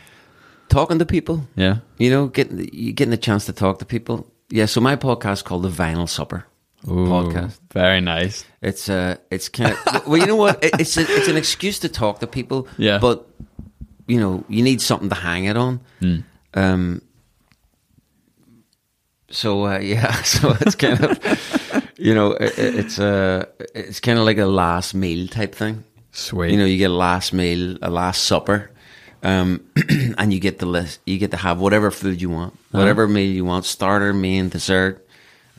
Talking 0.69 0.97
to 0.99 1.05
people, 1.05 1.47
Yeah. 1.55 1.77
you 1.99 2.10
know, 2.10 2.27
getting 2.27 2.67
you 2.73 2.93
getting 2.93 3.13
a 3.13 3.17
chance 3.17 3.45
to 3.45 3.53
talk 3.53 3.77
to 3.79 3.86
people. 3.86 4.25
Yeah. 4.49 4.65
So 4.65 4.81
my 4.81 4.95
podcast 4.95 5.34
is 5.34 5.41
called 5.43 5.62
the 5.63 5.69
Vinyl 5.69 6.10
Supper 6.10 6.45
Ooh, 6.88 7.05
podcast. 7.05 7.60
Very 7.71 8.01
nice. 8.01 8.43
It's 8.63 8.89
uh, 8.89 9.17
it's 9.29 9.49
kind 9.49 9.73
of 9.73 10.07
well, 10.07 10.17
you 10.17 10.25
know 10.25 10.36
what? 10.36 10.63
It- 10.63 10.79
It's 10.79 10.97
a, 10.97 11.01
it's 11.01 11.27
an 11.27 11.38
excuse 11.38 11.77
to 11.79 11.89
talk 11.89 12.19
to 12.21 12.27
people. 12.27 12.67
Yeah. 12.77 12.97
But 12.97 13.27
you 14.07 14.19
know, 14.19 14.43
you 14.49 14.63
need 14.63 14.81
something 14.81 15.10
to 15.10 15.15
hang 15.15 15.45
it 15.45 15.57
on. 15.57 15.79
Um. 16.55 17.01
So 19.29 19.65
uh, 19.67 19.79
yeah, 19.93 20.12
so 20.23 20.55
it's 20.62 20.75
kind 20.75 20.99
of, 21.03 21.19
you 22.01 22.13
know, 22.15 22.31
it, 22.33 22.57
it- 22.59 22.75
it's 22.75 22.99
uh, 22.99 23.45
it's 23.75 23.99
kind 23.99 24.17
of 24.19 24.25
like 24.25 24.37
a 24.39 24.45
last 24.45 24.93
meal 24.93 25.27
type 25.27 25.55
thing. 25.55 25.83
Sweet. 26.11 26.51
You 26.51 26.57
know, 26.57 26.65
you 26.65 26.77
get 26.77 26.91
a 26.91 26.93
last 26.93 27.31
meal, 27.33 27.77
a 27.81 27.89
last 27.89 28.23
supper, 28.25 28.69
um, 29.23 29.61
and 30.17 30.33
you 30.33 30.39
get 30.39 30.59
the 30.59 30.65
list. 30.65 30.99
You 31.05 31.17
get 31.17 31.31
to 31.31 31.37
have 31.37 31.59
whatever 31.61 31.91
food 31.91 32.21
you 32.21 32.29
want, 32.29 32.53
whatever 32.71 33.07
meal 33.07 33.29
you 33.31 33.45
want, 33.45 33.65
starter, 33.65 34.13
main, 34.13 34.49
dessert. 34.49 35.07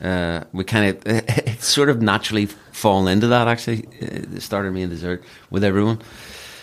Uh, 0.01 0.43
we 0.51 0.63
kind 0.63 0.89
of 0.89 1.01
it's 1.47 1.65
sort 1.67 1.89
of 1.89 2.01
naturally 2.01 2.47
fallen 2.71 3.07
into 3.11 3.27
that 3.27 3.47
actually, 3.47 3.87
uh, 4.01 4.21
the 4.33 4.41
starter, 4.41 4.71
main, 4.71 4.89
dessert 4.89 5.23
with 5.49 5.63
everyone 5.63 5.99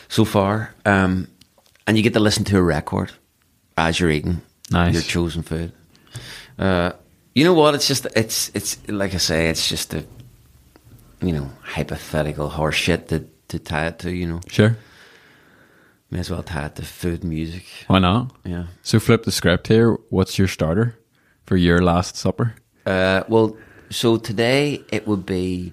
so 0.08 0.24
far. 0.24 0.74
Um, 0.84 1.26
and 1.86 1.96
you 1.96 2.02
get 2.02 2.12
to 2.14 2.20
listen 2.20 2.44
to 2.44 2.58
a 2.58 2.62
record 2.62 3.10
as 3.76 3.98
you're 3.98 4.10
eating 4.10 4.42
Nice. 4.70 4.92
your 4.94 5.02
chosen 5.02 5.42
food. 5.42 5.72
Uh, 6.58 6.92
you 7.34 7.44
know 7.44 7.54
what? 7.54 7.74
It's 7.74 7.86
just 7.88 8.06
it's 8.16 8.50
it's 8.54 8.76
like 8.88 9.14
I 9.14 9.18
say, 9.18 9.48
it's 9.48 9.68
just 9.68 9.94
a 9.94 10.04
you 11.22 11.32
know 11.32 11.50
hypothetical 11.62 12.48
horse 12.48 12.76
shit 12.76 13.08
to 13.08 13.24
to 13.48 13.58
tie 13.58 13.86
it 13.86 13.98
to. 14.00 14.10
You 14.10 14.26
know, 14.26 14.40
Sure. 14.48 14.76
may 16.10 16.18
as 16.20 16.30
well 16.30 16.42
tie 16.42 16.66
it 16.66 16.76
to 16.76 16.82
food, 16.84 17.22
music. 17.24 17.64
Why 17.86 17.98
not? 18.00 18.32
Yeah. 18.44 18.66
So 18.82 18.98
flip 19.00 19.24
the 19.24 19.32
script 19.32 19.68
here. 19.68 19.96
What's 20.10 20.38
your 20.38 20.48
starter 20.48 20.98
for 21.46 21.56
your 21.56 21.80
last 21.82 22.16
supper? 22.16 22.54
Uh, 22.86 23.22
well, 23.28 23.56
so 23.90 24.16
today 24.16 24.82
it 24.90 25.06
would 25.06 25.24
be. 25.26 25.72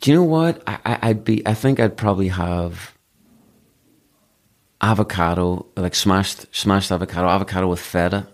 Do 0.00 0.10
you 0.10 0.16
know 0.16 0.24
what? 0.24 0.62
I, 0.66 0.78
I, 0.84 0.98
I'd 1.10 1.24
be. 1.24 1.46
I 1.46 1.54
think 1.54 1.78
I'd 1.80 1.96
probably 1.96 2.28
have 2.28 2.92
avocado, 4.80 5.66
like 5.76 5.94
smashed 5.94 6.46
smashed 6.54 6.90
avocado, 6.92 7.28
avocado 7.28 7.68
with 7.68 7.80
feta, 7.80 8.26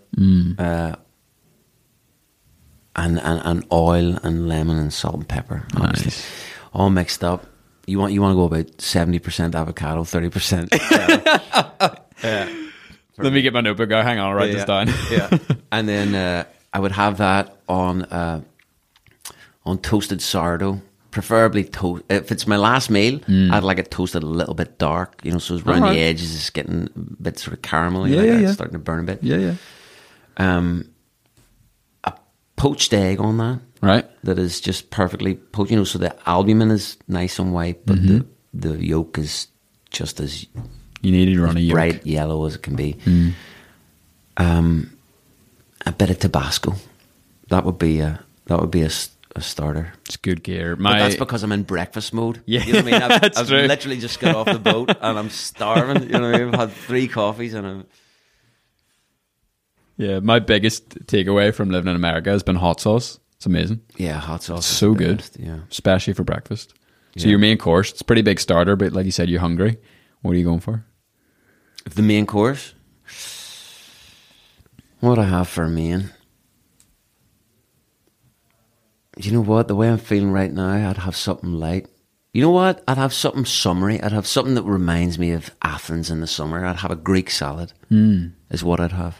uh, 0.57 0.95
and, 2.95 3.19
and 3.19 3.41
and 3.45 3.65
oil 3.71 4.17
and 4.23 4.47
lemon 4.47 4.77
and 4.77 4.93
salt 4.93 5.15
and 5.15 5.27
pepper, 5.27 5.65
obviously. 5.75 6.05
Nice. 6.11 6.25
all 6.73 6.89
mixed 6.89 7.23
up. 7.23 7.45
You 7.87 7.99
want 7.99 8.13
you 8.13 8.21
want 8.21 8.31
to 8.33 8.35
go 8.35 8.43
about 8.45 8.79
seventy 8.81 9.19
percent 9.19 9.55
avocado, 9.55 10.03
thirty 10.03 10.29
percent. 10.29 10.69
Let 12.23 13.33
me 13.33 13.41
get 13.41 13.53
my 13.53 13.61
notebook 13.61 13.91
out. 13.91 14.03
Hang 14.03 14.19
on, 14.19 14.29
I'll 14.31 14.35
write 14.35 14.51
this 14.53 14.65
down. 14.65 14.87
yeah. 15.11 15.29
And 15.71 15.87
then 15.87 16.15
uh, 16.15 16.43
I 16.73 16.79
would 16.79 16.91
have 16.91 17.17
that 17.17 17.55
on 17.69 18.03
uh, 18.03 18.41
on 19.65 19.77
toasted 19.79 20.21
sourdough, 20.21 20.81
preferably 21.11 21.63
toast. 21.63 22.03
If 22.09 22.31
it's 22.31 22.47
my 22.47 22.57
last 22.57 22.89
meal, 22.89 23.19
I'd 23.27 23.63
like 23.63 23.77
it 23.79 23.91
toasted 23.91 24.23
a 24.23 24.27
little 24.27 24.53
bit 24.55 24.77
dark, 24.77 25.19
you 25.23 25.31
know, 25.31 25.37
so 25.39 25.55
it's 25.55 25.65
around 25.65 25.83
Alright. 25.83 25.95
the 25.97 26.01
edges, 26.01 26.33
it's 26.35 26.49
getting 26.49 26.89
a 26.95 26.99
bit 27.21 27.37
sort 27.37 27.53
of 27.55 27.61
caramelly, 27.61 28.09
Yeah, 28.11 28.17
like 28.17 28.25
yeah, 28.27 28.33
yeah. 28.37 28.43
it's 28.45 28.53
starting 28.53 28.73
to 28.73 28.79
burn 28.79 29.01
a 29.01 29.03
bit. 29.03 29.21
yeah, 29.23 29.37
yeah. 29.37 29.53
Um, 30.37 30.89
poached 32.61 32.93
egg 32.93 33.19
on 33.19 33.37
that 33.37 33.59
Right. 33.81 34.05
that 34.23 34.37
is 34.37 34.61
just 34.61 34.89
perfectly 34.91 35.33
poached, 35.35 35.71
you 35.71 35.77
know, 35.77 35.83
so 35.83 35.97
the 35.99 36.13
albumin 36.29 36.69
is 36.71 36.97
nice 37.07 37.39
and 37.39 37.51
white, 37.53 37.85
but 37.85 37.97
Mm-hmm. 37.97 38.17
the 38.53 38.67
the 38.73 38.85
yolk 38.85 39.17
is 39.17 39.47
just 39.89 40.19
as 40.19 40.45
You 41.01 41.11
need 41.11 41.33
to 41.33 41.41
run 41.41 41.57
a 41.57 41.59
yolk. 41.59 41.73
bright 41.75 42.05
yellow 42.05 42.45
as 42.45 42.55
it 42.55 42.61
can 42.63 42.75
be. 42.75 42.93
Mm. 43.05 43.33
Um, 44.37 44.97
a 45.85 45.91
bit 45.91 46.09
of 46.09 46.19
Tabasco. 46.19 46.75
That 47.49 47.65
would 47.65 47.77
be 47.79 47.99
a 47.99 48.19
that 48.45 48.59
would 48.59 48.71
be 48.71 48.81
a, 48.83 48.89
a 49.35 49.41
starter. 49.41 49.93
It's 50.05 50.17
good 50.17 50.43
gear. 50.43 50.75
But 50.75 50.81
My 50.83 50.99
that's 50.99 51.15
because 51.15 51.43
I'm 51.43 51.51
in 51.51 51.63
breakfast 51.63 52.13
mode. 52.13 52.41
Yeah, 52.45 52.63
you 52.65 52.73
know 52.73 52.81
what 52.83 52.93
I 52.93 52.99
mean. 52.99 53.01
I've, 53.23 53.37
I've 53.37 53.49
literally 53.49 53.97
just 53.99 54.19
got 54.19 54.35
off 54.35 54.45
the 54.47 54.59
boat 54.59 54.89
and 55.01 55.17
I'm 55.19 55.29
starving. 55.29 56.03
You 56.03 56.09
know, 56.19 56.31
what 56.31 56.35
I 56.35 56.45
mean? 56.45 56.53
I've 56.53 56.59
had 56.59 56.71
three 56.71 57.07
coffees 57.07 57.53
and 57.53 57.65
I'm 57.67 57.85
yeah, 60.01 60.19
my 60.19 60.39
biggest 60.39 60.89
takeaway 61.07 61.53
from 61.53 61.69
living 61.69 61.89
in 61.89 61.95
America 61.95 62.29
has 62.31 62.43
been 62.43 62.55
hot 62.57 62.79
sauce. 62.81 63.19
It's 63.37 63.45
amazing. 63.45 63.81
yeah, 63.97 64.19
hot 64.19 64.43
sauce. 64.43 64.65
so 64.65 64.93
good. 64.93 65.17
best, 65.17 65.37
Yeah. 65.39 65.59
especially 65.71 66.13
for 66.13 66.23
breakfast. 66.23 66.73
So 67.17 67.23
Yeah. 67.25 67.31
your 67.31 67.39
main 67.39 67.57
course, 67.57 67.91
it's 67.91 68.01
a 68.01 68.05
pretty 68.05 68.21
big 68.21 68.39
starter, 68.39 68.75
but 68.75 68.93
like 68.93 69.05
you 69.05 69.11
said, 69.11 69.29
you're 69.29 69.39
hungry. 69.41 69.77
What 70.21 70.31
are 70.33 70.37
you 70.37 70.43
going 70.45 70.59
for? 70.59 70.85
The 71.95 72.03
main 72.03 72.25
course, 72.27 72.73
what 74.99 75.17
I 75.17 75.23
have 75.25 75.47
for 75.47 75.63
a 75.63 75.69
main. 75.69 76.11
You 79.17 79.31
know 79.31 79.41
what? 79.41 79.67
The 79.67 79.75
way 79.75 79.89
I'm 79.89 79.97
feeling 79.97 80.31
right 80.31 80.51
now, 80.51 80.89
I'd 80.89 80.97
have 80.97 81.15
something 81.15 81.53
light. 81.53 81.87
You 82.33 82.41
know 82.41 82.51
what? 82.51 82.83
I'd 82.87 82.97
have 82.97 83.13
something 83.13 83.45
summery. 83.45 84.01
I'd 84.01 84.13
have 84.13 84.25
something 84.27 84.55
that 84.55 84.63
reminds 84.63 85.19
me 85.19 85.31
of 85.31 85.51
Athens 85.61 86.09
in 86.09 86.21
the 86.21 86.27
summer. 86.27 86.63
I'd 86.65 86.77
have 86.77 86.91
a 86.91 86.95
Greek 86.95 87.29
salad. 87.29 87.73
Mm. 87.91 88.33
Is 88.49 88.63
what 88.63 88.79
I'd 88.79 88.93
have. 88.93 89.17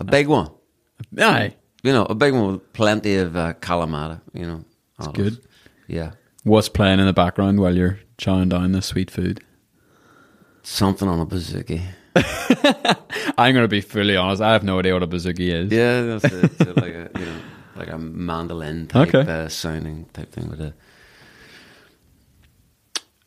A 0.00 0.04
big 0.04 0.26
one. 0.28 0.50
Aye. 1.18 1.54
You 1.82 1.92
know, 1.92 2.04
a 2.06 2.14
big 2.14 2.32
one 2.34 2.52
with 2.52 2.72
plenty 2.72 3.16
of 3.16 3.36
uh, 3.36 3.52
kalamata. 3.54 4.20
You 4.32 4.46
know, 4.46 4.64
olives. 4.98 5.16
good. 5.16 5.38
Yeah, 5.86 6.12
What's 6.44 6.68
playing 6.68 6.98
in 7.00 7.06
the 7.06 7.12
background 7.12 7.60
while 7.60 7.74
you're 7.76 7.98
chowing 8.18 8.48
down 8.48 8.72
this 8.72 8.86
sweet 8.86 9.10
food? 9.10 9.42
something 10.62 11.06
on 11.08 11.20
a 11.20 11.26
bouzouki. 11.26 11.82
I'm 13.36 13.52
going 13.54 13.64
to 13.64 13.68
be 13.68 13.82
fully 13.82 14.16
honest. 14.16 14.40
I 14.40 14.52
have 14.52 14.62
no 14.64 14.78
idea 14.78 14.94
what 14.94 15.02
a 15.02 15.06
bouzouki 15.06 15.50
is. 15.52 15.70
Yeah, 15.70 16.02
that's 16.02 16.24
it. 16.24 16.44
It's 16.58 16.76
like 16.80 16.94
a 16.94 17.10
you 17.18 17.26
know, 17.26 17.40
like 17.76 17.88
a 17.88 17.98
mandolin 17.98 18.86
type 18.86 19.14
Okay. 19.14 19.30
uh, 19.30 19.48
sounding 19.48 20.06
type 20.14 20.32
thing 20.32 20.48
with 20.48 20.60
a. 20.62 20.72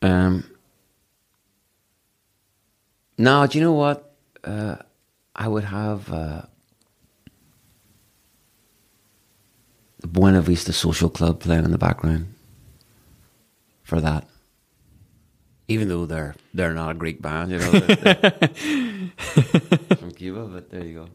Um. 0.02 0.44
No, 3.20 3.46
do 3.48 3.58
you 3.58 3.64
know 3.64 3.74
what? 3.74 4.16
Uh, 4.44 4.78
I 5.36 5.48
would 5.48 5.64
have 5.64 6.12
uh, 6.12 6.42
Buena 10.12 10.42
Vista 10.42 10.74
Social 10.74 11.10
Club 11.10 11.40
playing 11.40 11.66
in 11.66 11.72
the 11.72 11.78
background 11.78 12.34
for 13.84 14.02
that. 14.02 14.28
Even 15.68 15.90
though 15.90 16.06
they're 16.06 16.36
they're 16.54 16.74
not 16.74 16.92
a 16.92 16.94
Greek 16.94 17.22
band, 17.22 17.52
you 17.52 17.60
know, 17.60 17.72
they're, 17.72 18.16
they're 18.16 18.42
from 19.98 20.12
Cuba, 20.12 20.46
but 20.46 20.72
there 20.72 20.84
you 20.84 20.94
go. 20.94 21.10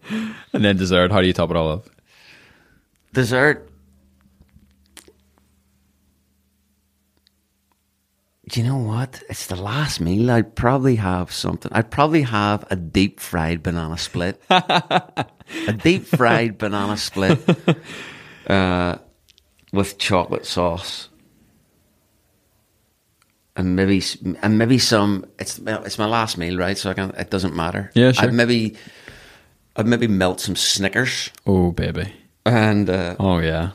And 0.53 0.65
then 0.65 0.77
dessert. 0.77 1.11
How 1.11 1.23
do 1.23 1.27
you 1.27 1.33
top 1.33 1.51
it 1.51 1.57
all 1.57 1.71
up? 1.71 1.87
Dessert. 3.15 3.69
Do 8.49 8.61
you 8.61 8.67
know 8.67 8.77
what? 8.77 9.23
It's 9.31 9.47
the 9.47 9.57
last 9.57 9.99
meal. 10.01 10.31
I'd 10.31 10.55
probably 10.55 10.97
have 10.97 11.33
something. 11.33 11.73
I'd 11.73 11.91
probably 11.91 12.21
have 12.21 12.67
a 12.71 12.77
deep 12.77 13.19
fried 13.19 13.63
banana 13.63 13.97
split. 13.97 14.43
a 14.51 15.27
deep 15.83 16.05
fried 16.05 16.59
banana 16.59 16.99
split 16.99 17.41
uh, 18.47 18.97
with 19.73 19.99
chocolate 19.99 20.47
sauce. 20.47 21.09
And 23.55 23.77
maybe, 23.77 24.03
and 24.41 24.57
maybe 24.57 24.79
some. 24.79 25.27
It's 25.39 25.59
it's 25.59 25.99
my 25.99 26.07
last 26.07 26.39
meal, 26.39 26.57
right? 26.57 26.79
So 26.79 26.91
I 26.91 26.95
can. 26.95 27.11
It 27.19 27.29
doesn't 27.31 27.55
matter. 27.55 27.91
Yeah, 27.95 28.13
sure. 28.13 28.29
I'd 28.29 28.33
maybe, 28.35 28.77
I'd 29.77 29.87
maybe 29.87 30.07
melt 30.07 30.41
some 30.41 30.57
Snickers 30.57 31.31
Oh, 31.47 31.71
baby. 31.71 32.11
and 32.47 32.89
uh, 32.89 33.15
Oh, 33.21 33.41
yeah. 33.41 33.73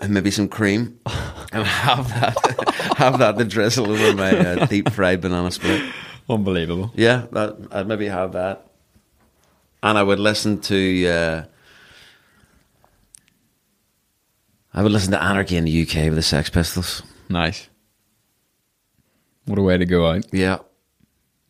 and 0.00 0.14
maybe 0.14 0.30
some 0.30 0.46
cream, 0.48 1.00
and 1.52 1.66
have 1.66 2.08
that 2.08 2.94
have 2.98 3.18
that 3.18 3.36
to 3.36 3.44
drizzle 3.44 3.90
over 3.90 4.14
my 4.16 4.30
uh, 4.30 4.66
deep 4.66 4.88
fried 4.92 5.20
banana 5.22 5.50
split. 5.50 5.82
Unbelievable. 6.28 6.92
Yeah, 6.94 7.26
that, 7.32 7.56
I'd 7.72 7.88
maybe 7.88 8.06
have 8.06 8.32
that, 8.34 8.64
and 9.82 9.98
I 9.98 10.04
would 10.04 10.20
listen 10.20 10.60
to. 10.60 11.08
Uh, 11.08 11.44
I 14.72 14.82
would 14.82 14.92
listen 14.92 15.10
to 15.12 15.22
Anarchy 15.22 15.56
in 15.56 15.64
the 15.64 15.82
UK 15.82 16.04
with 16.06 16.14
the 16.16 16.22
Sex 16.22 16.48
Pistols. 16.50 17.02
Nice. 17.28 17.68
What 19.46 19.58
a 19.58 19.62
way 19.62 19.78
to 19.78 19.86
go 19.86 20.06
out. 20.06 20.26
Yeah. 20.32 20.58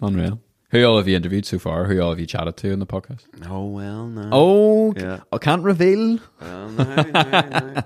Unreal. 0.00 0.40
Who 0.70 0.84
all 0.84 0.96
have 0.98 1.08
you 1.08 1.16
interviewed 1.16 1.44
so 1.44 1.58
far? 1.58 1.84
Who 1.86 2.00
all 2.00 2.10
have 2.10 2.20
you 2.20 2.26
chatted 2.26 2.56
to 2.58 2.70
in 2.70 2.78
the 2.78 2.86
podcast? 2.86 3.24
Oh 3.50 3.66
well, 3.66 4.06
no. 4.06 4.28
Oh, 4.32 4.94
Yeah. 4.96 5.20
I 5.32 5.38
can't 5.38 5.62
reveal. 5.64 6.18
Well, 6.40 6.68
no, 6.70 6.84
no, 6.94 7.02
no. 7.12 7.82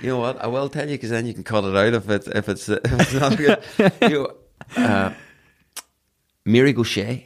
You 0.00 0.10
know 0.10 0.18
what? 0.18 0.40
I 0.42 0.46
will 0.46 0.68
tell 0.68 0.88
you 0.88 0.94
because 0.94 1.10
then 1.10 1.26
you 1.26 1.34
can 1.34 1.42
cut 1.42 1.64
it 1.64 1.76
out 1.76 1.92
if 1.92 2.08
it's 2.08 2.28
if 2.28 2.48
it's, 2.48 2.68
if 2.68 2.80
it's 2.84 3.14
not 3.14 3.36
good. 3.36 3.62
You 4.02 4.08
know, 4.08 4.82
uh, 4.82 5.12
Mary 6.44 6.72
Gauthier. 6.72 7.22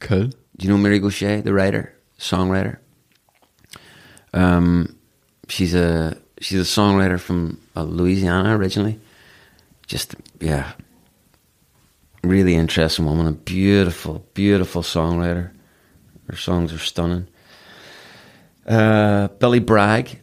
Cool. 0.00 0.28
Do 0.28 0.66
you 0.66 0.68
know 0.70 0.78
Mary 0.78 1.00
Gauthier, 1.00 1.42
the 1.42 1.52
writer, 1.52 1.92
songwriter? 2.18 2.78
Um, 4.32 4.96
she's 5.48 5.74
a 5.74 6.16
she's 6.40 6.60
a 6.60 6.80
songwriter 6.80 7.18
from 7.18 7.60
uh, 7.74 7.82
Louisiana 7.82 8.56
originally. 8.56 9.00
Just 9.86 10.14
yeah, 10.40 10.72
really 12.22 12.54
interesting 12.54 13.04
woman. 13.04 13.26
A 13.26 13.32
beautiful, 13.32 14.26
beautiful 14.34 14.82
songwriter. 14.82 15.50
Her 16.28 16.36
songs 16.36 16.72
are 16.72 16.78
stunning. 16.78 17.28
Uh, 18.66 19.28
Billy 19.28 19.60
Bragg. 19.60 20.20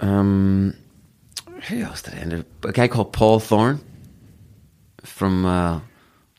Um, 0.00 0.74
who 1.68 1.82
else 1.82 2.02
did 2.02 2.14
I 2.14 2.22
interview? 2.22 2.44
A 2.64 2.72
guy 2.72 2.88
called 2.88 3.12
Paul 3.12 3.38
Thorn 3.38 3.80
from 5.02 5.44
uh, 5.44 5.80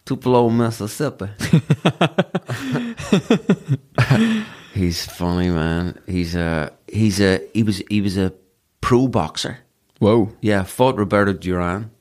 Tupelo, 0.06 0.50
Mississippi. 0.50 1.30
he's 4.74 5.06
funny, 5.06 5.50
man. 5.50 6.00
He's 6.06 6.36
a 6.36 6.72
he's 6.96 7.20
a 7.20 7.42
he 7.54 7.64
was 7.64 7.84
he 7.90 8.02
was 8.02 8.18
a 8.18 8.34
pro 8.82 9.08
boxer. 9.08 9.60
Whoa. 10.00 10.34
Yeah, 10.42 10.64
fought 10.64 10.98
Roberto 10.98 11.34
Duran. 11.34 11.92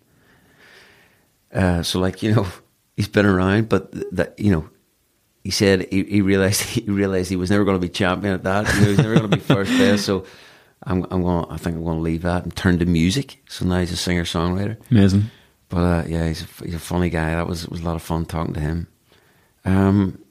Uh, 1.52 1.82
so 1.82 2.00
like 2.00 2.22
you 2.22 2.34
know, 2.34 2.46
he's 2.96 3.08
been 3.08 3.26
around, 3.26 3.68
but 3.68 3.90
that 4.16 4.38
you 4.38 4.50
know, 4.50 4.68
he 5.42 5.50
said 5.50 5.86
he, 5.90 6.04
he 6.04 6.20
realized 6.22 6.62
he 6.76 6.82
realized 6.82 7.30
he 7.30 7.36
was 7.36 7.50
never 7.50 7.64
going 7.64 7.76
to 7.80 7.86
be 7.86 7.92
champion 7.92 8.34
at 8.34 8.44
that. 8.44 8.72
You 8.74 8.80
know, 8.80 8.84
he 8.84 8.90
was 8.90 8.98
never 8.98 9.14
going 9.14 9.30
to 9.30 9.36
be 9.36 9.42
first 9.42 9.70
best. 9.78 10.04
So 10.04 10.24
I'm 10.82 11.04
I'm 11.10 11.22
going. 11.22 11.46
I 11.50 11.56
think 11.56 11.76
I'm 11.76 11.84
going 11.84 11.98
to 11.98 12.02
leave 12.02 12.22
that 12.22 12.44
and 12.44 12.54
turn 12.54 12.78
to 12.78 12.86
music. 12.86 13.42
So 13.48 13.64
now 13.64 13.80
he's 13.80 13.92
a 13.92 13.96
singer 13.96 14.24
songwriter. 14.24 14.76
Amazing. 14.90 15.30
But 15.68 15.78
uh, 15.78 16.04
yeah, 16.06 16.28
he's 16.28 16.42
a, 16.42 16.64
he's 16.64 16.74
a 16.74 16.78
funny 16.78 17.10
guy. 17.10 17.30
That 17.30 17.46
was 17.46 17.68
was 17.68 17.80
a 17.80 17.84
lot 17.84 17.96
of 17.96 18.02
fun 18.02 18.26
talking 18.26 18.54
to 18.54 18.60
him. 18.60 18.88
Um, 19.64 20.22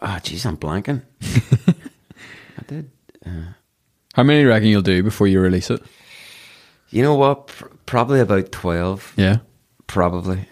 ah, 0.00 0.20
jeez, 0.22 0.44
I'm 0.44 0.58
blanking. 0.58 1.02
Did. 2.72 2.90
How 4.14 4.22
many 4.22 4.40
do 4.40 4.42
you 4.42 4.48
reckon 4.48 4.68
you'll 4.68 4.82
do 4.82 5.02
before 5.02 5.26
you 5.26 5.40
release 5.40 5.70
it? 5.70 5.82
You 6.90 7.02
know 7.02 7.14
what? 7.14 7.46
Pr- 7.46 7.66
probably 7.86 8.20
about 8.20 8.52
twelve. 8.52 9.12
Yeah. 9.16 9.38
Probably. 9.86 10.46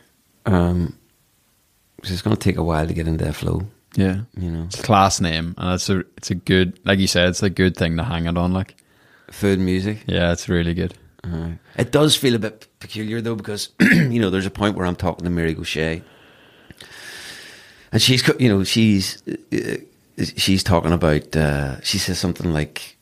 Um, 0.47 0.97
'cause 2.01 2.11
it's 2.12 2.23
going 2.23 2.37
to 2.37 2.41
take 2.43 2.57
a 2.57 2.62
while 2.64 2.87
to 2.87 2.95
get 2.95 3.07
into 3.07 3.25
that 3.25 3.35
flow. 3.35 3.66
Yeah. 3.95 4.21
You 4.39 4.51
know, 4.51 4.62
It's 4.64 4.81
a 4.81 4.83
class 4.83 5.21
name, 5.21 5.55
and 5.59 5.75
it's 5.75 5.91
a 5.91 6.05
it's 6.16 6.31
a 6.31 6.35
good, 6.35 6.79
like 6.85 6.99
you 6.99 7.07
said, 7.07 7.29
it's 7.29 7.43
a 7.43 7.51
good 7.51 7.77
thing 7.77 7.97
to 7.99 8.05
hang 8.05 8.27
it 8.27 8.39
on. 8.39 8.53
Like, 8.53 8.77
food 9.31 9.59
music. 9.59 9.99
yeah, 10.07 10.33
it's 10.33 10.49
really 10.49 10.73
good. 10.75 10.95
Uh, 11.23 11.51
it 11.77 11.93
does 11.93 12.16
feel 12.16 12.35
a 12.35 12.39
bit 12.39 12.66
peculiar 12.81 13.21
though 13.21 13.35
because 13.35 13.68
you 13.81 14.18
know 14.21 14.31
there's 14.31 14.47
a 14.47 14.51
point 14.51 14.77
where 14.77 14.87
I'm 14.87 14.97
talking 14.97 15.25
to 15.25 15.31
Mary 15.31 15.53
Gauthier, 15.53 16.01
and 17.93 18.01
she's 18.01 18.27
you 18.39 18.49
know 18.49 18.64
she's 18.64 19.23
uh, 19.53 19.77
she's 20.37 20.62
talking 20.62 20.93
about 20.93 21.35
uh, 21.37 21.81
she 21.83 21.99
says 21.99 22.18
something 22.18 22.53
like 22.53 22.97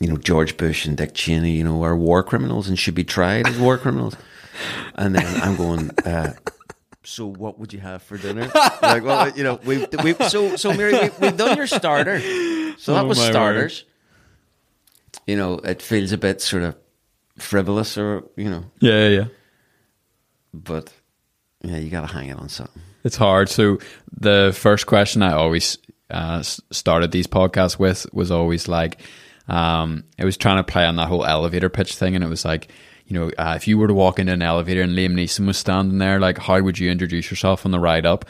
you 0.00 0.08
know 0.08 0.16
George 0.16 0.56
Bush 0.56 0.84
and 0.86 0.96
Dick 0.96 1.14
Cheney 1.14 1.52
you 1.52 1.64
know 1.64 1.82
are 1.84 1.96
war 1.96 2.22
criminals 2.22 2.68
and 2.68 2.78
should 2.78 2.94
be 2.94 3.04
tried 3.04 3.46
as 3.48 3.58
war 3.58 3.78
criminals, 3.78 4.16
and 4.94 5.14
then 5.14 5.42
I'm 5.42 5.56
going. 5.56 5.90
Uh, 6.04 6.34
so 7.04 7.26
what 7.26 7.58
would 7.58 7.72
you 7.72 7.80
have 7.80 8.02
for 8.02 8.16
dinner? 8.16 8.50
like, 8.80 9.02
well, 9.02 9.28
you 9.30 9.42
know, 9.42 9.58
we've, 9.64 9.86
we've 10.04 10.16
so 10.28 10.54
so 10.56 10.72
Mary, 10.72 10.92
we've, 10.92 11.20
we've 11.20 11.36
done 11.36 11.56
your 11.56 11.66
starter. 11.66 12.20
So 12.78 12.94
that 12.94 13.04
Oh, 13.04 13.08
was 13.08 13.18
my 13.18 13.24
word. 13.24 13.32
starters. 13.32 13.84
You 15.26 15.36
know, 15.36 15.54
it 15.58 15.82
feels 15.82 16.12
a 16.12 16.18
bit 16.18 16.40
sort 16.40 16.62
of 16.62 16.76
frivolous, 17.38 17.98
or 17.98 18.24
you 18.36 18.48
know, 18.50 18.64
Yeah, 18.80 19.08
yeah, 19.08 19.08
yeah. 19.08 19.24
but 20.54 20.92
yeah, 21.62 21.76
you 21.78 21.90
got 21.90 22.02
to 22.02 22.12
hang 22.12 22.28
it 22.28 22.38
on 22.38 22.48
something. 22.48 22.82
It's 23.04 23.16
hard. 23.16 23.48
So 23.48 23.78
the 24.16 24.52
first 24.56 24.86
question 24.86 25.22
I 25.22 25.32
always 25.32 25.78
uh, 26.12 26.42
started 26.42 27.10
these 27.10 27.26
podcasts 27.26 27.78
with 27.78 28.06
was 28.12 28.30
always 28.30 28.68
like, 28.68 29.00
um, 29.48 30.04
I 30.18 30.24
was 30.24 30.36
trying 30.36 30.58
to 30.58 30.64
play 30.72 30.84
on 30.84 30.96
that 30.96 31.08
whole 31.08 31.24
elevator 31.24 31.68
pitch 31.68 31.96
thing, 31.96 32.14
and 32.14 32.22
it 32.22 32.28
was 32.28 32.44
like, 32.44 32.70
you 33.06 33.18
know, 33.18 33.30
uh, 33.38 33.54
if 33.56 33.66
you 33.66 33.78
were 33.78 33.88
to 33.88 33.94
walk 33.94 34.18
into 34.18 34.32
an 34.32 34.42
elevator 34.42 34.82
and 34.82 34.96
Liam 34.96 35.14
Neeson 35.14 35.46
was 35.46 35.58
standing 35.58 35.98
there, 35.98 36.20
like, 36.20 36.38
how 36.38 36.60
would 36.60 36.78
you 36.78 36.90
introduce 36.90 37.30
yourself 37.30 37.66
on 37.66 37.72
the 37.72 37.80
ride 37.80 38.06
up? 38.06 38.24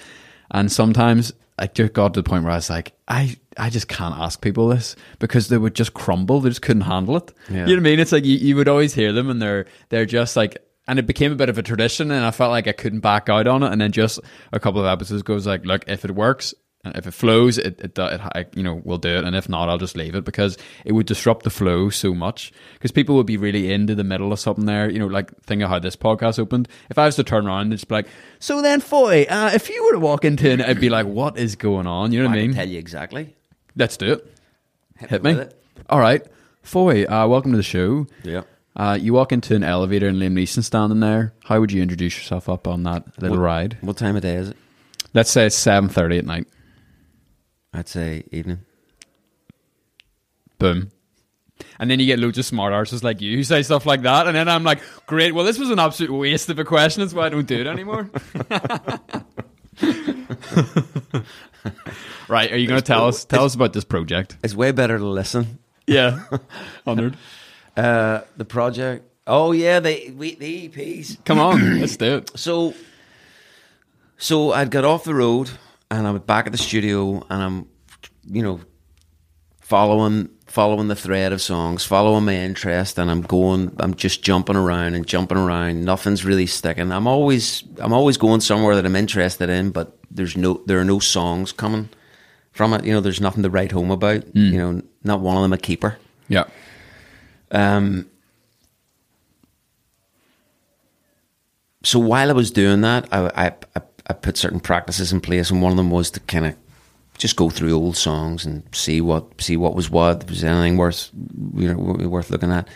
And 0.51 0.72
sometimes 0.72 1.33
I 1.59 1.66
just 1.66 1.93
got 1.93 2.14
to 2.14 2.22
the 2.22 2.28
point 2.28 2.45
where 2.45 2.53
I 2.53 2.57
was 2.57 2.70
like, 2.70 2.93
I, 3.07 3.37
I 3.57 3.70
just 3.70 3.89
can't 3.89 4.14
ask 4.16 4.41
people 4.41 4.68
this 4.68 4.97
because 5.18 5.49
they 5.49 5.59
would 5.59 5.74
just 5.74 5.95
crumble. 5.95 6.41
They 6.41 6.49
just 6.49 6.62
couldn't 6.62 6.83
handle 6.83 7.16
it. 7.16 7.33
Yeah. 7.49 7.55
You 7.55 7.61
know 7.61 7.72
what 7.72 7.78
I 7.78 7.80
mean? 7.80 8.01
It's 8.01 8.12
like 8.12 8.24
you, 8.24 8.37
you 8.37 8.57
would 8.57 8.68
always 8.68 8.95
hear 8.95 9.12
them 9.12 9.30
and 9.30 9.41
they're 9.41 9.66
they're 9.91 10.07
just 10.07 10.37
like 10.37 10.59
and 10.89 10.99
it 10.99 11.07
became 11.07 11.30
a 11.30 11.37
bit 11.37 11.49
of 11.49 11.59
a 11.59 11.62
tradition 11.62 12.11
and 12.11 12.24
I 12.24 12.30
felt 12.30 12.51
like 12.51 12.66
I 12.66 12.72
couldn't 12.72 13.01
back 13.01 13.28
out 13.28 13.47
on 13.47 13.62
it. 13.62 13.70
And 13.70 13.80
then 13.80 13.93
just 13.93 14.18
a 14.53 14.59
couple 14.59 14.80
of 14.80 14.87
episodes 14.87 15.22
goes 15.22 15.47
like, 15.47 15.64
look, 15.64 15.85
if 15.87 16.05
it 16.05 16.11
works, 16.11 16.55
if 16.85 17.07
it 17.07 17.12
flows, 17.12 17.59
it, 17.59 17.80
it, 17.80 17.97
it, 17.97 18.20
I, 18.20 18.47
you 18.57 18.62
know, 18.62 18.80
we'll 18.85 18.99
do 18.99 19.11
it. 19.16 19.24
And 19.24 19.37
if 19.37 19.49
not, 19.49 19.68
I'll 19.68 19.78
just 19.78 19.97
leave 19.97 20.16
it 20.16 20.24
because 20.24 20.59
it 20.85 20.93
would 20.93 21.07
disrupt 21.07 21.45
the 21.45 21.51
flow 21.51 21.91
so 21.91 22.12
much. 22.12 22.53
Because 22.74 22.91
people 22.91 23.14
would 23.16 23.26
be 23.26 23.37
really 23.37 23.72
into 23.72 23.95
the 23.95 24.03
middle 24.03 24.33
of 24.33 24.41
something 24.41 24.64
there. 24.66 24.91
You 24.91 24.99
know, 24.99 25.07
like 25.07 25.30
think 25.43 25.62
of 25.62 25.68
how 25.70 25.78
this 25.78 25.95
podcast 25.95 26.41
opened. 26.41 26.68
If 26.91 26.99
I 26.99 27.07
was 27.07 27.14
to 27.16 27.24
turn 27.24 27.47
around 27.47 27.62
and 27.62 27.72
just 27.72 27.87
be 27.87 27.95
like, 27.95 28.09
so 28.41 28.61
then, 28.62 28.80
Foy, 28.80 29.26
uh, 29.28 29.51
if 29.55 29.68
you 29.68 29.85
were 29.85 29.93
to 29.93 30.01
walk 30.01 30.24
into 30.24 30.51
it, 30.51 30.61
I'd 30.61 30.80
be 30.80 30.91
like, 30.91 31.07
what 31.07 31.39
is 31.39 31.55
going 31.55 31.87
on? 31.87 32.12
You 32.12 32.22
know 32.22 32.28
what 32.28 32.37
I 32.37 32.41
I 32.41 32.43
mean? 32.47 32.55
tell 32.55 32.68
you 32.68 32.78
exactly. 32.80 33.37
Let's 33.76 33.97
do 33.97 34.14
it. 34.14 34.39
Hit 34.99 35.22
me. 35.22 35.35
with 35.35 35.49
it. 35.49 35.62
All 35.89 36.01
right. 36.01 36.26
Foy, 36.62 37.05
uh, 37.05 37.26
welcome 37.28 37.53
to 37.53 37.57
the 37.57 37.62
show. 37.62 38.07
Yeah. 38.24 38.43
Uh, 38.74 38.99
you 39.01 39.12
walk 39.12 39.30
into 39.33 39.55
an 39.55 39.62
elevator 39.62 40.09
and 40.09 40.16
Liam 40.20 40.33
Neeson 40.33 40.64
standing 40.64 41.01
there. 41.01 41.33
How 41.45 41.61
would 41.61 41.70
you 41.70 41.80
introduce 41.83 42.16
yourself 42.16 42.49
up 42.49 42.66
on 42.66 42.83
that 42.85 43.05
little 43.20 43.37
What- 43.37 43.43
ride? 43.45 43.78
What 43.83 43.97
time 43.99 44.16
of 44.16 44.22
day 44.22 44.35
is 44.37 44.49
it? 44.49 44.57
Let's 45.14 45.30
say 45.30 45.47
it's 45.47 45.55
seven 45.57 45.89
thirty 45.91 46.16
at 46.18 46.24
night. 46.24 46.47
I'd 47.73 47.89
say 47.89 48.25
evening. 48.31 48.61
Boom. 50.59 50.91
And 51.79 51.91
then 51.91 52.01
you 52.01 52.07
get 52.07 52.18
loads 52.18 52.39
of 52.39 52.45
smart 52.45 52.73
arses 52.73 53.03
like 53.03 53.20
you 53.20 53.37
who 53.37 53.45
say 53.45 53.62
stuff 53.62 53.87
like 53.87 54.03
that, 54.03 54.27
and 54.27 54.37
then 54.37 54.49
I'm 54.49 54.64
like, 54.64 54.81
great. 55.07 55.35
Well, 55.35 55.45
this 55.45 55.59
was 55.59 55.70
an 55.70 55.79
absolute 55.79 56.12
waste 56.12 56.51
of 56.51 56.59
a 56.59 56.64
question. 56.64 57.01
That's 57.01 57.14
why 57.14 57.27
I 57.27 57.29
don't 57.29 57.47
do 57.47 57.61
it 57.61 57.66
anymore. 57.66 58.11
right? 62.29 62.53
Are 62.53 62.57
you 62.57 62.66
going 62.66 62.81
to 62.81 62.87
tell 62.87 63.07
us 63.07 63.25
tell 63.25 63.45
us 63.45 63.55
about 63.55 63.73
this 63.73 63.85
project? 63.85 64.37
It's 64.43 64.55
way 64.55 64.73
better 64.73 64.99
to 64.99 65.07
listen. 65.07 65.59
Yeah, 65.87 66.25
honored. 66.87 67.16
Uh, 67.77 68.23
the 68.37 68.45
project. 68.45 69.09
Oh 69.27 69.53
yeah, 69.53 69.81
the 69.81 70.11
we, 70.11 70.35
the 70.35 70.68
EPs. 70.68 71.25
Come 71.25 71.39
on, 71.39 71.61
let's 71.81 71.97
do 71.97 72.16
it. 72.16 72.31
So, 72.35 72.75
so 74.18 74.53
I'd 74.53 74.70
got 74.70 74.85
off 74.85 75.05
the 75.05 75.14
road 75.14 75.51
and 75.99 76.07
I'm 76.07 76.18
back 76.18 76.47
at 76.47 76.53
the 76.53 76.59
studio, 76.59 77.24
and 77.28 77.43
I'm, 77.43 77.68
you 78.24 78.43
know, 78.43 78.61
following 79.61 80.28
following 80.47 80.88
the 80.88 80.95
thread 80.95 81.32
of 81.32 81.40
songs, 81.40 81.82
following 81.82 82.26
my 82.26 82.34
interest, 82.34 82.99
and 82.99 83.11
I'm 83.11 83.22
going, 83.22 83.74
I'm 83.80 83.95
just 83.95 84.22
jumping 84.22 84.55
around 84.55 84.95
and 84.95 85.07
jumping 85.07 85.38
around. 85.38 85.82
Nothing's 85.82 86.26
really 86.26 86.45
sticking. 86.45 86.93
I'm 86.93 87.07
always, 87.07 87.64
I'm 87.78 87.95
always 87.95 88.18
going 88.18 88.43
somewhere 88.43 88.74
that 88.76 88.84
I'm 88.84 88.95
interested 88.95 89.49
in, 89.49 89.70
but 89.70 89.97
there's 90.11 90.36
no, 90.36 90.62
there 90.66 90.78
are 90.78 90.84
no 90.84 90.99
songs 90.99 91.53
coming 91.53 91.88
from 92.51 92.74
it. 92.74 92.84
You 92.84 92.93
know, 92.93 93.01
there's 93.01 93.20
nothing 93.20 93.43
to 93.45 93.49
write 93.49 93.72
home 93.72 93.90
about. 93.90 94.26
You 94.36 94.59
know, 94.59 94.82
not 95.05 95.20
one 95.20 95.36
of 95.36 95.43
them 95.43 95.55
a 95.55 95.59
keeper. 95.59 95.97
Yeah. 96.28 96.45
Um, 97.51 98.11
so 101.82 101.99
while 101.99 102.28
I 102.28 102.34
was 102.34 102.51
doing 102.51 102.82
that, 102.82 103.09
I, 103.11 103.47
I, 103.47 103.53
I, 103.74 103.82
I 104.13 104.15
put 104.15 104.37
certain 104.37 104.61
practices 104.61 105.11
in 105.11 105.23
place, 105.23 105.51
and 105.51 105.63
one 105.63 105.73
of 105.73 105.79
them 105.79 105.91
was 105.91 106.11
to 106.11 106.21
kind 106.21 106.45
of 106.45 106.55
just 107.17 107.37
go 107.37 107.49
through 107.49 107.73
old 107.73 107.97
songs 107.97 108.45
and 108.45 108.63
see 108.73 109.01
what 109.01 109.41
see 109.41 109.57
what 109.57 109.75
was 109.75 109.89
what. 109.89 110.23
If 110.25 110.29
was 110.31 110.45
anything 110.45 110.77
worth 110.77 111.11
you 111.55 111.73
know 111.73 112.09
worth 112.09 112.31
looking 112.31 112.53
at? 112.53 112.69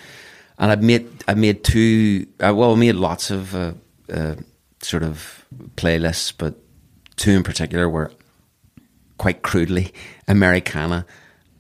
And 0.59 0.73
I 0.73 0.77
made 0.77 1.07
I 1.29 1.35
made 1.35 1.63
two. 1.63 2.27
Uh, 2.41 2.55
well, 2.55 2.73
I 2.73 2.77
made 2.77 2.95
lots 2.95 3.31
of 3.31 3.55
uh, 3.55 3.73
uh, 4.11 4.37
sort 4.81 5.03
of 5.03 5.45
playlists, 5.77 6.33
but 6.37 6.55
two 7.17 7.33
in 7.33 7.43
particular 7.43 7.89
were 7.91 8.11
quite 9.19 9.43
crudely 9.43 9.93
Americana 10.27 11.05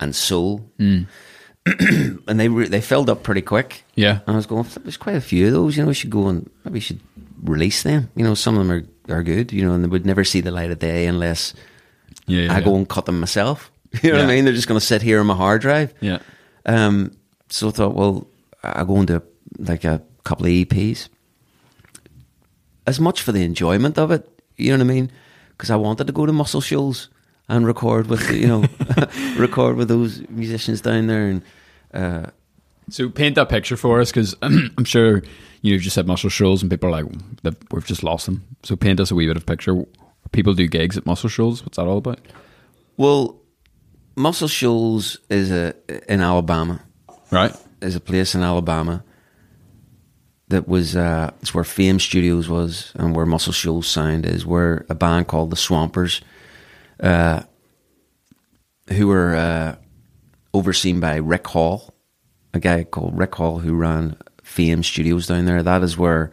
and 0.00 0.16
soul, 0.16 0.70
and 0.78 2.40
they 2.40 2.48
re- 2.48 2.68
they 2.68 2.80
filled 2.80 3.10
up 3.10 3.22
pretty 3.22 3.42
quick. 3.42 3.84
Yeah. 3.94 4.20
And 4.26 4.34
I 4.34 4.36
was 4.36 4.46
going, 4.46 4.66
there's 4.82 4.96
quite 4.96 5.16
a 5.16 5.20
few 5.20 5.46
of 5.48 5.52
those, 5.52 5.76
you 5.76 5.82
know, 5.82 5.88
we 5.88 5.94
should 5.94 6.10
go 6.10 6.28
and 6.28 6.48
maybe 6.64 6.74
we 6.74 6.80
should 6.80 7.00
release 7.42 7.82
them. 7.82 8.10
You 8.14 8.24
know, 8.24 8.34
some 8.34 8.56
of 8.56 8.66
them 8.66 8.70
are, 8.70 8.84
are 9.08 9.22
good, 9.22 9.52
you 9.52 9.64
know, 9.64 9.72
and 9.74 9.84
they 9.84 9.88
would 9.88 10.06
never 10.06 10.24
see 10.24 10.40
the 10.40 10.50
light 10.50 10.70
of 10.70 10.78
day 10.78 11.06
unless 11.06 11.54
Yeah. 12.26 12.42
yeah 12.42 12.52
I 12.54 12.58
yeah. 12.58 12.64
go 12.64 12.76
and 12.76 12.88
cut 12.88 13.06
them 13.06 13.20
myself. 13.20 13.70
You 14.02 14.10
know 14.12 14.18
what 14.18 14.24
I 14.26 14.34
mean? 14.34 14.44
They're 14.44 14.52
just 14.54 14.68
going 14.68 14.78
to 14.80 14.84
sit 14.86 15.00
here 15.00 15.20
on 15.20 15.26
my 15.26 15.34
hard 15.34 15.62
drive. 15.62 15.94
Yeah. 16.00 16.18
Um, 16.66 17.12
so 17.48 17.68
I 17.68 17.70
thought, 17.70 17.94
well, 17.94 18.26
I'll 18.62 18.84
go 18.84 18.96
into 19.00 19.22
like 19.58 19.84
a 19.84 20.02
couple 20.24 20.44
of 20.46 20.52
EPs. 20.52 21.08
As 22.86 23.00
much 23.00 23.22
for 23.22 23.32
the 23.32 23.42
enjoyment 23.42 23.96
of 23.98 24.10
it, 24.10 24.28
you 24.56 24.70
know 24.70 24.84
what 24.84 24.90
I 24.90 24.94
mean? 24.94 25.10
Because 25.50 25.70
I 25.70 25.76
wanted 25.76 26.06
to 26.08 26.12
go 26.12 26.26
to 26.26 26.32
Muscle 26.32 26.60
Shoals 26.60 27.08
and 27.48 27.66
record 27.66 28.08
with, 28.08 28.30
you 28.30 28.46
know, 28.48 28.64
record 29.38 29.76
with 29.76 29.88
those 29.88 30.20
musicians 30.28 30.80
down 30.82 31.06
there. 31.06 31.28
And 31.28 31.42
uh, 31.94 32.30
So 32.88 33.08
paint 33.08 33.34
that 33.34 33.48
picture 33.48 33.76
for 33.76 34.00
us, 34.00 34.10
because 34.10 34.34
I'm 34.42 34.84
sure 34.84 35.22
you've 35.62 35.82
just 35.82 35.94
said 35.94 36.06
Muscle 36.06 36.30
Shoals, 36.30 36.62
and 36.62 36.70
people 36.70 36.88
are 36.88 37.02
like, 37.02 37.06
"We've 37.70 37.86
just 37.86 38.02
lost 38.02 38.26
them." 38.26 38.44
So 38.62 38.76
paint 38.76 39.00
us 39.00 39.10
a 39.10 39.14
wee 39.14 39.26
bit 39.26 39.36
of 39.36 39.44
picture. 39.46 39.84
People 40.32 40.54
do 40.54 40.66
gigs 40.68 40.96
at 40.96 41.06
Muscle 41.06 41.28
Shoals. 41.28 41.62
What's 41.64 41.76
that 41.76 41.86
all 41.86 41.98
about? 41.98 42.20
well, 42.96 43.40
Muscle 44.16 44.48
Shoals 44.48 45.18
is 45.28 45.50
a 45.50 45.74
in 46.10 46.20
Alabama. 46.20 46.82
Right. 47.30 47.54
is 47.82 47.96
a 47.96 48.00
place 48.00 48.34
in 48.34 48.42
Alabama 48.42 49.02
that 50.48 50.68
was 50.68 50.94
uh, 50.96 51.32
it's 51.40 51.52
where 51.54 51.64
Fame 51.64 51.98
Studios 51.98 52.48
was 52.48 52.92
and 52.94 53.16
where 53.16 53.26
Muscle 53.26 53.52
Shoals 53.52 53.88
Sound 53.88 54.24
is, 54.24 54.46
where 54.46 54.86
a 54.88 54.94
band 54.94 55.26
called 55.26 55.50
the 55.50 55.56
Swampers, 55.56 56.20
uh, 57.00 57.42
who 58.90 59.08
were 59.08 59.34
uh, 59.34 59.74
overseen 60.54 61.00
by 61.00 61.16
Rick 61.16 61.48
Hall, 61.48 61.95
a 62.56 62.60
guy 62.60 62.84
called 62.84 63.16
Rick 63.16 63.34
Hall 63.36 63.58
who 63.60 63.74
ran 63.74 64.16
Fame 64.42 64.82
Studios 64.82 65.26
down 65.26 65.44
there. 65.44 65.62
That 65.62 65.82
is 65.82 65.96
where 65.96 66.30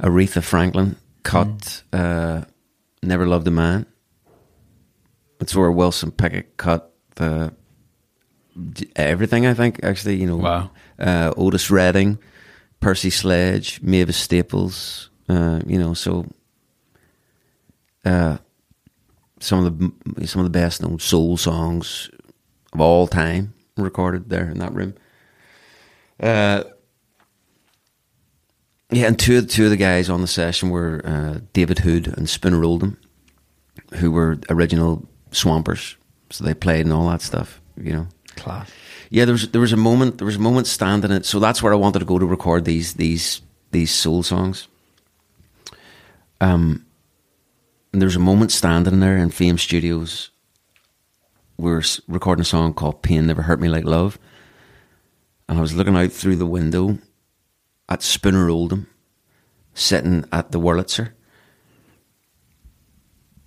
Aretha 0.00 0.42
Franklin 0.42 0.96
cut 1.22 1.82
uh, 1.92 2.42
"Never 3.02 3.26
Loved 3.26 3.46
a 3.48 3.50
Man." 3.50 3.86
It's 5.40 5.54
where 5.56 5.70
Wilson 5.72 6.10
Pickett 6.10 6.56
cut 6.56 6.92
the 7.16 7.52
everything. 8.96 9.46
I 9.46 9.54
think 9.54 9.82
actually, 9.82 10.16
you 10.16 10.26
know, 10.26 10.36
Wow. 10.36 10.70
uh, 10.98 11.32
Otis 11.36 11.70
Redding, 11.70 12.18
Percy 12.80 13.10
Sledge, 13.10 13.80
Mavis 13.82 14.16
Staples, 14.18 15.10
uh, 15.28 15.60
you 15.66 15.78
know, 15.78 15.94
so 15.94 16.26
uh, 18.04 18.38
some 19.40 19.64
of 19.64 19.78
the 19.78 20.26
some 20.26 20.40
of 20.44 20.52
the 20.52 20.58
best 20.58 20.82
known 20.82 20.98
soul 20.98 21.36
songs 21.36 22.10
of 22.72 22.80
all 22.80 23.06
time 23.06 23.54
recorded 23.82 24.28
there 24.28 24.50
in 24.50 24.58
that 24.58 24.72
room. 24.72 24.94
Uh, 26.18 26.64
yeah, 28.90 29.06
and 29.06 29.18
two 29.18 29.38
of 29.38 29.48
two 29.48 29.64
of 29.64 29.70
the 29.70 29.76
guys 29.76 30.10
on 30.10 30.20
the 30.20 30.26
session 30.26 30.70
were 30.70 31.00
uh, 31.04 31.40
David 31.52 31.80
Hood 31.80 32.08
and 32.08 32.28
Spooner 32.28 32.64
Oldham, 32.64 32.98
who 33.94 34.10
were 34.10 34.38
original 34.48 35.08
Swampers. 35.30 35.96
So 36.30 36.44
they 36.44 36.54
played 36.54 36.86
and 36.86 36.92
all 36.92 37.08
that 37.08 37.22
stuff, 37.22 37.60
you 37.76 37.92
know. 37.92 38.08
Class. 38.36 38.70
Yeah, 39.10 39.24
there 39.24 39.34
was 39.34 39.50
there 39.50 39.60
was 39.60 39.72
a 39.72 39.76
moment 39.76 40.18
there 40.18 40.26
was 40.26 40.36
a 40.36 40.40
moment 40.40 40.66
standing 40.66 41.10
it. 41.10 41.24
So 41.26 41.38
that's 41.38 41.62
where 41.62 41.72
I 41.72 41.76
wanted 41.76 42.00
to 42.00 42.04
go 42.04 42.18
to 42.18 42.26
record 42.26 42.64
these 42.64 42.94
these 42.94 43.42
these 43.70 43.92
soul 43.92 44.22
songs. 44.22 44.68
Um, 46.40 46.86
and 47.92 48.00
there 48.00 48.06
was 48.06 48.16
a 48.16 48.20
moment 48.20 48.52
standing 48.52 49.00
there 49.00 49.16
in 49.16 49.30
Fame 49.30 49.58
Studios. 49.58 50.30
We 51.60 51.70
were 51.70 51.82
recording 52.08 52.40
a 52.40 52.46
song 52.46 52.72
called 52.72 53.02
"Pain 53.02 53.26
Never 53.26 53.42
Hurt 53.42 53.60
Me 53.60 53.68
Like 53.68 53.84
Love," 53.84 54.18
and 55.46 55.58
I 55.58 55.60
was 55.60 55.74
looking 55.74 55.94
out 55.94 56.10
through 56.10 56.36
the 56.36 56.46
window 56.46 56.98
at 57.86 58.02
Spooner 58.02 58.48
Oldham, 58.48 58.86
sitting 59.74 60.24
at 60.32 60.52
the 60.52 60.58
Wurlitzer, 60.58 61.10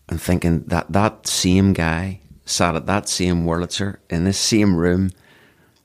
and 0.08 0.22
thinking 0.22 0.66
that 0.66 0.92
that 0.92 1.26
same 1.26 1.74
guy 1.74 2.20
sat 2.46 2.76
at 2.76 2.86
that 2.86 3.10
same 3.10 3.46
Wurlitzer 3.46 3.98
in 4.12 4.26
this 4.26 4.38
same 4.38 4.76
room, 4.76 5.10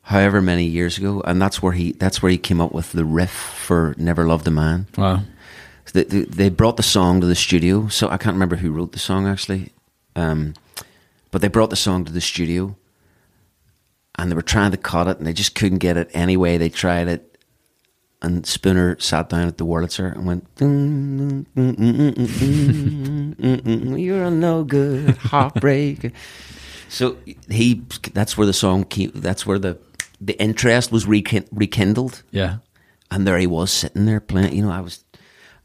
however 0.02 0.42
many 0.42 0.64
years 0.64 0.98
ago, 0.98 1.22
and 1.24 1.40
that's 1.40 1.62
where 1.62 1.72
he 1.72 1.92
that's 1.92 2.22
where 2.22 2.30
he 2.30 2.36
came 2.36 2.60
up 2.60 2.72
with 2.72 2.92
the 2.92 3.06
riff 3.06 3.30
for 3.32 3.94
"Never 3.96 4.26
Loved 4.26 4.46
a 4.46 4.50
Man." 4.50 4.86
Wow. 4.98 5.22
They, 5.94 6.04
they, 6.04 6.24
they 6.24 6.48
brought 6.50 6.76
the 6.76 6.82
song 6.82 7.22
to 7.22 7.26
the 7.26 7.34
studio, 7.34 7.88
so 7.88 8.10
I 8.10 8.18
can't 8.18 8.34
remember 8.34 8.56
who 8.56 8.70
wrote 8.70 8.92
the 8.92 8.98
song 8.98 9.26
actually, 9.26 9.72
um, 10.14 10.52
but 11.30 11.40
they 11.40 11.48
brought 11.48 11.70
the 11.70 11.76
song 11.76 12.04
to 12.04 12.12
the 12.12 12.20
studio, 12.20 12.76
and 14.18 14.30
they 14.30 14.34
were 14.34 14.42
trying 14.42 14.70
to 14.70 14.76
cut 14.76 15.08
it, 15.08 15.18
and 15.18 15.26
they 15.26 15.32
just 15.32 15.54
couldn't 15.54 15.78
get 15.78 15.96
it 15.96 16.10
anyway. 16.14 16.58
They 16.58 16.68
tried 16.68 17.08
it, 17.08 17.38
and 18.22 18.46
Spooner 18.46 18.98
sat 19.00 19.28
down 19.28 19.48
at 19.48 19.58
the 19.58 19.66
Wurlitzer 19.66 20.12
and 20.12 20.26
went, 20.26 20.54
"Mm, 20.56 21.46
mm, 21.56 21.76
mm, 21.76 21.76
mm, 21.76 22.14
mm, 22.14 23.34
mm, 23.34 23.60
mm, 23.60 24.02
"You're 24.02 24.24
a 24.24 24.30
no 24.30 24.64
good 24.64 25.16
heartbreaker. 25.16 26.12
so 26.88 27.16
he, 27.48 27.82
that's 28.12 28.36
where 28.36 28.46
the 28.46 28.52
song 28.52 28.84
came. 28.84 29.12
That's 29.14 29.46
where 29.46 29.58
the 29.58 29.78
the 30.20 30.40
interest 30.40 30.90
was 30.92 31.06
rekindled. 31.06 32.22
Yeah. 32.30 32.56
And 33.10 33.26
there 33.26 33.38
he 33.38 33.46
was 33.46 33.70
sitting 33.70 34.04
there 34.06 34.20
playing. 34.20 34.54
You 34.54 34.62
know, 34.62 34.70
I 34.70 34.80
was, 34.80 35.04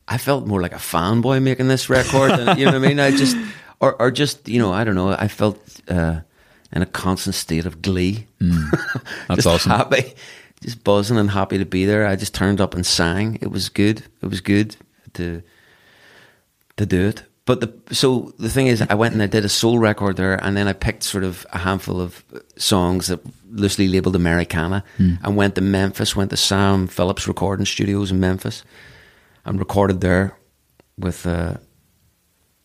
I 0.08 0.18
felt 0.18 0.48
more 0.48 0.62
like 0.62 0.74
a 0.74 0.78
fanboy 0.78 1.42
making 1.42 1.68
this 1.68 1.90
record. 1.90 2.32
and, 2.32 2.60
you 2.60 2.66
know 2.66 2.72
what 2.72 2.86
I 2.86 2.88
mean? 2.88 3.00
I 3.00 3.12
just, 3.12 3.36
or, 3.84 4.02
or 4.02 4.12
just, 4.12 4.48
you 4.48 4.60
know, 4.60 4.72
I 4.72 4.86
don't 4.86 4.96
know. 4.96 5.10
I 5.10 5.28
felt 5.28 5.60
uh, 5.90 6.22
in 6.72 6.82
a 6.82 6.86
constant 6.86 7.36
state 7.36 7.66
of 7.66 7.82
glee. 7.82 8.28
That's 9.28 9.44
just 9.44 9.48
awesome. 9.48 9.72
happy, 9.72 10.14
just 10.62 10.84
buzzing 10.86 11.18
and 11.18 11.30
happy 11.30 11.58
to 11.58 11.66
be 11.66 11.86
there. 11.86 12.08
I 12.08 12.16
just 12.16 12.34
turned 12.34 12.62
up 12.62 12.76
and 12.76 12.86
sang. 12.86 13.40
It 13.42 13.52
was 13.52 13.68
good. 13.68 14.04
It 14.22 14.28
was 14.28 14.40
good 14.40 14.78
to 15.16 15.44
to 16.78 16.86
do 16.86 17.08
it. 17.10 17.24
But 17.46 17.60
the 17.60 17.94
so 17.94 18.34
the 18.40 18.50
thing 18.50 18.68
is, 18.68 18.82
I 18.82 18.94
went 18.94 19.14
and 19.14 19.22
I 19.22 19.28
did 19.28 19.44
a 19.44 19.50
soul 19.50 19.78
record 19.80 20.16
there, 20.16 20.36
and 20.42 20.56
then 20.56 20.70
I 20.70 20.74
picked 20.74 21.04
sort 21.04 21.26
of 21.26 21.46
a 21.52 21.58
handful 21.58 22.00
of 22.00 22.24
songs 22.56 23.08
that 23.08 23.20
loosely 23.52 23.90
labeled 23.90 24.16
Americana, 24.16 24.86
and 25.24 25.36
went 25.36 25.56
to 25.56 25.62
Memphis, 25.62 26.16
went 26.16 26.30
to 26.30 26.38
Sam 26.38 26.88
Phillips 26.88 27.28
Recording 27.28 27.66
Studios 27.66 28.12
in 28.12 28.20
Memphis, 28.22 28.64
and 29.44 29.60
recorded 29.60 30.00
there 30.00 30.38
with 30.98 31.28
uh, 31.28 31.58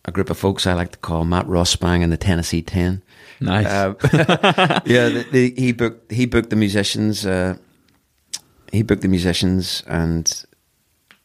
a 0.09 0.13
group 0.13 0.31
of 0.31 0.39
folks 0.39 0.67
I 0.67 0.73
like 0.73 0.93
to 0.93 0.99
call 0.99 1.25
Matt 1.25 1.47
Ross-Spang 1.47 2.03
and 2.03 2.13
the 2.13 2.17
Tennessee 2.17 2.63
Ten. 2.63 3.03
Nice. 3.41 3.67
Uh, 3.67 3.95
yeah, 4.85 5.09
the, 5.11 5.27
the, 5.31 5.55
he 5.57 5.73
booked 5.73 6.11
he 6.11 6.27
booked 6.27 6.51
the 6.51 6.57
musicians. 6.57 7.25
Uh, 7.25 7.57
he 8.73 8.83
booked 8.83 9.03
the 9.03 9.09
musicians, 9.09 9.83
and 9.87 10.45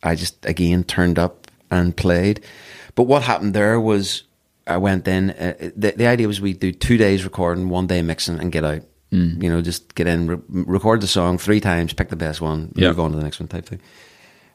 I 0.04 0.16
just 0.16 0.46
again 0.46 0.84
turned 0.84 1.18
up 1.18 1.48
and 1.72 1.96
played. 1.98 2.44
But 2.96 3.04
what 3.04 3.24
happened 3.24 3.54
there 3.56 3.80
was 3.80 4.24
I 4.68 4.78
went 4.78 5.08
in. 5.08 5.32
Uh, 5.32 5.72
the 5.76 5.92
the 5.92 6.06
idea 6.08 6.28
was 6.28 6.40
we'd 6.40 6.60
do 6.60 6.72
two 6.72 6.98
days 6.98 7.24
recording, 7.24 7.70
one 7.70 7.88
day 7.88 8.02
mixing, 8.04 8.40
and 8.40 8.52
get 8.52 8.64
out. 8.64 8.82
You 9.16 9.48
know, 9.48 9.62
just 9.62 9.94
get 9.94 10.08
in, 10.08 10.26
re- 10.26 10.42
record 10.50 11.02
the 11.02 11.06
song 11.08 11.38
three 11.38 11.60
times, 11.60 11.94
pick 11.94 12.10
the 12.10 12.16
best 12.16 12.42
one, 12.42 12.72
Yeah. 12.76 12.88
move 12.88 13.00
on 13.00 13.12
to 13.12 13.18
the 13.18 13.24
next 13.24 13.40
one, 13.40 13.48
type 13.48 13.64
thing. 13.68 13.80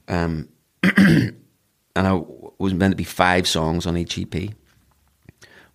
Um, 0.08 0.48
and 0.82 1.36
I 1.94 2.10
was 2.58 2.74
meant 2.74 2.92
to 2.92 2.96
be 2.96 3.04
five 3.04 3.46
songs 3.46 3.86
on 3.86 3.96
each 3.96 4.18
EP. 4.18 4.34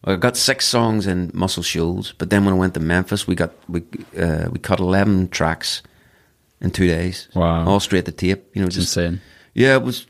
Well, 0.04 0.16
I 0.16 0.20
got 0.20 0.36
six 0.38 0.66
songs 0.68 1.08
in 1.08 1.32
Muscle 1.34 1.64
Shoals, 1.64 2.14
but 2.18 2.30
then 2.30 2.44
when 2.46 2.54
I 2.54 2.58
went 2.58 2.74
to 2.74 2.80
Memphis, 2.82 3.26
we 3.28 3.36
got 3.36 3.52
we 3.70 3.84
uh, 4.20 4.50
we 4.52 4.60
cut 4.60 4.80
eleven 4.80 5.30
tracks 5.30 5.82
in 6.62 6.72
two 6.72 6.88
days. 6.88 7.28
Wow. 7.36 7.66
all 7.68 7.80
straight 7.80 8.06
to 8.06 8.12
tape. 8.12 8.44
You 8.54 8.62
know, 8.62 8.68
It's 8.68 8.76
just 8.76 8.98
insane. 8.98 9.22
yeah, 9.54 9.76
it 9.76 9.84
was. 9.84 10.06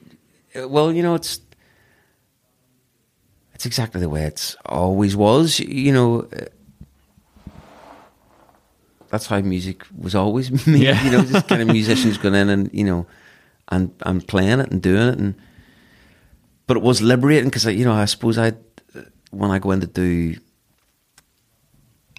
uh, 0.56 0.68
Well, 0.68 0.92
you 0.92 1.04
know, 1.04 1.14
it's 1.16 1.40
it's 3.54 3.66
exactly 3.68 4.02
the 4.02 4.10
way 4.10 4.24
it's 4.24 4.56
always 4.66 5.16
was. 5.16 5.60
You 5.60 5.94
know, 5.94 6.22
uh, 6.36 6.46
that's 9.10 9.28
how 9.28 9.40
music 9.42 9.84
was 9.96 10.16
always 10.16 10.50
made. 10.68 10.82
Yeah. 10.82 11.04
You 11.06 11.12
know, 11.12 11.24
just 11.24 11.48
kind 11.48 11.62
of 11.62 11.68
musicians 11.68 12.18
going 12.18 12.36
in 12.36 12.50
and 12.50 12.70
you 12.74 12.84
know, 12.84 13.06
and 13.70 13.92
and 14.02 14.28
playing 14.28 14.60
it 14.60 14.72
and 14.72 14.82
doing 14.82 15.08
it, 15.10 15.20
and 15.20 15.36
but 16.68 16.78
it 16.78 16.84
was 16.84 17.02
liberating 17.02 17.50
because 17.50 17.66
you 17.66 17.86
know 17.86 17.94
I 17.94 18.06
suppose 18.06 18.38
I 18.38 18.54
when 19.32 19.52
I 19.52 19.60
go 19.60 19.72
in 19.72 19.82
to 19.82 19.88
do 19.88 20.36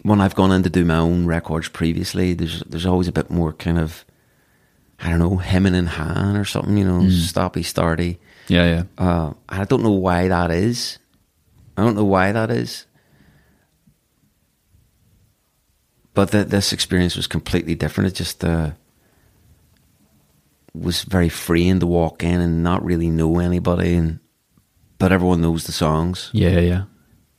when 0.03 0.21
I've 0.21 0.35
gone 0.35 0.53
in 0.53 0.63
to 0.63 0.71
do 0.71 0.85
my 0.85 0.99
own 0.99 1.27
records 1.27 1.69
previously, 1.69 2.35
there's 2.35 2.61
there's 2.65 2.87
always 2.87 3.09
a 3.09 3.13
bit 3.13 3.31
more 3.31 3.53
kind 3.53 3.79
of 3.79 4.05
I 5.01 5.11
don't 5.11 5.19
know 5.19 5.37
hemming 5.37 5.75
and 5.75 5.89
hand 5.89 6.37
or 6.37 6.45
something. 6.45 6.77
You 6.77 6.85
know, 6.85 7.01
stoppy 7.01 7.65
starty. 7.65 8.19
Yeah, 8.49 8.67
yeah. 8.67 8.83
Uh, 8.99 9.33
I 9.49 9.65
don't 9.65 9.83
know 9.83 9.91
why 9.93 10.29
that 10.29 10.51
is. 10.51 10.99
I 11.77 11.83
don't 11.83 11.97
know 11.97 12.05
why 12.05 12.33
that 12.33 12.51
is. 12.51 12.87
But 16.13 16.31
th- 16.31 16.49
this 16.49 16.73
experience 16.73 17.17
was 17.17 17.27
completely 17.27 17.75
different. 17.75 18.09
It 18.09 18.15
just 18.15 18.45
uh, 18.45 18.73
was 20.75 21.03
very 21.03 21.29
freeing 21.29 21.81
to 21.81 21.87
walk 21.87 22.23
in 22.23 22.41
and 22.41 22.63
not 22.63 22.85
really 22.85 23.09
know 23.09 23.39
anybody, 23.41 23.95
and 23.95 24.21
but 25.05 25.13
everyone 25.13 25.41
knows 25.43 25.65
the 25.65 25.73
songs. 25.73 26.31
Yeah, 26.33 26.61
yeah. 26.61 26.83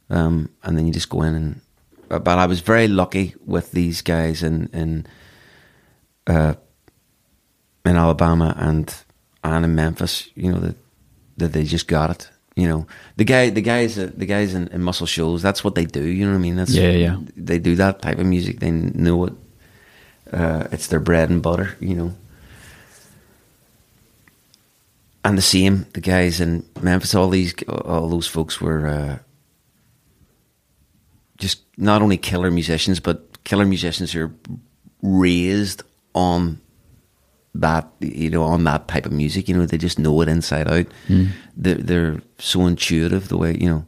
Um, 0.10 0.50
and 0.62 0.78
then 0.78 0.86
you 0.88 0.94
just 0.94 1.10
go 1.10 1.24
in 1.24 1.34
and. 1.36 1.62
uh, 2.12 2.20
But 2.20 2.38
I 2.38 2.46
was 2.48 2.60
very 2.62 2.88
lucky 2.88 3.34
with 3.46 3.72
these 3.72 4.04
guys 4.04 4.44
in 4.44 4.70
in 4.74 5.06
uh, 6.28 6.54
in 7.86 7.96
Alabama 7.96 8.54
and 8.58 8.94
and 9.42 9.66
in 9.66 9.74
Memphis. 9.76 10.30
You 10.36 10.52
know 10.52 10.60
that 10.60 10.76
that 11.38 11.52
they 11.54 11.64
just 11.64 11.88
got 11.88 12.10
it. 12.12 12.30
You 12.56 12.68
know 12.70 12.86
the 13.18 13.26
guy, 13.26 13.50
the 13.52 13.62
guys, 13.62 13.98
uh, 13.98 14.12
the 14.18 14.26
guys 14.28 14.54
in, 14.54 14.68
in 14.72 14.82
Muscle 14.84 15.08
Shoals. 15.08 15.42
That's 15.42 15.64
what 15.64 15.74
they 15.76 15.86
do. 15.86 16.04
You 16.04 16.26
know 16.26 16.34
what 16.34 16.46
I 16.46 16.48
mean? 16.48 16.56
That's 16.58 16.76
Yeah, 16.76 16.92
yeah. 16.92 17.18
They 17.46 17.60
do 17.60 17.76
that 17.76 18.02
type 18.02 18.20
of 18.22 18.26
music. 18.28 18.60
They 18.60 18.72
know 18.72 19.26
it. 19.28 19.34
Uh, 20.32 20.68
it's 20.72 20.88
their 20.88 21.02
bread 21.02 21.30
and 21.30 21.42
butter. 21.42 21.76
You 21.80 21.96
know. 21.96 22.12
And 25.26 25.40
the 25.40 25.42
same, 25.42 25.88
the 25.94 26.02
guys 26.02 26.40
in 26.40 26.64
Memphis, 26.82 27.16
all 27.16 27.30
these, 27.30 27.56
all 27.68 28.10
those 28.10 28.28
folks 28.28 28.62
were 28.62 28.86
uh, 28.88 29.18
just 31.40 31.64
not 31.78 32.04
only 32.04 32.16
killer 32.16 32.52
musicians, 32.52 33.00
but 33.00 33.44
killer 33.44 33.66
musicians 33.66 34.12
who 34.12 34.26
are 34.26 34.32
raised 35.02 35.82
on 36.14 36.62
that, 37.56 37.90
you 38.02 38.30
know, 38.30 38.44
on 38.44 38.66
that 38.66 38.88
type 38.88 39.08
of 39.08 39.14
music. 39.14 39.50
You 39.50 39.58
know, 39.58 39.66
they 39.66 39.80
just 39.80 39.98
know 39.98 40.22
it 40.22 40.30
inside 40.30 40.68
out. 40.72 40.86
They're, 41.58 41.76
they're 41.76 42.22
so 42.38 42.68
intuitive. 42.68 43.28
The 43.28 43.38
way 43.38 43.58
you 43.60 43.68
know 43.68 43.88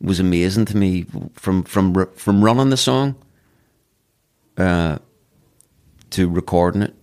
it 0.00 0.06
was 0.06 0.20
amazing 0.20 0.66
to 0.66 0.76
me 0.76 1.06
from 1.34 1.64
from 1.64 2.06
from 2.14 2.44
running 2.44 2.70
the 2.70 2.76
song 2.76 3.16
uh, 4.58 4.98
to 6.10 6.28
recording 6.28 6.82
it. 6.82 6.94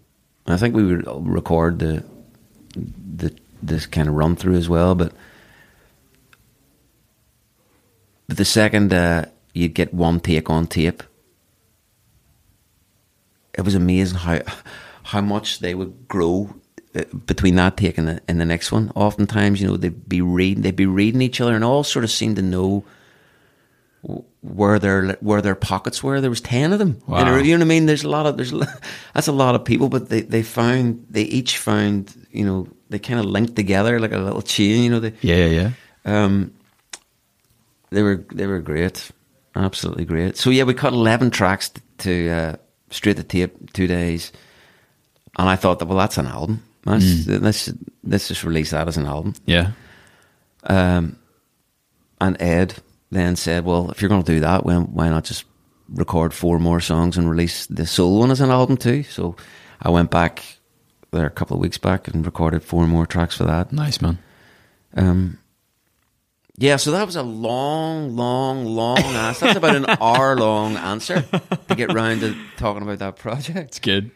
I 0.48 0.56
think 0.56 0.76
we 0.76 0.86
would 0.86 1.06
record 1.28 1.80
the 1.80 2.06
the 2.76 3.36
this 3.62 3.86
kind 3.86 4.08
of 4.08 4.16
run 4.16 4.36
through 4.36 4.56
as 4.56 4.70
well, 4.70 4.96
but 4.96 5.14
but 8.28 8.38
the 8.38 8.46
second 8.46 8.94
uh, 8.94 9.26
you'd 9.54 9.74
get 9.74 9.94
one 9.94 10.20
take 10.20 10.50
on 10.50 10.68
tape, 10.68 11.02
it 13.54 13.62
was 13.62 13.76
amazing 13.76 14.20
how 14.20 14.42
how 15.04 15.22
much 15.22 15.60
they 15.60 15.74
would 15.74 16.08
grow 16.08 16.54
uh, 16.96 17.04
between 17.26 17.56
that 17.56 17.78
take 17.78 17.98
and 17.98 18.08
the, 18.08 18.22
and 18.28 18.40
the 18.40 18.46
next 18.46 18.72
one. 18.72 18.92
Oftentimes, 18.96 19.62
you 19.62 19.68
know, 19.68 19.78
they'd 19.78 20.08
be 20.08 20.22
reading, 20.22 20.62
they'd 20.62 20.76
be 20.76 20.86
reading 20.86 21.22
each 21.22 21.42
other, 21.42 21.56
and 21.56 21.64
all 21.64 21.84
sort 21.84 22.06
of 22.06 22.12
seemed 22.12 22.36
to 22.36 22.42
know 22.42 22.84
where 24.42 24.80
their 24.80 25.14
where 25.22 25.42
their 25.42 25.56
pockets 25.56 26.04
were. 26.04 26.22
There 26.22 26.30
was 26.30 26.42
ten 26.42 26.72
of 26.72 26.80
them. 26.80 27.02
Wow. 27.08 27.20
You 27.20 27.26
know, 27.26 27.38
you 27.38 27.52
know 27.54 27.60
what 27.60 27.66
I 27.66 27.68
mean? 27.68 27.86
There's 27.86 28.04
a 28.04 28.10
lot 28.10 28.26
of 28.26 28.38
there's 28.38 28.52
that's 29.14 29.28
a 29.28 29.32
lot 29.32 29.56
of 29.56 29.66
people, 29.66 29.90
but 29.90 30.10
they 30.10 30.22
they 30.22 30.44
found 30.44 31.06
they 31.10 31.24
each 31.24 31.58
found 31.58 32.28
you 32.32 32.46
know 32.46 32.68
they 32.90 33.00
kind 33.00 33.20
of 33.20 33.26
linked 33.26 33.56
together 33.56 34.00
like 34.00 34.12
a 34.12 34.18
little 34.18 34.42
chain. 34.42 34.84
You 34.84 34.90
know, 34.90 35.00
they 35.00 35.14
Yeah, 35.22 35.36
yeah, 35.46 35.72
yeah. 36.06 36.24
um, 36.26 36.54
they 37.92 38.02
were 38.04 38.24
they 38.34 38.48
were 38.48 38.60
great, 38.60 39.12
absolutely 39.56 40.06
great. 40.06 40.38
So 40.38 40.50
yeah, 40.50 40.64
we 40.64 40.74
cut 40.74 40.94
eleven 40.94 41.30
tracks 41.32 41.70
t- 41.70 41.82
to 42.00 42.30
uh, 42.30 42.56
straight 42.90 43.18
to 43.18 43.24
tape, 43.24 43.74
two 43.74 43.88
days, 43.88 44.32
and 45.38 45.50
I 45.50 45.56
thought 45.56 45.80
that 45.80 45.88
well, 45.88 45.98
that's 45.98 46.18
an 46.18 46.28
album. 46.28 46.64
Let's 46.86 47.28
let's 47.28 47.70
let's 48.04 48.28
just 48.28 48.44
release 48.44 48.72
that 48.72 48.88
as 48.88 48.98
an 48.98 49.06
album. 49.06 49.34
Yeah. 49.46 49.72
Um, 50.64 51.18
and 52.22 52.42
Ed 52.42 52.76
then 53.12 53.36
said, 53.36 53.66
well, 53.66 53.90
if 53.92 54.02
you're 54.02 54.10
going 54.10 54.24
to 54.24 54.32
do 54.34 54.40
that, 54.42 54.66
when 54.66 54.84
why 54.94 55.10
not 55.10 55.24
just 55.26 55.46
record 55.90 56.34
four 56.34 56.60
more 56.60 56.80
songs 56.80 57.18
and 57.18 57.30
release 57.30 57.66
the 57.68 57.86
soul 57.86 58.20
one 58.20 58.32
as 58.32 58.42
an 58.42 58.50
album 58.52 58.78
too? 58.78 59.04
So 59.04 59.36
I 59.82 59.90
went 59.90 60.12
back 60.12 60.44
there 61.12 61.26
a 61.26 61.32
couple 61.32 61.56
of 61.56 61.62
weeks 61.62 61.78
back 61.78 62.08
and 62.08 62.26
recorded 62.26 62.64
four 62.64 62.88
more 62.88 63.06
tracks 63.06 63.38
for 63.38 63.46
that. 63.46 63.72
Nice, 63.72 64.02
man. 64.02 64.20
Um, 64.96 65.40
yeah, 66.58 66.76
so 66.76 66.92
that 66.92 67.06
was 67.06 67.16
a 67.16 67.24
long, 67.24 68.16
long, 68.16 68.66
long 68.66 69.00
answer. 69.00 69.46
That's 69.46 69.58
about 69.58 69.76
an 69.76 69.86
hour 70.02 70.36
long 70.36 70.76
answer 70.76 71.22
to 71.68 71.76
get 71.76 71.94
round 71.94 72.22
to 72.22 72.36
talking 72.58 72.82
about 72.82 73.00
that 73.00 73.16
project. 73.16 73.70
It's 73.70 73.80
good. 73.80 74.12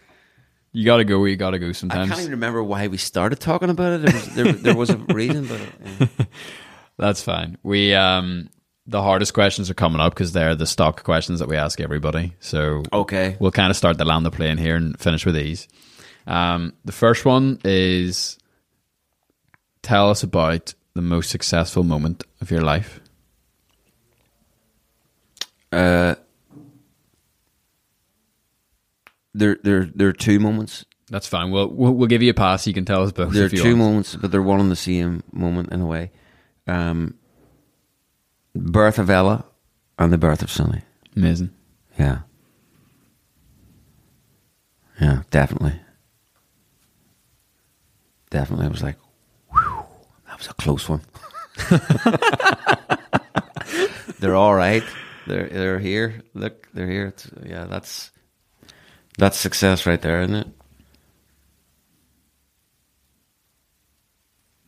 You 0.73 0.85
got 0.85 0.97
to 0.97 1.05
go 1.05 1.19
where 1.19 1.29
you 1.29 1.35
got 1.35 1.51
to 1.51 1.59
go 1.59 1.71
sometimes. 1.71 2.09
I 2.09 2.15
can't 2.15 2.21
even 2.21 2.31
remember 2.31 2.63
why 2.63 2.87
we 2.87 2.97
started 2.97 3.39
talking 3.39 3.69
about 3.69 3.93
it. 3.93 4.01
There 4.01 4.13
was, 4.13 4.35
there, 4.35 4.51
there 4.51 4.75
was 4.75 4.89
a 4.89 4.97
reason, 4.97 5.47
but 5.47 5.61
uh, 6.19 6.25
That's 6.97 7.21
fine. 7.21 7.57
We 7.63 7.93
um 7.93 8.49
the 8.85 9.01
hardest 9.01 9.33
questions 9.33 9.69
are 9.69 9.75
coming 9.75 10.01
up 10.01 10.13
because 10.13 10.33
they're 10.33 10.55
the 10.55 10.67
stock 10.67 11.03
questions 11.03 11.39
that 11.39 11.47
we 11.47 11.55
ask 11.55 11.79
everybody. 11.79 12.33
So 12.39 12.83
okay. 12.91 13.37
we'll 13.39 13.51
kind 13.51 13.71
of 13.71 13.77
start 13.77 13.97
the 13.97 14.05
land 14.05 14.25
the 14.25 14.31
plane 14.31 14.57
here 14.57 14.75
and 14.75 14.99
finish 14.99 15.25
with 15.25 15.35
these. 15.35 15.67
Um, 16.25 16.73
the 16.85 16.91
first 16.91 17.25
one 17.25 17.59
is 17.63 18.37
tell 19.81 20.09
us 20.09 20.23
about 20.23 20.73
the 20.93 21.01
most 21.01 21.29
successful 21.29 21.83
moment 21.83 22.23
of 22.41 22.51
your 22.51 22.61
life. 22.61 22.99
Uh, 25.71 26.15
there, 29.33 29.57
there, 29.63 29.85
there 29.93 30.07
are 30.07 30.13
two 30.13 30.39
moments. 30.39 30.85
That's 31.09 31.27
fine. 31.27 31.51
We'll 31.51 31.67
we'll, 31.67 31.91
we'll 31.91 32.07
give 32.07 32.23
you 32.23 32.31
a 32.31 32.35
pass. 32.35 32.65
You 32.65 32.73
can 32.73 32.85
tell 32.85 33.03
us 33.03 33.11
both. 33.11 33.33
There 33.33 33.45
are 33.45 33.49
two 33.49 33.63
want. 33.63 33.77
moments, 33.77 34.15
but 34.15 34.31
they're 34.31 34.41
one 34.41 34.59
and 34.59 34.71
the 34.71 34.75
same 34.75 35.23
moment 35.31 35.71
in 35.71 35.81
a 35.81 35.85
way. 35.85 36.11
Um, 36.65 37.15
birth 38.55 38.99
of 38.99 39.09
Ella 39.09 39.45
and 39.99 40.13
the 40.13 40.17
birth 40.17 40.41
of 40.41 40.49
Sonny. 40.49 40.81
Amazing. 41.15 41.51
Yeah. 41.99 42.19
Yeah, 45.01 45.23
definitely. 45.31 45.79
Definitely. 48.33 48.67
Was 48.67 48.81
like, 48.81 48.97
whew, 49.51 49.85
that 50.25 50.39
was 50.39 50.47
a 50.47 50.55
close 50.55 50.89
one. 50.89 51.01
they're 54.19 54.35
all 54.35 54.55
right. 54.55 54.81
They're 55.27 55.47
they're 55.47 55.77
here. 55.77 56.23
Look, 56.33 56.67
they're 56.73 56.89
here. 56.89 57.09
It's, 57.09 57.29
yeah, 57.45 57.65
that's 57.65 58.09
that's 59.19 59.37
success 59.37 59.85
right 59.85 60.01
there, 60.01 60.23
isn't 60.23 60.35
it? 60.35 60.47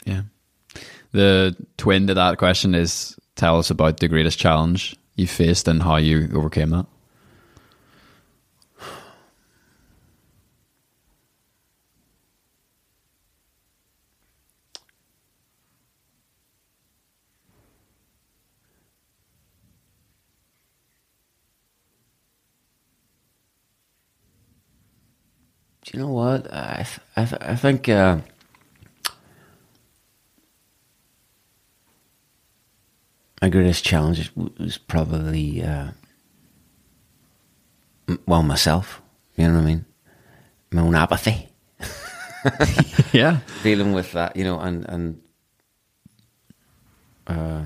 Yeah. 0.05 0.21
The 1.11 1.55
twin 1.77 2.05
to 2.05 2.13
that 2.13 2.37
question 2.37 2.75
is 2.75 3.17
tell 3.35 3.57
us 3.57 3.71
about 3.71 3.99
the 3.99 4.07
greatest 4.07 4.37
challenge 4.37 4.95
you 5.15 5.25
faced 5.25 5.67
and 5.67 5.81
how 5.81 5.95
you 5.95 6.29
overcame 6.35 6.69
that. 6.69 6.85
Do 25.85 25.97
you 25.97 26.03
know 26.03 26.11
what? 26.11 26.51
I 26.51 26.77
th- 26.83 26.99
I, 27.15 27.25
th- 27.25 27.41
I 27.41 27.55
think 27.55 27.87
uh, 27.89 28.17
my 33.41 33.49
greatest 33.49 33.83
challenge 33.85 34.31
was 34.35 34.77
probably 34.77 35.63
uh, 35.63 35.89
well 38.25 38.43
myself. 38.43 39.01
You 39.35 39.47
know 39.47 39.55
what 39.55 39.61
I 39.61 39.65
mean? 39.65 39.85
My 40.71 40.81
own 40.81 40.95
apathy, 40.95 41.49
Yeah. 43.13 43.39
dealing 43.63 43.93
with 43.93 44.11
that. 44.13 44.35
You 44.35 44.43
know, 44.43 44.59
and 44.59 44.85
and 44.89 45.21
uh, 47.27 47.63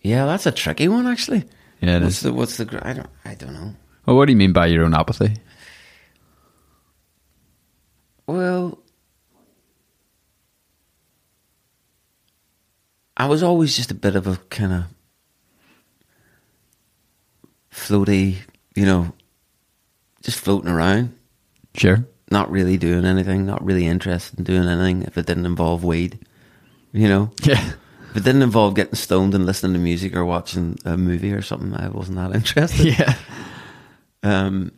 yeah, 0.00 0.26
that's 0.26 0.46
a 0.46 0.52
tricky 0.52 0.88
one 0.88 1.06
actually. 1.06 1.44
Yeah, 1.80 1.96
it 1.98 2.02
what's 2.02 2.16
is. 2.16 2.22
the 2.22 2.32
what's 2.32 2.56
the 2.56 2.80
I 2.82 2.92
don't 2.92 3.10
I 3.24 3.34
don't 3.34 3.54
know. 3.54 3.74
Well, 4.06 4.16
what 4.16 4.26
do 4.26 4.32
you 4.32 4.36
mean 4.38 4.52
by 4.52 4.66
your 4.66 4.84
own 4.84 4.94
apathy? 4.94 5.34
Well, 8.26 8.78
I 13.16 13.26
was 13.26 13.42
always 13.42 13.76
just 13.76 13.90
a 13.90 13.94
bit 13.94 14.16
of 14.16 14.26
a 14.26 14.36
kind 14.50 14.72
of 14.72 14.84
floaty, 17.72 18.36
you 18.74 18.84
know, 18.86 19.12
just 20.22 20.38
floating 20.38 20.70
around. 20.70 21.16
Sure. 21.74 22.06
Not 22.30 22.50
really 22.50 22.76
doing 22.76 23.04
anything, 23.04 23.46
not 23.46 23.64
really 23.64 23.86
interested 23.86 24.38
in 24.38 24.44
doing 24.44 24.68
anything 24.68 25.02
if 25.02 25.16
it 25.16 25.26
didn't 25.26 25.46
involve 25.46 25.84
weed, 25.84 26.18
you 26.92 27.08
know? 27.08 27.30
Yeah. 27.42 27.72
If 28.10 28.16
it 28.16 28.24
didn't 28.24 28.42
involve 28.42 28.74
getting 28.74 28.94
stoned 28.94 29.34
and 29.34 29.44
listening 29.46 29.74
to 29.74 29.78
music 29.78 30.16
or 30.16 30.24
watching 30.24 30.78
a 30.84 30.96
movie 30.96 31.32
or 31.32 31.42
something, 31.42 31.74
I 31.74 31.88
wasn't 31.88 32.16
that 32.16 32.34
interested. 32.34 32.86
Yeah. 32.98 33.14
Um, 34.22 34.72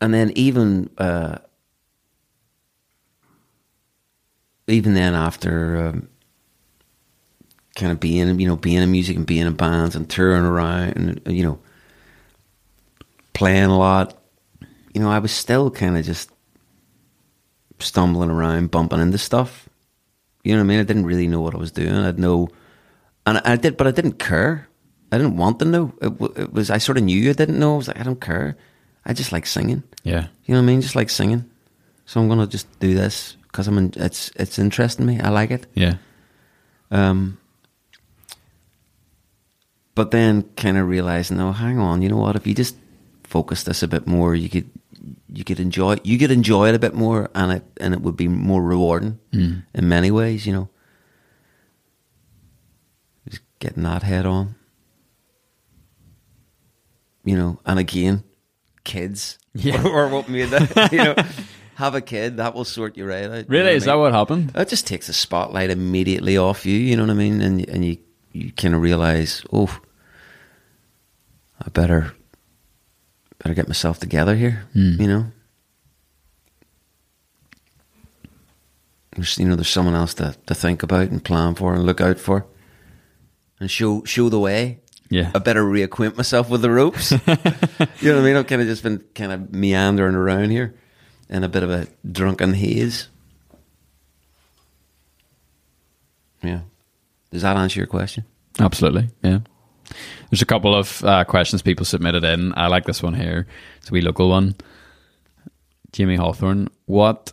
and 0.00 0.14
then 0.14 0.32
even 0.34 0.90
uh, 0.98 1.38
even 4.66 4.94
then 4.94 5.14
after 5.14 5.88
um, 5.88 6.08
kind 7.74 7.92
of 7.92 8.00
being 8.00 8.38
you 8.40 8.46
know 8.48 8.56
being 8.56 8.82
in 8.82 8.90
music 8.90 9.16
and 9.16 9.26
being 9.26 9.46
in 9.46 9.54
bands 9.54 9.96
and 9.96 10.08
touring 10.08 10.44
around 10.44 10.96
and 10.96 11.36
you 11.36 11.42
know 11.42 11.58
playing 13.32 13.64
a 13.64 13.78
lot, 13.78 14.16
you 14.94 15.00
know 15.00 15.10
I 15.10 15.18
was 15.18 15.32
still 15.32 15.70
kind 15.70 15.98
of 15.98 16.04
just 16.04 16.30
stumbling 17.78 18.30
around, 18.30 18.70
bumping 18.70 19.00
into 19.00 19.18
stuff. 19.18 19.63
You 20.44 20.52
know 20.52 20.58
what 20.60 20.66
I 20.66 20.68
mean? 20.68 20.80
I 20.80 20.84
didn't 20.84 21.06
really 21.06 21.26
know 21.26 21.40
what 21.40 21.54
I 21.54 21.58
was 21.58 21.72
doing. 21.72 21.92
I'd 21.92 22.18
know, 22.18 22.48
and 23.26 23.38
I 23.44 23.56
did, 23.56 23.76
but 23.76 23.86
I 23.86 23.90
didn't 23.90 24.18
care. 24.18 24.68
I 25.10 25.18
didn't 25.18 25.36
want 25.36 25.58
to 25.60 25.64
know. 25.64 25.92
It, 26.02 26.12
it 26.36 26.52
was 26.52 26.70
I 26.70 26.78
sort 26.78 26.98
of 26.98 27.04
knew 27.04 27.30
I 27.30 27.32
didn't 27.32 27.58
know. 27.58 27.74
I 27.74 27.76
was 27.78 27.88
like, 27.88 27.98
I 27.98 28.02
don't 28.02 28.20
care. 28.20 28.56
I 29.06 29.12
just 29.12 29.32
like 29.32 29.46
singing. 29.46 29.82
Yeah. 30.02 30.28
You 30.44 30.54
know 30.54 30.60
what 30.60 30.64
I 30.64 30.66
mean? 30.66 30.80
Just 30.80 30.96
like 30.96 31.10
singing. 31.10 31.48
So 32.04 32.20
I'm 32.20 32.28
gonna 32.28 32.46
just 32.46 32.68
do 32.78 32.94
this 32.94 33.36
because 33.44 33.66
I'm. 33.66 33.78
In, 33.78 33.92
it's 33.96 34.30
it's 34.36 34.58
interesting 34.58 35.06
me. 35.06 35.20
I 35.20 35.30
like 35.30 35.50
it. 35.50 35.66
Yeah. 35.74 35.96
Um, 36.90 37.38
but 39.94 40.10
then 40.10 40.42
kind 40.56 40.76
of 40.76 40.88
realizing, 40.88 41.40
oh, 41.40 41.52
hang 41.52 41.78
on. 41.78 42.02
You 42.02 42.08
know 42.08 42.18
what? 42.18 42.36
If 42.36 42.46
you 42.46 42.54
just 42.54 42.76
focus 43.22 43.62
this 43.62 43.82
a 43.82 43.88
bit 43.88 44.06
more, 44.06 44.34
you 44.34 44.48
could 44.48 44.68
you 45.36 45.42
could 45.44 45.58
enjoy 45.60 45.96
you 46.04 46.16
could 46.18 46.30
enjoy 46.30 46.68
it 46.68 46.74
a 46.74 46.78
bit 46.78 46.94
more, 46.94 47.28
and 47.34 47.52
it 47.52 47.64
and 47.80 47.92
it 47.94 48.00
would 48.00 48.16
be 48.16 48.28
more 48.28 48.62
rewarding 48.62 49.18
Mm. 49.32 49.64
in 49.74 49.88
many 49.88 50.10
ways. 50.10 50.46
You 50.46 50.52
know, 50.52 50.68
just 53.28 53.42
getting 53.58 53.82
that 53.82 54.02
head 54.02 54.26
on. 54.26 54.54
You 57.24 57.36
know, 57.36 57.60
and 57.64 57.78
again, 57.78 58.22
kids. 58.84 59.38
Yeah. 59.54 59.82
or 59.86 60.08
what 60.08 60.28
made 60.28 60.50
that? 60.50 60.92
You 60.92 60.98
know, 60.98 61.14
have 61.76 61.94
a 61.94 62.00
kid 62.00 62.36
that 62.38 62.54
will 62.54 62.64
sort 62.64 62.96
you 62.96 63.06
right 63.06 63.24
out. 63.24 63.30
you 63.34 63.42
know 63.42 63.44
Really? 63.48 63.70
I 63.70 63.72
Is 63.74 63.82
mean? 63.86 63.94
that 63.94 63.98
what 64.00 64.12
happened? 64.12 64.52
It 64.54 64.68
just 64.68 64.86
takes 64.86 65.06
the 65.06 65.12
spotlight 65.12 65.70
immediately 65.70 66.36
off 66.36 66.66
you. 66.66 66.76
You 66.76 66.96
know 66.96 67.04
what 67.04 67.10
I 67.10 67.14
mean? 67.14 67.40
And 67.40 67.68
and 67.68 67.84
you 67.84 67.96
you 68.32 68.52
kind 68.52 68.74
of 68.74 68.80
realize, 68.82 69.42
oh, 69.52 69.78
I 71.64 71.68
better 71.70 72.12
better 73.44 73.54
get 73.54 73.68
myself 73.68 74.00
together 74.00 74.34
here. 74.34 74.66
Hmm. 74.72 75.00
You 75.00 75.06
know, 75.06 75.26
there's 79.14 79.38
you 79.38 79.44
know 79.46 79.54
there's 79.54 79.68
someone 79.68 79.94
else 79.94 80.14
to 80.14 80.34
to 80.46 80.54
think 80.54 80.82
about 80.82 81.10
and 81.10 81.22
plan 81.22 81.54
for 81.54 81.74
and 81.74 81.84
look 81.84 82.00
out 82.00 82.18
for, 82.18 82.46
and 83.60 83.70
show 83.70 84.02
show 84.04 84.28
the 84.28 84.40
way. 84.40 84.80
Yeah. 85.10 85.30
I 85.34 85.38
better 85.38 85.62
reacquaint 85.62 86.16
myself 86.16 86.48
with 86.48 86.62
the 86.62 86.70
ropes. 86.70 87.10
you 87.12 87.18
know 87.18 87.26
what 87.28 88.00
I 88.00 88.20
mean? 88.22 88.36
I've 88.36 88.46
kind 88.46 88.62
of 88.62 88.66
just 88.66 88.82
been 88.82 89.04
kind 89.14 89.30
of 89.30 89.52
meandering 89.52 90.14
around 90.14 90.50
here 90.50 90.74
in 91.28 91.44
a 91.44 91.48
bit 91.48 91.62
of 91.62 91.70
a 91.70 91.86
drunken 92.10 92.54
haze. 92.54 93.08
Yeah. 96.42 96.60
Does 97.30 97.42
that 97.42 97.56
answer 97.56 97.78
your 97.78 97.86
question? 97.86 98.24
Absolutely. 98.58 99.10
Yeah. 99.22 99.40
There's 100.30 100.42
a 100.42 100.46
couple 100.46 100.74
of 100.74 101.04
uh, 101.04 101.24
questions 101.24 101.62
people 101.62 101.84
submitted 101.84 102.24
in. 102.24 102.52
I 102.56 102.66
like 102.66 102.84
this 102.84 103.02
one 103.02 103.14
here. 103.14 103.46
It's 103.78 103.90
a 103.90 103.92
wee 103.92 104.00
local 104.00 104.28
one. 104.28 104.54
Jamie 105.92 106.16
Hawthorne, 106.16 106.68
what 106.86 107.32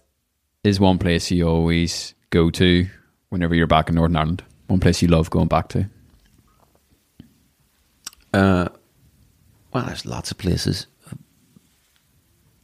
is 0.63 0.79
one 0.79 0.99
place 0.99 1.31
you 1.31 1.47
always 1.47 2.13
go 2.29 2.49
to 2.51 2.87
whenever 3.29 3.55
you're 3.55 3.67
back 3.67 3.89
in 3.89 3.95
Northern 3.95 4.17
Ireland? 4.17 4.43
One 4.67 4.79
place 4.79 5.01
you 5.01 5.07
love 5.07 5.29
going 5.29 5.47
back 5.47 5.69
to? 5.69 5.89
Uh, 8.33 8.69
well, 9.73 9.85
there's 9.85 10.05
lots 10.05 10.31
of 10.31 10.37
places. 10.37 10.87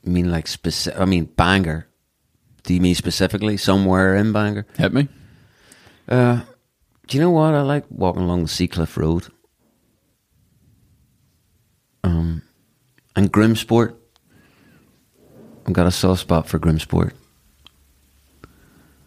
I 0.06 0.10
mean, 0.10 0.32
like 0.32 0.48
specific. 0.48 1.00
I 1.00 1.06
mean, 1.06 1.26
Bangor. 1.26 1.88
Do 2.64 2.74
you 2.74 2.82
mean 2.82 2.96
specifically 2.96 3.58
somewhere 3.58 4.16
in 4.16 4.34
Bangor? 4.34 4.66
Hit 4.78 4.94
me. 4.94 5.08
Uh, 6.08 6.42
do 7.08 7.18
you 7.18 7.24
know 7.24 7.32
what? 7.32 7.54
I 7.54 7.62
like 7.62 7.86
walking 7.90 8.24
along 8.24 8.44
the 8.44 8.50
Seacliff 8.50 8.98
Road. 8.98 9.28
Um, 12.04 12.42
and 13.16 13.32
Groomsport. 13.32 13.96
I've 15.66 15.74
got 15.74 15.88
a 15.88 15.92
soft 15.92 16.22
spot 16.22 16.48
for 16.48 16.60
Groomsport. 16.60 17.12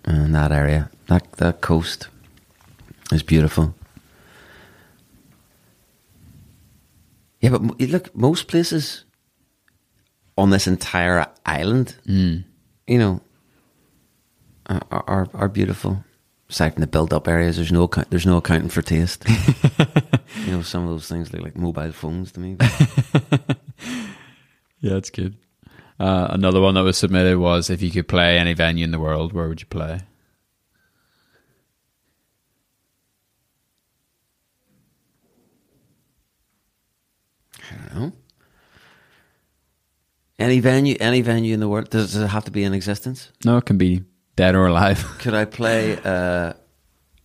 And 0.04 0.34
that 0.34 0.52
area, 0.52 0.90
that 1.06 1.32
that 1.32 1.60
coast, 1.60 2.08
is 3.12 3.22
beautiful. 3.22 3.74
Yeah, 7.40 7.50
but 7.50 7.80
look, 7.80 8.14
most 8.14 8.48
places 8.48 9.04
on 10.36 10.50
this 10.50 10.66
entire 10.66 11.26
island, 11.46 11.96
Mm. 12.06 12.44
you 12.86 12.98
know, 12.98 13.20
are 14.66 14.82
are, 14.90 15.28
are 15.34 15.48
beautiful. 15.48 16.04
Aside 16.50 16.74
from 16.74 16.80
the 16.80 16.86
build-up 16.88 17.28
areas, 17.28 17.56
there's 17.56 17.72
no 17.72 17.88
there's 18.10 18.26
no 18.26 18.36
accounting 18.38 18.68
for 18.68 18.82
taste. 18.82 19.24
you 20.44 20.52
know, 20.52 20.62
some 20.62 20.82
of 20.82 20.90
those 20.90 21.08
things 21.08 21.32
look 21.32 21.42
like 21.42 21.56
mobile 21.56 21.92
phones 21.92 22.32
to 22.32 22.40
me. 22.40 22.56
Yeah, 24.80 24.94
it's 24.96 25.10
good. 25.10 25.36
Uh, 25.98 26.28
another 26.30 26.60
one 26.60 26.74
that 26.74 26.82
was 26.82 26.96
submitted 26.96 27.36
was 27.36 27.68
if 27.68 27.82
you 27.82 27.90
could 27.90 28.08
play 28.08 28.38
any 28.38 28.54
venue 28.54 28.84
in 28.84 28.90
the 28.90 28.98
world, 28.98 29.32
where 29.34 29.46
would 29.46 29.60
you 29.60 29.66
play? 29.66 30.00
I 37.58 37.76
don't 37.76 37.94
know. 37.94 38.12
Any 40.38 40.60
venue, 40.60 40.96
any 40.98 41.20
venue 41.20 41.52
in 41.52 41.60
the 41.60 41.68
world. 41.68 41.90
Does, 41.90 42.14
does 42.14 42.22
it 42.22 42.28
have 42.28 42.46
to 42.46 42.50
be 42.50 42.64
in 42.64 42.72
existence? 42.72 43.30
No, 43.44 43.58
it 43.58 43.66
can 43.66 43.76
be 43.76 44.02
dead 44.40 44.54
or 44.54 44.66
alive. 44.66 45.04
Could 45.18 45.34
I 45.34 45.44
play 45.44 45.98
uh, 46.02 46.54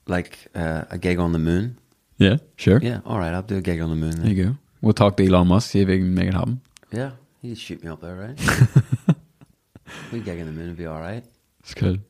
like 0.06 0.38
uh, 0.54 0.84
a 0.90 0.98
gig 0.98 1.18
on 1.18 1.32
the 1.32 1.40
moon? 1.40 1.80
yeah, 2.18 2.38
sure. 2.58 2.80
Yeah, 2.82 3.00
all 3.06 3.18
right, 3.18 3.34
I'll 3.34 3.42
do 3.42 3.58
a 3.58 3.62
gig 3.62 3.80
on 3.80 3.90
the 3.90 3.96
moon. 3.96 4.22
There 4.22 4.32
you 4.32 4.44
go. 4.44 4.56
We'll 4.82 4.94
talk 4.94 5.16
to 5.18 5.26
Elon 5.26 5.48
Musk, 5.48 5.72
see 5.72 5.80
if 5.80 5.88
he 5.88 5.98
can 5.98 6.14
make 6.14 6.28
it 6.28 6.34
happen. 6.34 6.60
Yeah, 6.92 7.12
he'd 7.42 7.58
shoot 7.58 7.82
me 7.82 7.90
up 7.90 8.02
there, 8.02 8.16
right? 8.16 8.38
we 10.12 10.20
gig 10.20 10.42
on 10.42 10.46
the 10.46 10.52
moon 10.52 10.68
would 10.68 10.78
be 10.78 10.88
all 10.88 11.00
right. 11.00 11.24
It's 11.62 11.74
good. 11.74 12.02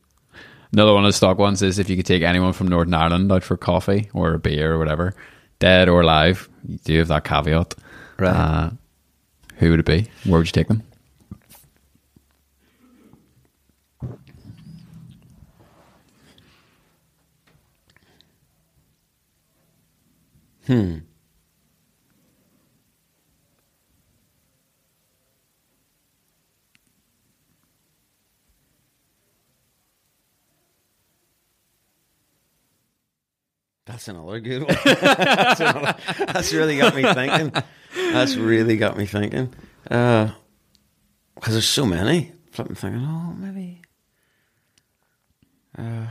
Another 0.74 0.94
one 0.94 1.06
of 1.06 1.10
the 1.10 1.14
stock 1.14 1.38
ones 1.38 1.62
is 1.62 1.78
if 1.78 1.88
you 1.88 1.96
could 1.96 2.08
take 2.08 2.24
anyone 2.24 2.52
from 2.52 2.68
Northern 2.68 2.96
Ireland 2.96 3.32
out 3.32 3.44
for 3.44 3.58
coffee 3.58 4.10
or 4.12 4.34
a 4.34 4.40
beer 4.40 4.74
or 4.74 4.80
whatever, 4.80 5.14
dead 5.60 5.88
or 5.88 6.02
alive, 6.02 6.50
you 6.68 6.80
do 6.80 6.98
have 6.98 7.10
that 7.10 7.24
caveat. 7.24 7.76
Right. 8.18 8.36
Uh, 8.36 8.70
who 9.58 9.70
would 9.70 9.80
it 9.82 9.86
be? 9.86 10.08
Where 10.24 10.40
would 10.40 10.48
you 10.48 10.52
take 10.52 10.68
them? 10.68 10.82
Hmm. 20.68 20.98
That's 33.86 34.08
another 34.08 34.40
good 34.40 34.64
one. 34.64 34.76
that's, 34.86 35.60
another- 35.60 35.96
that's 36.28 36.54
really 36.54 36.78
got 36.78 36.96
me 36.96 37.04
thinking. 37.14 37.52
That's 37.96 38.36
really 38.36 38.78
got 38.78 38.98
me 38.98 39.06
thinking. 39.06 39.54
Because 39.84 40.34
there's 41.48 41.68
so 41.68 41.86
many. 41.86 42.32
I'm 42.58 42.74
thinking, 42.74 43.02
oh, 43.06 43.34
maybe. 43.38 43.82
Uh, 45.78 46.08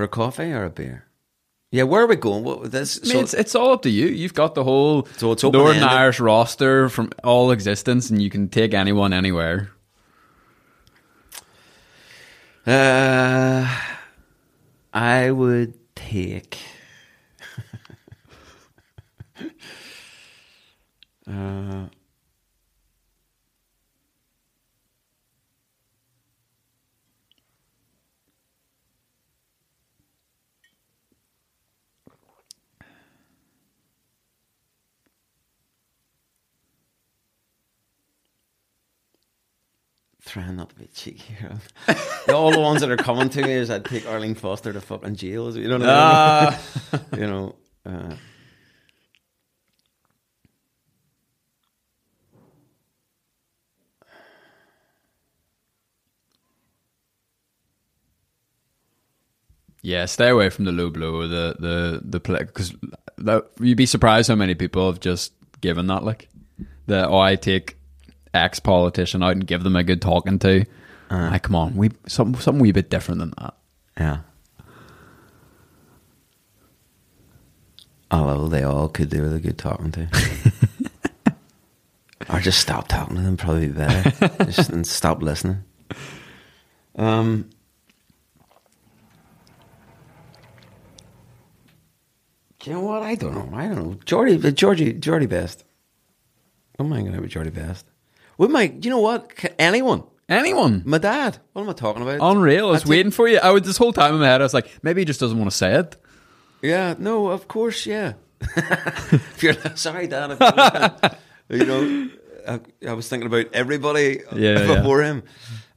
for 0.00 0.04
a 0.04 0.08
coffee 0.08 0.50
or 0.50 0.64
a 0.64 0.70
beer? 0.70 1.04
Yeah, 1.70 1.82
where 1.82 2.02
are 2.02 2.06
we 2.06 2.16
going? 2.16 2.42
What 2.42 2.72
this? 2.72 2.98
I 3.04 3.08
mean, 3.08 3.18
it's, 3.22 3.34
it's 3.34 3.54
all 3.54 3.74
up 3.74 3.82
to 3.82 3.90
you. 3.90 4.06
You've 4.06 4.32
got 4.32 4.54
the 4.54 4.64
whole 4.64 5.06
So 5.18 5.32
it's 5.32 5.42
Northern. 5.42 5.82
Irish 5.82 6.18
roster 6.18 6.88
from 6.88 7.10
all 7.22 7.50
existence, 7.50 8.08
and 8.08 8.22
you 8.22 8.30
can 8.30 8.48
take 8.48 8.72
anyone 8.72 9.12
anywhere. 9.12 9.70
Uh, 12.66 13.68
I 14.94 15.30
would 15.30 15.74
take. 15.94 16.56
uh, 21.30 21.84
trying 40.30 40.56
not 40.56 40.70
to 40.70 40.74
be 40.76 40.86
cheeky 40.94 41.34
here. 41.38 41.58
All 42.32 42.52
the 42.52 42.60
ones 42.60 42.80
that 42.82 42.90
are 42.90 42.96
coming 42.96 43.28
to 43.30 43.42
me 43.42 43.52
is 43.52 43.68
I'd 43.68 43.84
take 43.84 44.06
Arlene 44.06 44.36
Foster 44.36 44.72
to 44.72 44.80
fucking 44.80 45.16
jail. 45.16 45.56
You 45.56 45.68
know 45.68 45.78
what 45.78 45.88
I 45.88 46.50
mean? 46.50 46.58
Ah. 46.92 47.16
you 47.16 47.26
know. 47.26 47.54
Uh, 47.84 48.14
Yeah, 59.82 60.04
stay 60.04 60.28
away 60.28 60.50
from 60.50 60.66
the 60.66 60.72
low 60.72 60.90
blow, 60.90 61.26
the 61.26 61.56
the 61.58 62.02
the 62.04 62.20
because 62.20 62.74
you'd 63.60 63.78
be 63.78 63.86
surprised 63.86 64.28
how 64.28 64.34
many 64.34 64.54
people 64.54 64.86
have 64.86 65.00
just 65.00 65.32
given 65.62 65.86
that. 65.86 66.04
Like, 66.04 66.28
the 66.86 67.08
oh, 67.08 67.18
I 67.18 67.36
take 67.36 67.79
ex 68.34 68.60
politician 68.60 69.22
out 69.22 69.32
and 69.32 69.46
give 69.46 69.62
them 69.62 69.76
a 69.76 69.84
good 69.84 70.02
talking 70.02 70.38
to. 70.40 70.64
like, 71.10 71.42
come 71.42 71.56
on, 71.56 71.76
we 71.76 71.90
some 72.06 72.34
something 72.36 72.60
wee 72.62 72.72
bit 72.72 72.90
different 72.90 73.20
than 73.20 73.34
that. 73.38 73.54
yeah. 73.98 74.18
Although 78.10 78.48
they 78.48 78.64
all 78.64 78.88
could 78.88 79.08
do 79.08 79.22
with 79.22 79.34
a 79.34 79.38
good 79.38 79.56
talking 79.56 79.92
to. 79.92 80.08
or 82.28 82.40
just 82.40 82.58
stop 82.60 82.88
talking 82.88 83.16
to 83.16 83.22
them, 83.22 83.36
probably 83.36 83.68
be 83.68 83.72
better. 83.72 84.44
just 84.46 84.70
and 84.70 84.86
stop 84.86 85.22
listening. 85.22 85.62
Um. 86.96 87.50
You 92.64 92.74
know 92.74 92.80
what? 92.80 93.02
I 93.02 93.14
don't 93.14 93.34
know. 93.34 93.56
I 93.56 93.68
don't 93.68 93.76
know. 93.76 93.98
Jordy, 94.04 94.34
uh, 94.46 94.50
Georgie, 94.50 94.92
Best. 95.26 95.64
What 96.76 96.84
am 96.84 96.92
I 96.92 97.00
going 97.00 97.12
to 97.12 97.20
have 97.20 97.28
Jordy 97.28 97.48
Best? 97.48 97.86
We 98.40 98.48
might. 98.48 98.82
You 98.86 98.90
know 98.90 99.00
what? 99.00 99.32
Anyone. 99.58 100.02
Anyone. 100.26 100.82
My 100.86 100.96
dad. 100.96 101.36
What 101.52 101.60
am 101.60 101.68
I 101.68 101.74
talking 101.74 102.02
about? 102.02 102.20
Unreal. 102.22 102.68
I 102.68 102.70
was 102.70 102.82
think- 102.84 102.90
waiting 102.90 103.12
for 103.12 103.28
you. 103.28 103.36
I 103.36 103.50
was 103.50 103.62
this 103.64 103.76
whole 103.76 103.92
time 103.92 104.14
in 104.14 104.20
my 104.20 104.26
head. 104.26 104.40
I 104.40 104.44
was 104.44 104.54
like, 104.54 104.70
maybe 104.82 105.02
he 105.02 105.04
just 105.04 105.20
doesn't 105.20 105.36
want 105.36 105.50
to 105.50 105.56
say 105.56 105.74
it. 105.74 105.94
Yeah, 106.62 106.94
no, 106.98 107.26
of 107.28 107.48
course, 107.48 107.84
yeah. 107.84 108.14
if 108.56 109.42
you're 109.42 109.52
sorry, 109.76 110.06
Dad, 110.06 110.38
you're 111.50 111.58
you 111.60 111.66
know, 111.66 112.08
I, 112.48 112.60
I 112.88 112.92
was 112.94 113.10
thinking 113.10 113.26
about 113.26 113.52
everybody 113.52 114.20
Yeah, 114.34 114.74
before 114.76 115.02
him. 115.02 115.22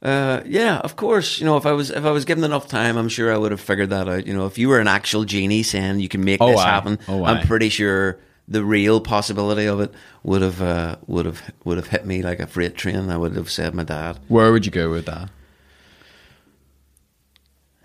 Uh, 0.02 0.40
yeah, 0.46 0.78
of 0.78 0.96
course. 0.96 1.38
You 1.40 1.44
know, 1.44 1.58
if 1.58 1.66
I 1.66 1.72
was 1.72 1.90
if 1.90 2.04
I 2.06 2.12
was 2.12 2.24
given 2.24 2.44
enough 2.44 2.66
time, 2.66 2.96
I'm 2.96 3.10
sure 3.10 3.30
I 3.32 3.36
would 3.36 3.50
have 3.50 3.60
figured 3.60 3.90
that 3.90 4.08
out. 4.08 4.26
You 4.26 4.32
know, 4.32 4.46
if 4.46 4.56
you 4.56 4.70
were 4.70 4.78
an 4.80 4.88
actual 4.88 5.24
genie 5.24 5.62
saying 5.62 6.00
you 6.00 6.08
can 6.08 6.24
make 6.24 6.40
Oh, 6.40 6.48
this 6.50 6.60
aye. 6.60 6.64
happen, 6.70 6.98
Oh, 7.08 7.24
aye. 7.24 7.32
I'm 7.32 7.46
pretty 7.46 7.68
sure 7.68 8.18
the 8.46 8.62
real 8.64 9.00
possibility 9.00 9.66
of 9.66 9.80
it 9.80 9.92
would 10.22 10.42
have 10.42 10.60
uh, 10.62 10.96
would 11.06 11.26
have 11.26 11.40
would 11.64 11.76
have 11.78 11.88
hit 11.88 12.04
me 12.06 12.22
like 12.22 12.40
a 12.40 12.46
freight 12.46 12.76
train. 12.76 13.10
I 13.10 13.16
would 13.16 13.36
have 13.36 13.50
said 13.50 13.74
my 13.74 13.84
dad. 13.84 14.18
Where 14.28 14.52
would 14.52 14.66
you 14.66 14.72
go 14.72 14.90
with 14.90 15.06
that? 15.06 15.30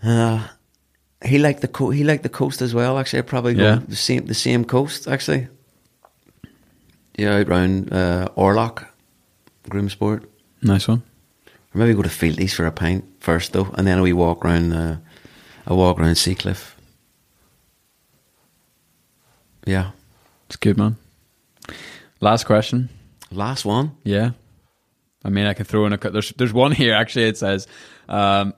Uh, 0.03 0.47
he 1.23 1.37
liked 1.39 1.61
the 1.61 1.67
co- 1.67 1.89
he 1.91 2.03
liked 2.03 2.23
the 2.23 2.29
coast 2.29 2.61
as 2.61 2.73
well. 2.73 2.97
Actually, 2.97 3.19
I'd 3.19 3.27
probably 3.27 3.53
go 3.53 3.63
Yeah. 3.63 3.79
the 3.87 3.95
same 3.95 4.25
the 4.25 4.33
same 4.33 4.63
coast. 4.65 5.07
Actually, 5.07 5.47
yeah, 7.17 7.35
out 7.37 7.47
round 7.49 7.91
uh, 7.93 8.29
Orlock, 8.37 8.85
Groomsport, 9.69 10.23
Nice 10.61 10.87
one. 10.87 11.03
or 11.73 11.79
maybe 11.79 11.93
go 11.93 12.01
to 12.01 12.09
Fieldies 12.09 12.53
for 12.53 12.65
a 12.65 12.71
pint 12.71 13.03
first 13.19 13.51
though, 13.53 13.67
and 13.77 13.85
then 13.87 14.01
we 14.01 14.13
walk 14.13 14.43
round. 14.43 14.73
Uh, 14.73 14.95
a 15.67 15.75
walk 15.75 15.99
around 15.99 16.15
Seacliff. 16.15 16.73
Yeah, 19.67 19.91
It's 20.49 20.55
good, 20.55 20.77
man. 20.77 20.97
Last 22.21 22.45
question. 22.45 22.89
last 23.31 23.65
one. 23.65 23.95
Yeah. 24.03 24.31
I 25.23 25.29
mean, 25.29 25.45
I 25.45 25.53
can 25.53 25.65
throw 25.65 25.85
in 25.85 25.93
a. 25.93 25.97
There's 25.97 26.31
there's 26.31 26.53
one 26.53 26.71
here 26.71 26.93
actually. 26.93 27.25
It 27.25 27.37
says, 27.37 27.67
um, 28.07 28.53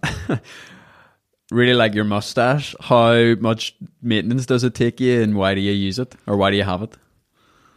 "Really 1.51 1.73
like 1.73 1.93
your 1.93 2.05
mustache. 2.05 2.75
How 2.79 3.35
much 3.35 3.75
maintenance 4.01 4.45
does 4.45 4.63
it 4.63 4.73
take 4.73 4.99
you, 4.99 5.21
and 5.21 5.35
why 5.35 5.53
do 5.53 5.61
you 5.61 5.73
use 5.73 5.99
it, 5.99 6.15
or 6.27 6.37
why 6.37 6.51
do 6.51 6.57
you 6.57 6.63
have 6.63 6.81
it?" 6.81 6.95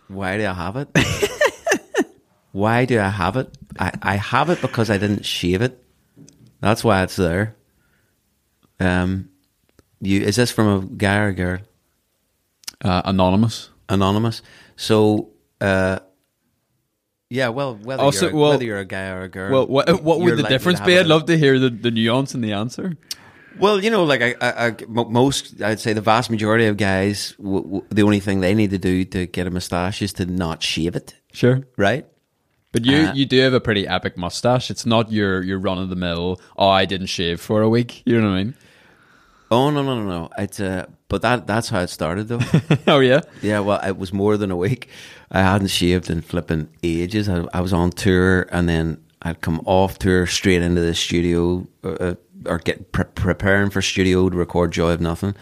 Why 0.09 0.37
do 0.37 0.47
I 0.47 0.53
have 0.53 0.77
it? 0.77 0.89
why 2.53 2.85
do 2.85 3.01
I 3.01 3.09
have 3.09 3.37
it? 3.37 3.57
I, 3.79 3.91
I 4.03 4.17
have 4.17 4.51
it 4.51 4.61
because 4.61 4.91
I 4.91 4.99
didn't 4.99 5.25
shave 5.25 5.63
it. 5.63 5.83
That's 6.61 6.85
why 6.85 7.03
it's 7.03 7.17
there. 7.17 7.57
Um, 8.79 9.31
you 10.01 10.21
is 10.21 10.37
this 10.37 10.53
from 10.53 10.69
a 10.69 10.87
guy 10.87 11.17
or 11.17 11.29
a 11.29 11.35
girl? 11.35 11.59
Uh, 12.83 13.03
anonymous. 13.07 13.71
Anonymous. 13.89 14.43
So, 14.77 15.31
uh, 15.61 15.99
yeah. 17.31 17.49
Well, 17.49 17.77
whether 17.77 18.03
Also, 18.03 18.27
you're, 18.29 18.37
well- 18.37 18.51
whether 18.51 18.65
you're 18.65 18.79
a 18.79 18.85
guy 18.85 19.09
or 19.09 19.23
a 19.23 19.29
girl. 19.29 19.51
Well, 19.53 19.67
what 19.67 20.03
what 20.03 20.21
would 20.21 20.37
the 20.39 20.43
difference 20.45 20.81
be? 20.81 20.99
I'd 20.99 21.07
love 21.07 21.27
to 21.27 21.37
hear 21.39 21.59
the, 21.59 21.71
the 21.71 21.91
nuance 21.91 22.35
in 22.35 22.41
the 22.41 22.53
answer. 22.53 22.97
Well, 23.59 23.83
you 23.83 23.89
know, 23.91 24.03
like 24.03 24.21
I, 24.21 24.35
I, 24.41 24.67
I, 24.69 24.77
most, 24.89 25.63
I'd 25.63 25.79
say 25.79 25.93
the 25.93 26.01
vast 26.01 26.29
majority 26.29 26.67
of 26.67 26.77
guys, 26.77 27.35
w- 27.39 27.63
w- 27.63 27.85
the 27.89 28.03
only 28.03 28.19
thing 28.19 28.41
they 28.41 28.53
need 28.53 28.71
to 28.71 28.79
do 28.79 29.05
to 29.05 29.27
get 29.27 29.47
a 29.47 29.51
moustache 29.51 30.03
is 30.03 30.13
to 30.15 30.27
not 30.27 30.61
shave 30.61 30.97
it, 30.97 31.15
Sure. 31.33 31.61
right? 31.77 32.05
But 32.73 32.85
you, 32.85 32.97
Uh, 33.07 33.13
you 33.15 33.27
do 33.27 33.39
have 33.43 33.55
a 33.55 33.61
pretty 33.61 33.87
epic 33.87 34.17
mustache. 34.17 34.73
It's 34.73 34.85
not 34.85 35.13
your 35.13 35.41
your 35.45 35.61
run 35.61 35.79
of 35.79 35.89
the 35.89 35.95
mill. 35.95 36.41
Oh, 36.57 36.69
I 36.69 36.85
didn't 36.85 37.07
shave 37.07 37.41
for 37.41 37.63
a 37.63 37.69
week. 37.69 38.03
You 38.05 38.21
know 38.21 38.31
what 38.31 38.35
I 38.35 38.43
mean? 38.43 38.55
Oh 39.55 39.71
no, 39.71 39.83
no, 39.83 39.95
no, 39.95 40.05
no! 40.05 40.31
It's 40.37 40.59
uh, 40.59 40.87
but 41.07 41.23
that 41.23 41.47
that's 41.47 41.69
how 41.69 41.81
it 41.81 41.89
started 41.89 42.27
though. 42.27 42.41
oh 42.89 42.99
yeah. 42.99 43.21
yeah, 43.41 43.61
well, 43.61 43.81
it 43.87 43.97
was 43.97 44.13
more 44.13 44.37
than 44.37 44.51
a 44.51 44.57
week. 44.57 44.89
I 45.31 45.43
hadn't 45.43 45.69
shaved 45.69 46.11
in 46.11 46.23
flipping 46.23 46.69
ages. 46.83 47.29
I, 47.29 47.45
I 47.55 47.61
was 47.61 47.73
on 47.73 47.91
tour, 47.91 48.49
and 48.51 48.69
then 48.69 49.01
I'd 49.23 49.41
come 49.41 49.61
off 49.65 49.99
tour 50.01 50.27
straight 50.27 50.61
into 50.61 50.81
the 50.81 50.93
studio, 50.93 51.69
uh, 51.85 51.89
uh, 51.89 52.15
or 52.47 52.59
get 52.59 52.91
pre- 52.91 53.05
preparing 53.15 53.71
for 53.71 53.81
studio 53.81 54.29
to 54.29 54.37
record 54.37 54.73
Joy 54.73 54.91
of 54.91 55.01
Nothing, 55.01 55.37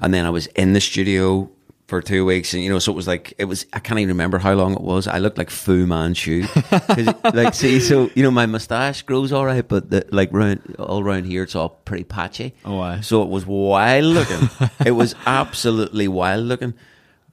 and 0.00 0.12
then 0.12 0.26
I 0.26 0.30
was 0.30 0.48
in 0.48 0.72
the 0.72 0.80
studio 0.80 1.48
for 1.88 2.02
two 2.02 2.26
weeks, 2.26 2.52
and 2.52 2.62
you 2.62 2.68
know, 2.68 2.78
so 2.78 2.92
it 2.92 2.94
was 2.94 3.08
like 3.08 3.32
it 3.38 3.46
was. 3.46 3.66
I 3.72 3.80
can't 3.80 3.98
even 3.98 4.10
remember 4.10 4.38
how 4.38 4.52
long 4.52 4.74
it 4.74 4.82
was. 4.82 5.08
I 5.08 5.18
looked 5.18 5.38
like 5.38 5.48
Fu 5.48 5.86
Manchu, 5.86 6.46
like 7.34 7.54
see, 7.54 7.80
so 7.80 8.10
you 8.14 8.22
know, 8.22 8.30
my 8.30 8.46
moustache 8.46 9.02
grows 9.02 9.32
all 9.32 9.46
right, 9.46 9.66
but 9.66 9.90
the, 9.90 10.06
like 10.10 10.30
round 10.32 10.76
all 10.78 11.00
around 11.00 11.24
here, 11.24 11.42
it's 11.42 11.56
all 11.56 11.70
pretty 11.70 12.04
patchy. 12.04 12.54
Oh, 12.64 12.78
aye. 12.80 13.00
So 13.00 13.22
it 13.22 13.30
was 13.30 13.46
wild 13.46 14.04
looking. 14.04 14.50
it 14.86 14.92
was 14.92 15.14
absolutely 15.26 16.06
wild 16.06 16.44
looking. 16.44 16.74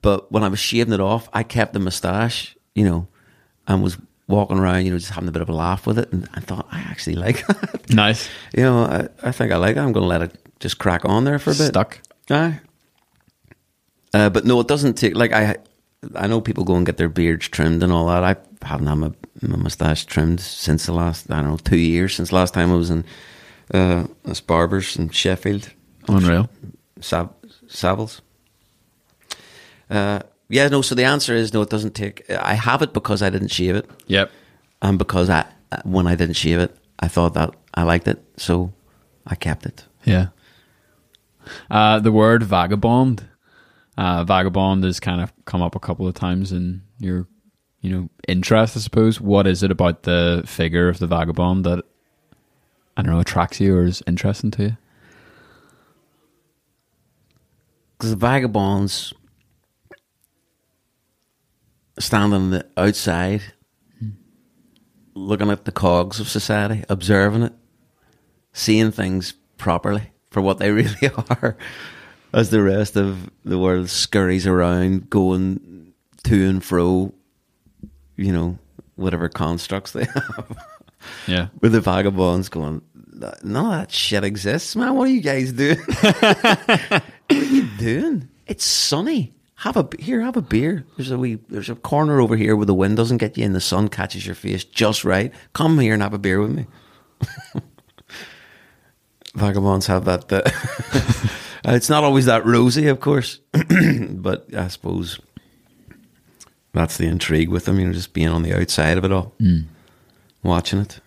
But 0.02 0.32
when 0.32 0.44
I 0.44 0.48
was 0.48 0.60
shaving 0.60 0.94
it 0.94 1.00
off, 1.00 1.28
I 1.34 1.44
kept 1.44 1.74
the 1.74 1.80
moustache, 1.80 2.56
you 2.74 2.86
know, 2.86 3.08
and 3.68 3.84
was 3.84 3.98
walking 4.28 4.58
around, 4.58 4.86
you 4.86 4.92
know, 4.92 4.98
just 4.98 5.12
having 5.12 5.28
a 5.28 5.32
bit 5.32 5.42
of 5.42 5.50
a 5.50 5.54
laugh 5.54 5.86
with 5.86 6.00
it. 6.00 6.12
And 6.14 6.30
I 6.34 6.40
thought, 6.40 6.68
I 6.72 6.80
actually 6.80 7.16
like 7.16 7.46
that. 7.48 7.90
Nice. 7.90 8.30
you 8.56 8.64
know, 8.64 8.84
I, 8.84 9.08
I 9.24 9.32
think 9.32 9.52
I 9.52 9.58
like 9.58 9.76
it. 9.76 9.80
I'm 9.80 9.92
going 9.92 10.04
to 10.04 10.08
let 10.08 10.22
it 10.22 10.38
just 10.60 10.78
crack 10.78 11.06
on 11.06 11.24
there 11.24 11.40
for 11.40 11.52
a 11.52 11.56
bit. 11.56 11.68
Stuck. 11.68 12.02
Aye. 12.30 12.60
Uh, 14.16 14.30
but 14.30 14.46
no, 14.46 14.60
it 14.62 14.68
doesn't 14.68 14.94
take, 14.96 15.16
like, 15.16 15.34
I 15.34 15.56
I 16.16 16.28
know 16.28 16.40
people 16.40 16.64
go 16.64 16.76
and 16.76 16.86
get 16.86 16.98
their 16.98 17.10
beards 17.10 17.48
trimmed 17.50 17.84
and 17.84 17.92
all 17.92 18.06
that. 18.08 18.24
I 18.24 18.36
haven't 18.66 18.88
had 18.88 18.96
my, 18.98 19.12
my 19.42 19.58
moustache 19.58 20.06
trimmed 20.06 20.40
since 20.40 20.86
the 20.86 20.94
last, 20.94 21.30
I 21.32 21.42
don't 21.42 21.50
know, 21.52 21.58
two 21.58 21.78
years, 21.78 22.16
since 22.16 22.32
last 22.32 22.54
time 22.54 22.72
I 22.72 22.76
was 22.76 22.90
in 22.90 23.04
uh, 23.74 24.06
this 24.24 24.40
barber's 24.42 24.96
in 24.98 25.10
Sheffield. 25.10 25.70
Unreal. 26.08 26.48
Sav- 27.02 27.34
Savills. 27.68 28.22
Uh, 29.90 30.20
yeah, 30.50 30.68
no. 30.70 30.82
So 30.82 30.96
the 30.96 31.04
answer 31.04 31.34
is 31.36 31.54
no. 31.54 31.62
It 31.64 31.70
doesn't 31.70 31.96
take. 31.96 32.30
I 32.30 32.54
have 32.54 32.82
it 32.84 32.94
because 32.94 33.22
I 33.22 33.30
didn't 33.30 33.50
shave 33.52 33.76
it, 33.76 33.90
Yep. 34.08 34.32
and 34.82 34.98
because 35.00 35.30
I 35.30 35.46
when 35.84 36.08
I 36.08 36.16
didn't 36.16 36.36
shave 36.38 36.60
it, 36.60 36.76
I 37.00 37.08
thought 37.08 37.34
that 37.34 37.50
I 37.74 37.84
liked 37.84 38.08
it, 38.08 38.24
so 38.38 38.72
I 39.28 39.36
kept 39.36 39.66
it. 39.66 39.86
Yeah. 40.06 40.28
Uh, 41.70 42.00
the 42.00 42.12
word 42.12 42.44
vagabond. 42.44 43.28
Uh, 43.98 44.24
vagabond 44.24 44.84
has 44.84 45.00
kind 45.00 45.22
of 45.22 45.32
come 45.46 45.62
up 45.62 45.76
a 45.76 45.80
couple 45.80 46.08
of 46.08 46.14
times 46.14 46.52
in 46.52 46.82
your, 47.00 47.28
you 47.82 47.90
know, 47.90 48.10
interest. 48.28 48.76
I 48.76 48.80
suppose. 48.80 49.22
What 49.22 49.48
is 49.48 49.64
it 49.64 49.72
about 49.72 50.04
the 50.04 50.44
figure 50.46 50.90
of 50.90 51.00
the 51.00 51.08
vagabond 51.08 51.66
that 51.66 51.84
I 52.98 53.02
don't 53.02 53.14
know 53.14 53.20
attracts 53.20 53.60
you 53.60 53.76
or 53.76 53.84
is 53.84 54.04
interesting 54.06 54.52
to 54.52 54.64
you? 54.64 54.78
Because 57.98 58.10
the 58.10 58.18
vagabonds 58.18 59.14
standing 62.00 62.34
on 62.34 62.50
the 62.52 62.66
outside, 62.76 63.42
looking 65.14 65.50
at 65.50 65.66
the 65.66 65.72
cogs 65.72 66.20
of 66.20 66.28
society, 66.28 66.84
observing 66.90 67.44
it, 67.44 67.54
seeing 68.52 68.92
things 68.92 69.34
properly 69.58 70.12
for 70.30 70.42
what 70.42 70.58
they 70.58 70.72
really 70.74 71.10
are, 71.30 71.58
as 72.36 72.50
the 72.50 72.62
rest 72.62 72.98
of 72.98 73.30
the 73.46 73.58
world 73.58 73.90
scurries 73.90 74.46
around, 74.46 75.10
going 75.10 75.94
to 76.26 76.50
and 76.50 76.62
fro, 76.62 77.14
you 78.18 78.34
know, 78.34 78.60
whatever 78.96 79.30
constructs 79.30 79.92
they 79.92 80.04
have. 80.14 80.58
Yeah. 81.28 81.48
With 81.62 81.72
the 81.72 81.80
vagabonds 81.80 82.50
going, 82.50 82.82
none 83.42 83.66
of 83.66 83.72
that 83.72 83.92
shit 83.92 84.26
exists, 84.26 84.76
man. 84.76 84.96
What 84.96 85.08
are 85.08 85.12
you 85.12 85.22
guys 85.22 85.54
doing? 85.54 85.78
what 85.88 87.04
are 87.32 87.36
you 87.36 87.70
doing? 87.78 88.28
It's 88.48 88.66
sunny. 88.66 89.34
Have 89.60 89.78
a 89.78 89.88
here, 89.98 90.20
have 90.20 90.36
a 90.36 90.42
beer. 90.42 90.86
There's 90.98 91.12
a 91.12 91.18
wee, 91.18 91.40
there's 91.48 91.70
a 91.70 91.76
corner 91.76 92.20
over 92.20 92.36
here 92.36 92.58
where 92.58 92.66
the 92.66 92.74
wind 92.74 92.98
doesn't 92.98 93.18
get 93.18 93.38
you 93.38 93.46
and 93.46 93.56
the 93.56 93.62
sun 93.62 93.88
catches 93.88 94.26
your 94.26 94.36
face 94.36 94.66
just 94.66 95.06
right. 95.06 95.34
Come 95.54 95.80
here 95.80 95.94
and 95.94 96.04
have 96.04 96.14
a 96.14 96.20
beer 96.20 96.42
with 96.42 96.52
me. 96.52 96.66
Vagabonds 99.36 99.88
have 99.88 100.04
that. 100.06 101.42
Uh, 101.68 101.72
it's 101.74 101.90
not 101.90 102.04
always 102.04 102.26
that 102.26 102.46
rosy, 102.46 102.88
of 102.88 103.00
course, 103.00 103.40
but 104.12 104.54
I 104.56 104.68
suppose 104.68 105.20
that's 106.74 106.98
the 106.98 107.06
intrigue 107.08 107.50
with 107.50 107.66
them. 107.66 107.80
You 107.80 107.88
know, 107.88 107.94
just 107.94 108.14
being 108.14 108.28
on 108.28 108.44
the 108.44 108.54
outside 108.54 108.98
of 108.98 109.04
it 109.06 109.12
all, 109.12 109.34
watching 110.44 110.80
it. 110.80 111.00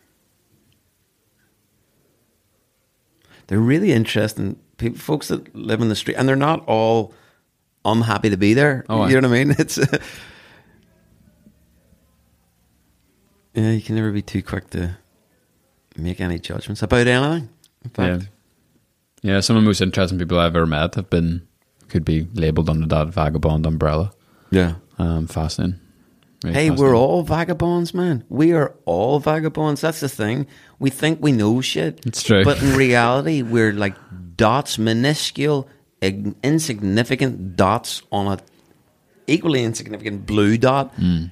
They're 3.47 3.59
really 3.59 3.93
interesting 3.93 4.59
people, 4.77 4.99
folks 4.99 5.29
that 5.29 5.55
live 5.55 5.81
in 5.81 5.89
the 5.89 5.95
street, 5.97 6.17
and 6.17 6.29
they're 6.29 6.37
not 6.37 6.65
all 6.67 7.15
unhappy 7.85 8.29
to 8.31 8.37
be 8.37 8.53
there. 8.55 8.85
Oh, 8.89 9.07
you 9.07 9.21
know 9.21 9.29
what 9.29 9.37
I 9.39 9.45
mean? 9.45 9.55
It's 9.59 9.79
yeah, 13.55 13.71
you 13.73 13.83
can 13.83 13.97
never 13.97 14.13
be 14.13 14.23
too 14.23 14.43
quick 14.43 14.71
to 14.71 14.97
make 15.97 16.21
any 16.21 16.39
judgments 16.39 16.83
about 16.83 17.07
anything. 17.07 17.49
In 17.85 17.91
fact, 17.91 18.23
Yeah, 18.23 18.29
some 19.41 19.57
of 19.57 19.62
the 19.62 19.66
most 19.66 19.81
interesting 19.81 20.18
people 20.18 20.39
I've 20.39 20.57
ever 20.57 20.66
met 20.66 20.95
have 20.97 21.09
been 21.11 21.47
could 21.89 22.05
be 22.05 22.26
labelled 22.35 22.68
under 22.68 22.87
that 22.87 23.09
vagabond 23.09 23.66
umbrella. 23.66 24.12
yeah. 24.51 24.74
Um, 24.99 25.26
fascinating. 25.29 25.79
Really 26.45 26.55
Hey, 26.55 26.70
we're 26.70 26.97
all 26.97 27.22
vagabonds, 27.22 27.95
man. 27.95 28.24
We 28.29 28.53
are 28.53 28.74
all 28.85 29.18
vagabonds. 29.20 29.81
That's 29.81 30.01
the 30.01 30.09
thing. 30.09 30.47
We 30.79 30.91
think 30.91 31.20
we 31.22 31.33
know 31.33 31.61
shit. 31.61 32.01
It's 32.07 32.22
true. 32.22 32.45
But 32.45 32.61
in 32.62 32.74
reality, 32.87 33.43
we're 33.43 33.72
like 33.72 33.95
dots, 34.37 34.76
minuscule, 34.79 35.68
ig- 36.03 36.35
insignificant 36.45 37.57
dots 37.57 38.03
on 38.12 38.26
a 38.26 38.39
equally 39.26 39.62
insignificant 39.64 40.26
blue 40.26 40.57
dot 40.59 40.95
Mm. 40.97 41.31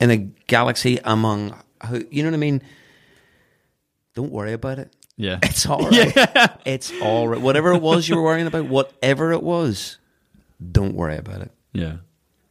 in 0.00 0.10
a 0.10 0.16
galaxy 0.48 0.98
among, 1.04 1.54
who- 1.88 2.06
you 2.10 2.22
know 2.22 2.28
what 2.30 2.34
I 2.36 2.38
mean? 2.48 2.62
Don't 4.14 4.32
worry 4.32 4.52
about 4.52 4.78
it. 4.78 4.92
Yeah. 5.22 5.38
It's 5.42 5.66
all 5.66 5.88
right. 5.88 6.50
It's 6.64 6.92
all 7.00 7.28
right. 7.28 7.40
Whatever 7.40 7.72
it 7.72 7.80
was 7.80 8.08
you 8.08 8.16
were 8.16 8.22
worrying 8.22 8.46
about, 8.46 8.66
whatever 8.66 9.32
it 9.32 9.42
was, 9.42 9.98
don't 10.72 10.94
worry 10.94 11.16
about 11.16 11.42
it. 11.42 11.52
Yeah. 11.72 11.96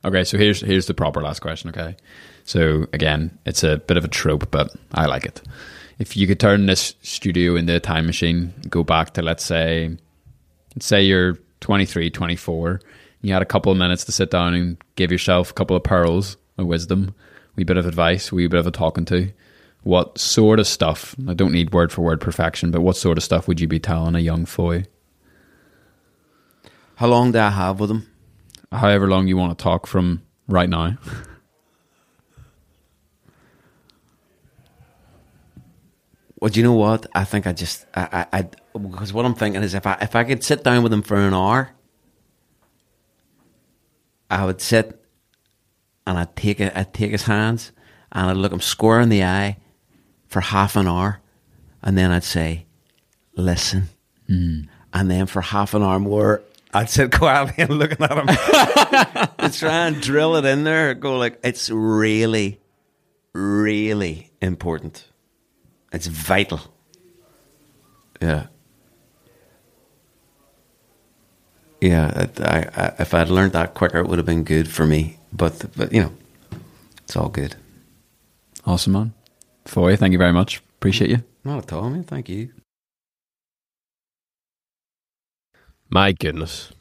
Okay, 0.03 0.24
so 0.24 0.38
here's 0.38 0.61
here's 0.61 0.88
the 0.88 0.93
proper 0.93 1.22
last 1.22 1.41
question. 1.41 1.69
Okay, 1.69 1.95
so 2.43 2.88
again, 2.93 3.38
it's 3.45 3.63
a 3.63 3.78
bit 3.78 3.97
of 3.97 4.05
a 4.05 4.07
trope, 4.07 4.49
but 4.49 4.74
I 4.93 5.05
like 5.05 5.26
it. 5.26 5.41
If 5.99 6.17
you 6.17 6.26
could 6.26 6.39
turn 6.39 6.65
this 6.65 6.95
studio 7.03 7.55
into 7.55 7.76
a 7.76 7.80
time 7.80 8.07
machine, 8.07 8.53
go 8.69 8.84
back 8.84 9.13
to 9.13 9.22
let's 9.22 9.45
say, 9.45 9.95
let's 10.76 10.88
say 10.88 11.03
you're 11.03 11.38
23, 11.59 12.09
24, 12.09 12.82
you 13.22 13.34
had 13.34 13.43
a 13.43 13.45
couple 13.45 13.72
of 13.72 13.78
minutes 13.78 14.05
to 14.05 14.11
sit 14.11 14.32
down 14.32 14.55
and 14.55 14.78
give 14.95 15.11
yourself 15.11 15.51
a 15.51 15.53
couple 15.53 15.76
of 15.76 15.84
pearls 15.84 16.38
of 16.57 16.65
wisdom, 16.65 17.13
a 17.19 17.51
wee 17.57 17.63
bit 17.63 17.78
of 17.78 17.86
advice, 17.86 18.32
wee 18.32 18.47
bit 18.47 18.59
of 18.59 18.65
a 18.65 18.72
talking 18.72 19.05
to. 19.05 19.32
What 19.84 20.17
sort 20.19 20.59
of 20.59 20.67
stuff? 20.67 21.15
I 21.27 21.34
don't 21.34 21.51
need 21.51 21.73
word 21.73 21.91
for 21.91 22.01
word 22.01 22.21
perfection, 22.21 22.69
but 22.69 22.82
what 22.82 22.95
sort 22.95 23.17
of 23.17 23.23
stuff 23.23 23.47
would 23.47 23.59
you 23.59 23.67
be 23.67 23.79
telling 23.79 24.15
a 24.15 24.19
young 24.19 24.45
foy? 24.45 24.86
How 26.95 27.07
long 27.07 27.32
do 27.32 27.39
I 27.39 27.49
have 27.49 27.79
with 27.79 27.89
them? 27.89 28.07
However 28.71 29.07
long 29.07 29.27
you 29.27 29.38
want 29.38 29.57
to 29.57 29.63
talk 29.63 29.88
from 29.88 30.21
right 30.47 30.69
now. 30.69 30.97
Well, 36.39 36.49
do 36.49 36.59
you 36.59 36.63
know 36.63 36.73
what? 36.73 37.05
I 37.13 37.23
think 37.23 37.45
I 37.47 37.53
just 37.53 37.86
I 37.93 38.25
I, 38.34 38.39
I 38.39 38.49
because 38.77 39.13
what 39.13 39.25
I'm 39.25 39.36
thinking 39.36 39.61
is 39.61 39.73
if 39.73 39.86
I 39.86 39.97
if 40.01 40.15
I 40.15 40.23
could 40.23 40.43
sit 40.43 40.63
down 40.63 40.84
with 40.84 40.93
him 40.93 41.01
for 41.01 41.17
an 41.17 41.34
hour, 41.34 41.71
I 44.29 44.45
would 44.45 44.61
sit 44.61 45.03
and 46.07 46.17
I'd 46.17 46.36
take 46.36 46.59
it 46.59 46.73
I'd 46.75 46.93
take 46.93 47.11
his 47.11 47.23
hands 47.23 47.71
and 48.11 48.29
I'd 48.29 48.38
look 48.38 48.51
him 48.51 48.61
square 48.61 49.01
in 49.01 49.09
the 49.09 49.23
eye 49.23 49.57
for 50.32 50.39
half 50.39 50.77
an 50.77 50.88
hour, 50.88 51.19
and 51.84 51.97
then 51.97 52.09
I'd 52.09 52.23
say, 52.23 52.65
"Listen," 53.36 53.89
mm. 54.29 54.67
and 54.93 55.11
then 55.11 55.27
for 55.27 55.41
half 55.41 55.73
an 55.73 55.84
hour 55.84 55.99
more. 55.99 56.41
I'd 56.73 56.89
sit 56.89 57.11
quietly 57.19 57.65
and 57.65 57.77
looking 57.77 58.01
at 58.01 58.17
him 58.17 58.27
to 59.51 59.59
try 59.59 59.88
and 59.88 60.01
drill 60.01 60.38
it 60.38 60.45
in 60.45 60.63
there. 60.63 60.93
Go 60.93 61.17
like 61.17 61.38
it's 61.43 61.69
really, 61.69 62.61
really 63.34 64.32
important. 64.41 65.05
It's 65.91 66.07
vital. 66.07 66.61
Yeah. 68.21 68.47
Yeah, 71.82 72.29
I, 72.38 72.43
I, 72.43 72.84
I, 72.84 72.93
if 72.99 73.13
I'd 73.13 73.29
learned 73.29 73.53
that 73.53 73.73
quicker, 73.73 73.97
it 73.97 74.07
would 74.07 74.19
have 74.19 74.25
been 74.25 74.43
good 74.43 74.69
for 74.69 74.86
me. 74.86 75.17
But, 75.34 75.65
but 75.75 75.91
you 75.91 76.03
know, 76.03 76.13
it's 77.03 77.17
all 77.17 77.27
good. 77.27 77.55
Awesome, 78.65 78.93
man. 78.93 79.13
Foy, 79.66 79.95
thank 79.95 80.12
you 80.12 80.18
very 80.18 80.34
much. 80.34 80.62
Appreciate 80.78 81.09
you. 81.09 81.24
Not 81.43 81.59
at 81.59 81.74
all, 81.74 81.89
man. 81.89 82.03
Thank 82.03 82.30
you. 82.30 82.49
My 85.89 86.12
goodness. 86.14 86.72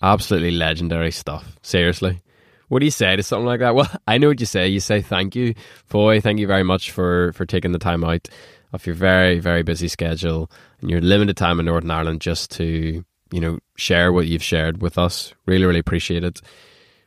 Absolutely 0.00 0.52
legendary 0.52 1.10
stuff. 1.10 1.56
Seriously. 1.62 2.20
What 2.68 2.78
do 2.78 2.86
you 2.86 2.90
say 2.90 3.14
to 3.14 3.22
something 3.22 3.46
like 3.46 3.60
that? 3.60 3.74
Well, 3.74 3.90
I 4.06 4.18
know 4.18 4.28
what 4.28 4.40
you 4.40 4.46
say. 4.46 4.66
You 4.68 4.80
say 4.80 5.02
thank 5.02 5.36
you. 5.36 5.54
Foy, 5.86 6.20
thank 6.20 6.38
you 6.38 6.46
very 6.46 6.62
much 6.62 6.90
for, 6.90 7.32
for 7.34 7.44
taking 7.44 7.72
the 7.72 7.78
time 7.78 8.02
out 8.02 8.28
of 8.72 8.86
your 8.86 8.94
very, 8.94 9.38
very 9.38 9.62
busy 9.62 9.88
schedule 9.88 10.50
and 10.80 10.90
your 10.90 11.00
limited 11.00 11.36
time 11.36 11.60
in 11.60 11.66
Northern 11.66 11.90
Ireland 11.90 12.22
just 12.22 12.50
to, 12.52 13.04
you 13.30 13.40
know, 13.40 13.58
share 13.76 14.12
what 14.12 14.26
you've 14.26 14.42
shared 14.42 14.80
with 14.80 14.96
us. 14.96 15.34
Really, 15.46 15.66
really 15.66 15.80
appreciate 15.80 16.24
it. 16.24 16.40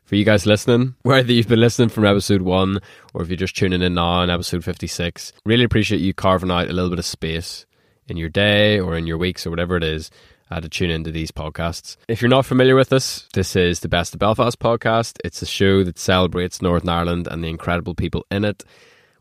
For 0.05 0.15
you 0.15 0.23
guys 0.23 0.45
listening, 0.45 0.93
whether 1.01 1.33
you've 1.33 1.47
been 1.47 1.59
listening 1.59 1.89
from 1.89 2.05
episode 2.05 2.43
one 2.43 2.77
or 3.15 3.23
if 3.23 3.27
you're 3.27 3.37
just 3.37 3.55
tuning 3.55 3.81
in 3.81 3.95
now 3.95 4.05
on 4.05 4.29
episode 4.29 4.63
56, 4.63 5.33
really 5.47 5.63
appreciate 5.63 5.99
you 5.99 6.13
carving 6.13 6.51
out 6.51 6.69
a 6.69 6.73
little 6.73 6.91
bit 6.91 6.99
of 6.99 7.05
space 7.05 7.65
in 8.07 8.15
your 8.15 8.29
day 8.29 8.79
or 8.79 8.95
in 8.95 9.07
your 9.07 9.17
weeks 9.17 9.47
or 9.47 9.49
whatever 9.49 9.75
it 9.77 9.83
is 9.83 10.11
uh, 10.51 10.61
to 10.61 10.69
tune 10.69 10.91
into 10.91 11.11
these 11.11 11.31
podcasts. 11.31 11.97
If 12.07 12.21
you're 12.21 12.29
not 12.29 12.45
familiar 12.45 12.75
with 12.75 12.93
us, 12.93 13.27
this 13.33 13.55
is 13.55 13.79
the 13.79 13.89
Best 13.89 14.13
of 14.13 14.19
Belfast 14.19 14.59
podcast. 14.59 15.17
It's 15.25 15.41
a 15.41 15.47
show 15.47 15.83
that 15.83 15.97
celebrates 15.97 16.61
Northern 16.61 16.89
Ireland 16.89 17.27
and 17.27 17.43
the 17.43 17.49
incredible 17.49 17.95
people 17.95 18.27
in 18.29 18.45
it. 18.45 18.63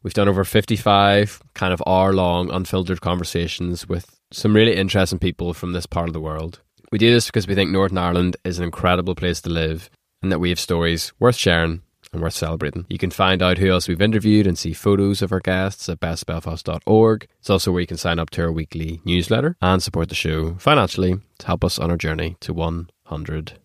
We've 0.03 0.13
done 0.13 0.29
over 0.29 0.45
55 0.45 1.41
kind 1.55 1.73
of 1.73 1.83
hour 1.87 2.13
long 2.13 2.51
unfiltered 2.51 3.01
conversations 3.01 3.89
with 3.89 4.21
some 4.33 4.55
really 4.55 4.77
interesting 4.77 5.19
people 5.19 5.55
from 5.55 5.73
this 5.73 5.87
part 5.87 6.11
of 6.11 6.13
the 6.13 6.21
world. 6.21 6.61
We 6.93 6.99
do 6.99 7.11
this 7.11 7.25
because 7.25 7.49
we 7.49 7.55
think 7.55 7.71
Northern 7.71 7.97
Ireland 7.97 8.37
is 8.45 8.59
an 8.59 8.65
incredible 8.65 9.15
place 9.15 9.41
to 9.41 9.49
live 9.49 9.89
and 10.25 10.33
that 10.33 10.39
we 10.39 10.49
have 10.49 10.59
stories 10.59 11.13
worth 11.19 11.37
sharing 11.37 11.83
and 12.11 12.23
worth 12.23 12.33
celebrating. 12.33 12.87
You 12.89 12.97
can 12.97 13.11
find 13.11 13.43
out 13.43 13.59
who 13.59 13.71
else 13.71 13.89
we've 13.89 14.01
interviewed 14.01 14.47
and 14.47 14.59
see 14.59 14.73
photos 14.73 15.21
of 15.21 15.33
our 15.33 15.41
guests 15.41 15.87
at 15.87 16.01
bestbelfast.org. 16.01 17.29
It's 17.41 17.51
also 17.51 17.71
where 17.71 17.83
you 17.83 17.87
can 17.87 17.99
sign 17.99 18.19
up 18.19 18.31
to 18.31 18.43
our 18.45 18.51
weekly 18.51 19.03
newsletter 19.05 19.55
and 19.61 19.83
support 19.83 20.09
the 20.09 20.15
show 20.15 20.55
financially 20.55 21.21
to 21.41 21.47
help 21.47 21.63
us 21.63 21.79
on 21.79 21.91
our 21.91 21.99
journey 21.99 22.39
to 22.41 22.55
100 22.55 23.59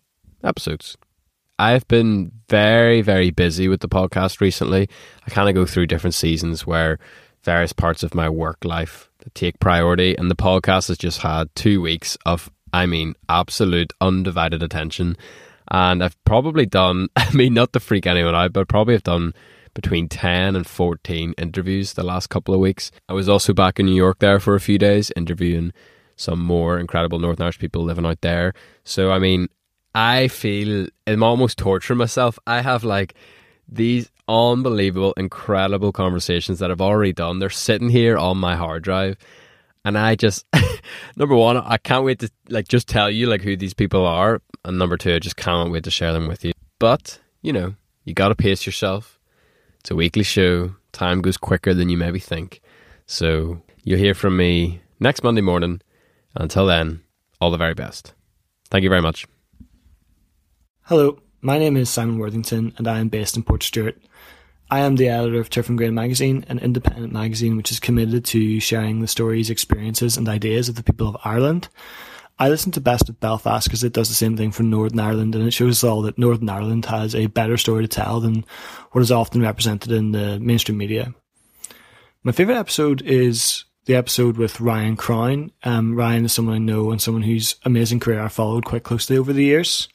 episodes. 0.44 0.98
I've 1.58 1.88
been 1.88 2.34
very, 2.50 3.02
very 3.02 3.30
busy 3.32 3.70
with 3.70 3.80
the 3.80 3.88
podcast 3.88 4.42
recently. 4.42 4.90
I 5.26 5.30
kind 5.30 5.48
of 5.48 5.56
go 5.56 5.66
through 5.66 5.88
different 5.88 6.14
seasons 6.14 6.68
where 6.68 7.00
various 7.44 7.72
parts 7.72 8.04
of 8.04 8.14
my 8.14 8.28
work 8.28 8.66
life 8.66 9.10
take 9.34 9.62
priority, 9.62 10.14
and 10.18 10.30
the 10.30 10.36
podcast 10.36 10.90
has 10.90 10.98
just 10.98 11.22
had 11.22 11.56
two 11.56 11.80
weeks 11.80 12.18
of, 12.26 12.52
I 12.74 12.86
mean, 12.86 13.16
absolute 13.30 13.94
undivided 14.02 14.62
attention. 14.62 15.16
And 15.72 16.04
I've 16.04 16.22
probably 16.24 16.66
done, 16.66 17.10
I 17.16 17.32
mean, 17.34 17.54
not 17.54 17.74
to 17.74 17.80
freak 17.80 18.08
anyone 18.08 18.36
out, 18.36 18.54
but 18.54 18.68
probably 18.68 18.96
have 18.96 19.04
done 19.04 19.34
between 19.74 20.10
10 20.10 20.56
and 20.56 20.66
14 20.66 21.34
interviews 21.38 21.94
the 21.94 22.04
last 22.04 22.28
couple 22.28 22.54
of 22.54 22.60
weeks. 22.60 22.92
I 23.08 23.14
was 23.14 23.30
also 23.30 23.54
back 23.54 23.80
in 23.80 23.86
New 23.86 23.96
York 23.96 24.20
there 24.20 24.40
for 24.40 24.56
a 24.56 24.60
few 24.60 24.78
days, 24.78 25.12
interviewing 25.16 25.74
some 26.16 26.44
more 26.44 26.80
incredible 26.80 27.20
Northern 27.20 27.44
Irish 27.44 27.60
people 27.60 27.84
living 27.84 28.06
out 28.06 28.22
there. 28.22 28.54
So, 28.84 29.12
I 29.12 29.20
mean, 29.20 29.48
I 29.96 30.28
feel 30.28 30.88
I'm 31.08 31.24
almost 31.24 31.58
torturing 31.58 31.98
myself. 31.98 32.38
I 32.46 32.62
have 32.62 32.84
like 32.84 33.14
these 33.68 34.10
unbelievable, 34.28 35.14
incredible 35.18 35.92
conversations 35.92 36.60
that 36.60 36.72
I've 36.72 36.82
already 36.82 37.14
done. 37.14 37.40
They're 37.40 37.50
sitting 37.50 37.90
here 37.90 38.18
on 38.18 38.38
my 38.38 38.56
hard 38.56 38.84
drive. 38.84 39.18
And 39.86 39.98
I 39.98 40.16
just, 40.16 40.46
number 41.16 41.36
one, 41.36 41.58
I 41.58 41.78
can't 41.78 42.04
wait 42.04 42.20
to 42.20 42.30
like 42.50 42.68
just 42.68 42.88
tell 42.88 43.10
you 43.10 43.28
like 43.28 43.42
who 43.42 43.56
these 43.56 43.74
people 43.74 44.06
are. 44.06 44.42
And 44.66 44.78
number 44.78 44.98
two, 44.98 45.16
I 45.16 45.20
just 45.20 45.38
can't 45.38 45.72
wait 45.72 45.84
to 45.86 45.92
share 45.92 46.14
them 46.14 46.28
with 46.28 46.44
you. 46.44 46.52
But, 46.80 47.20
you 47.42 47.54
know, 47.54 47.76
you 48.04 48.14
got 48.14 48.30
to 48.30 48.36
pace 48.36 48.66
yourself. 48.66 49.20
It's 49.80 49.92
a 49.92 49.96
weekly 49.96 50.24
show. 50.24 50.76
Time 50.92 51.22
goes 51.22 51.38
quicker 51.38 51.74
than 51.74 51.90
you 51.90 51.98
maybe 51.98 52.20
think. 52.20 52.62
So 53.06 53.62
you'll 53.84 54.00
hear 54.00 54.14
from 54.14 54.36
me 54.38 54.82
next 55.00 55.24
Monday 55.24 55.42
morning. 55.42 55.82
Until 56.36 56.66
then, 56.66 57.02
all 57.42 57.52
the 57.52 57.58
very 57.58 57.74
best. 57.74 58.14
Thank 58.70 58.84
you 58.84 58.90
very 58.90 59.02
much. 59.02 59.26
Hello, 60.84 61.20
my 61.42 61.58
name 61.58 61.78
is 61.78 61.90
Simon 61.90 62.20
Worthington 62.20 62.74
and 62.78 62.88
I 62.88 63.00
am 63.00 63.10
based 63.10 63.38
in 63.38 63.44
Portstewart. 63.44 63.96
I 64.72 64.80
am 64.80 64.98
the 64.98 65.10
editor 65.10 65.40
of 65.40 65.50
Turf 65.50 65.70
and 65.70 65.78
Grain 65.78 65.96
magazine, 65.96 66.46
an 66.48 66.60
independent 66.60 67.12
magazine 67.12 67.58
which 67.58 67.72
is 67.72 67.80
committed 67.80 68.26
to 68.26 68.60
sharing 68.60 69.00
the 69.00 69.08
stories, 69.08 69.50
experiences, 69.50 70.18
and 70.18 70.30
ideas 70.30 70.70
of 70.70 70.76
the 70.76 70.84
people 70.84 71.08
of 71.08 71.18
Ireland. 71.24 71.70
I 72.42 72.48
listen 72.48 72.72
to 72.72 72.82
Best 72.82 73.10
of 73.10 73.20
Belfast 73.20 73.68
because 73.68 73.84
it 73.84 73.92
does 73.92 74.08
the 74.08 74.16
same 74.16 74.38
thing 74.38 74.52
for 74.52 74.64
Northern 74.64 75.00
Ireland 75.00 75.36
and 75.36 75.46
it 75.46 75.52
shows 75.52 75.84
us 75.84 75.84
all 75.84 76.02
that 76.04 76.18
Northern 76.18 76.48
Ireland 76.48 76.86
has 76.86 77.14
a 77.14 77.28
better 77.28 77.58
story 77.58 77.84
to 77.84 77.88
tell 77.90 78.22
than 78.22 78.46
what 78.92 79.02
is 79.02 79.12
often 79.12 79.42
represented 79.42 79.92
in 79.92 80.14
the 80.14 80.40
mainstream 80.40 80.78
media. 80.78 81.14
My 82.24 82.32
favourite 82.32 82.58
episode 82.58 83.02
is 83.02 83.66
the 83.86 83.96
episode 83.96 84.38
with 84.38 84.62
Ryan 84.62 84.96
Crown. 84.96 85.52
Um, 85.64 85.96
Ryan 85.96 86.24
is 86.24 86.32
someone 86.32 86.56
I 86.56 86.60
know 86.60 86.92
and 86.92 87.02
someone 87.02 87.24
whose 87.24 87.58
amazing 87.66 88.00
career 88.00 88.22
I 88.22 88.30
followed 88.30 88.64
quite 88.64 88.84
closely 88.84 89.18
over 89.18 89.34
the 89.34 89.44
years. 89.44 89.90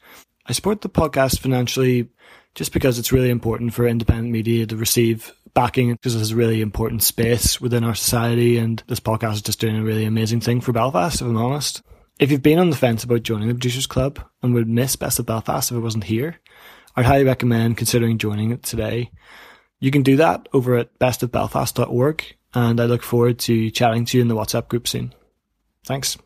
I 0.44 0.52
support 0.52 0.82
the 0.82 0.90
podcast 0.90 1.38
financially 1.38 2.10
just 2.54 2.74
because 2.74 2.98
it's 2.98 3.12
really 3.12 3.30
important 3.30 3.72
for 3.72 3.88
independent 3.88 4.30
media 4.30 4.66
to 4.66 4.76
receive 4.76 5.32
backing 5.54 5.92
because 5.92 6.14
it's 6.14 6.32
a 6.32 6.36
really 6.36 6.60
important 6.60 7.02
space 7.02 7.58
within 7.58 7.84
our 7.84 7.94
society 7.94 8.58
and 8.58 8.82
this 8.86 9.00
podcast 9.00 9.34
is 9.34 9.42
just 9.42 9.60
doing 9.60 9.76
a 9.78 9.82
really 9.82 10.04
amazing 10.04 10.40
thing 10.40 10.60
for 10.60 10.72
Belfast, 10.72 11.22
if 11.22 11.26
I'm 11.26 11.38
honest. 11.38 11.82
If 12.18 12.30
you've 12.30 12.42
been 12.42 12.60
on 12.60 12.70
the 12.70 12.76
fence 12.76 13.02
about 13.02 13.24
joining 13.24 13.48
the 13.48 13.54
Producers 13.54 13.86
Club 13.86 14.20
and 14.42 14.54
would 14.54 14.68
miss 14.68 14.94
Best 14.94 15.18
of 15.18 15.26
Belfast 15.26 15.70
if 15.70 15.76
it 15.76 15.80
wasn't 15.80 16.04
here, 16.04 16.40
I'd 16.94 17.06
highly 17.06 17.24
recommend 17.24 17.76
considering 17.76 18.18
joining 18.18 18.52
it 18.52 18.62
today. 18.62 19.10
You 19.80 19.90
can 19.90 20.04
do 20.04 20.16
that 20.16 20.48
over 20.52 20.76
at 20.76 20.96
bestofbelfast.org 21.00 22.36
and 22.54 22.80
I 22.80 22.84
look 22.84 23.02
forward 23.02 23.40
to 23.40 23.70
chatting 23.70 24.04
to 24.06 24.16
you 24.16 24.22
in 24.22 24.28
the 24.28 24.36
WhatsApp 24.36 24.68
group 24.68 24.86
soon. 24.86 25.12
Thanks. 25.84 26.16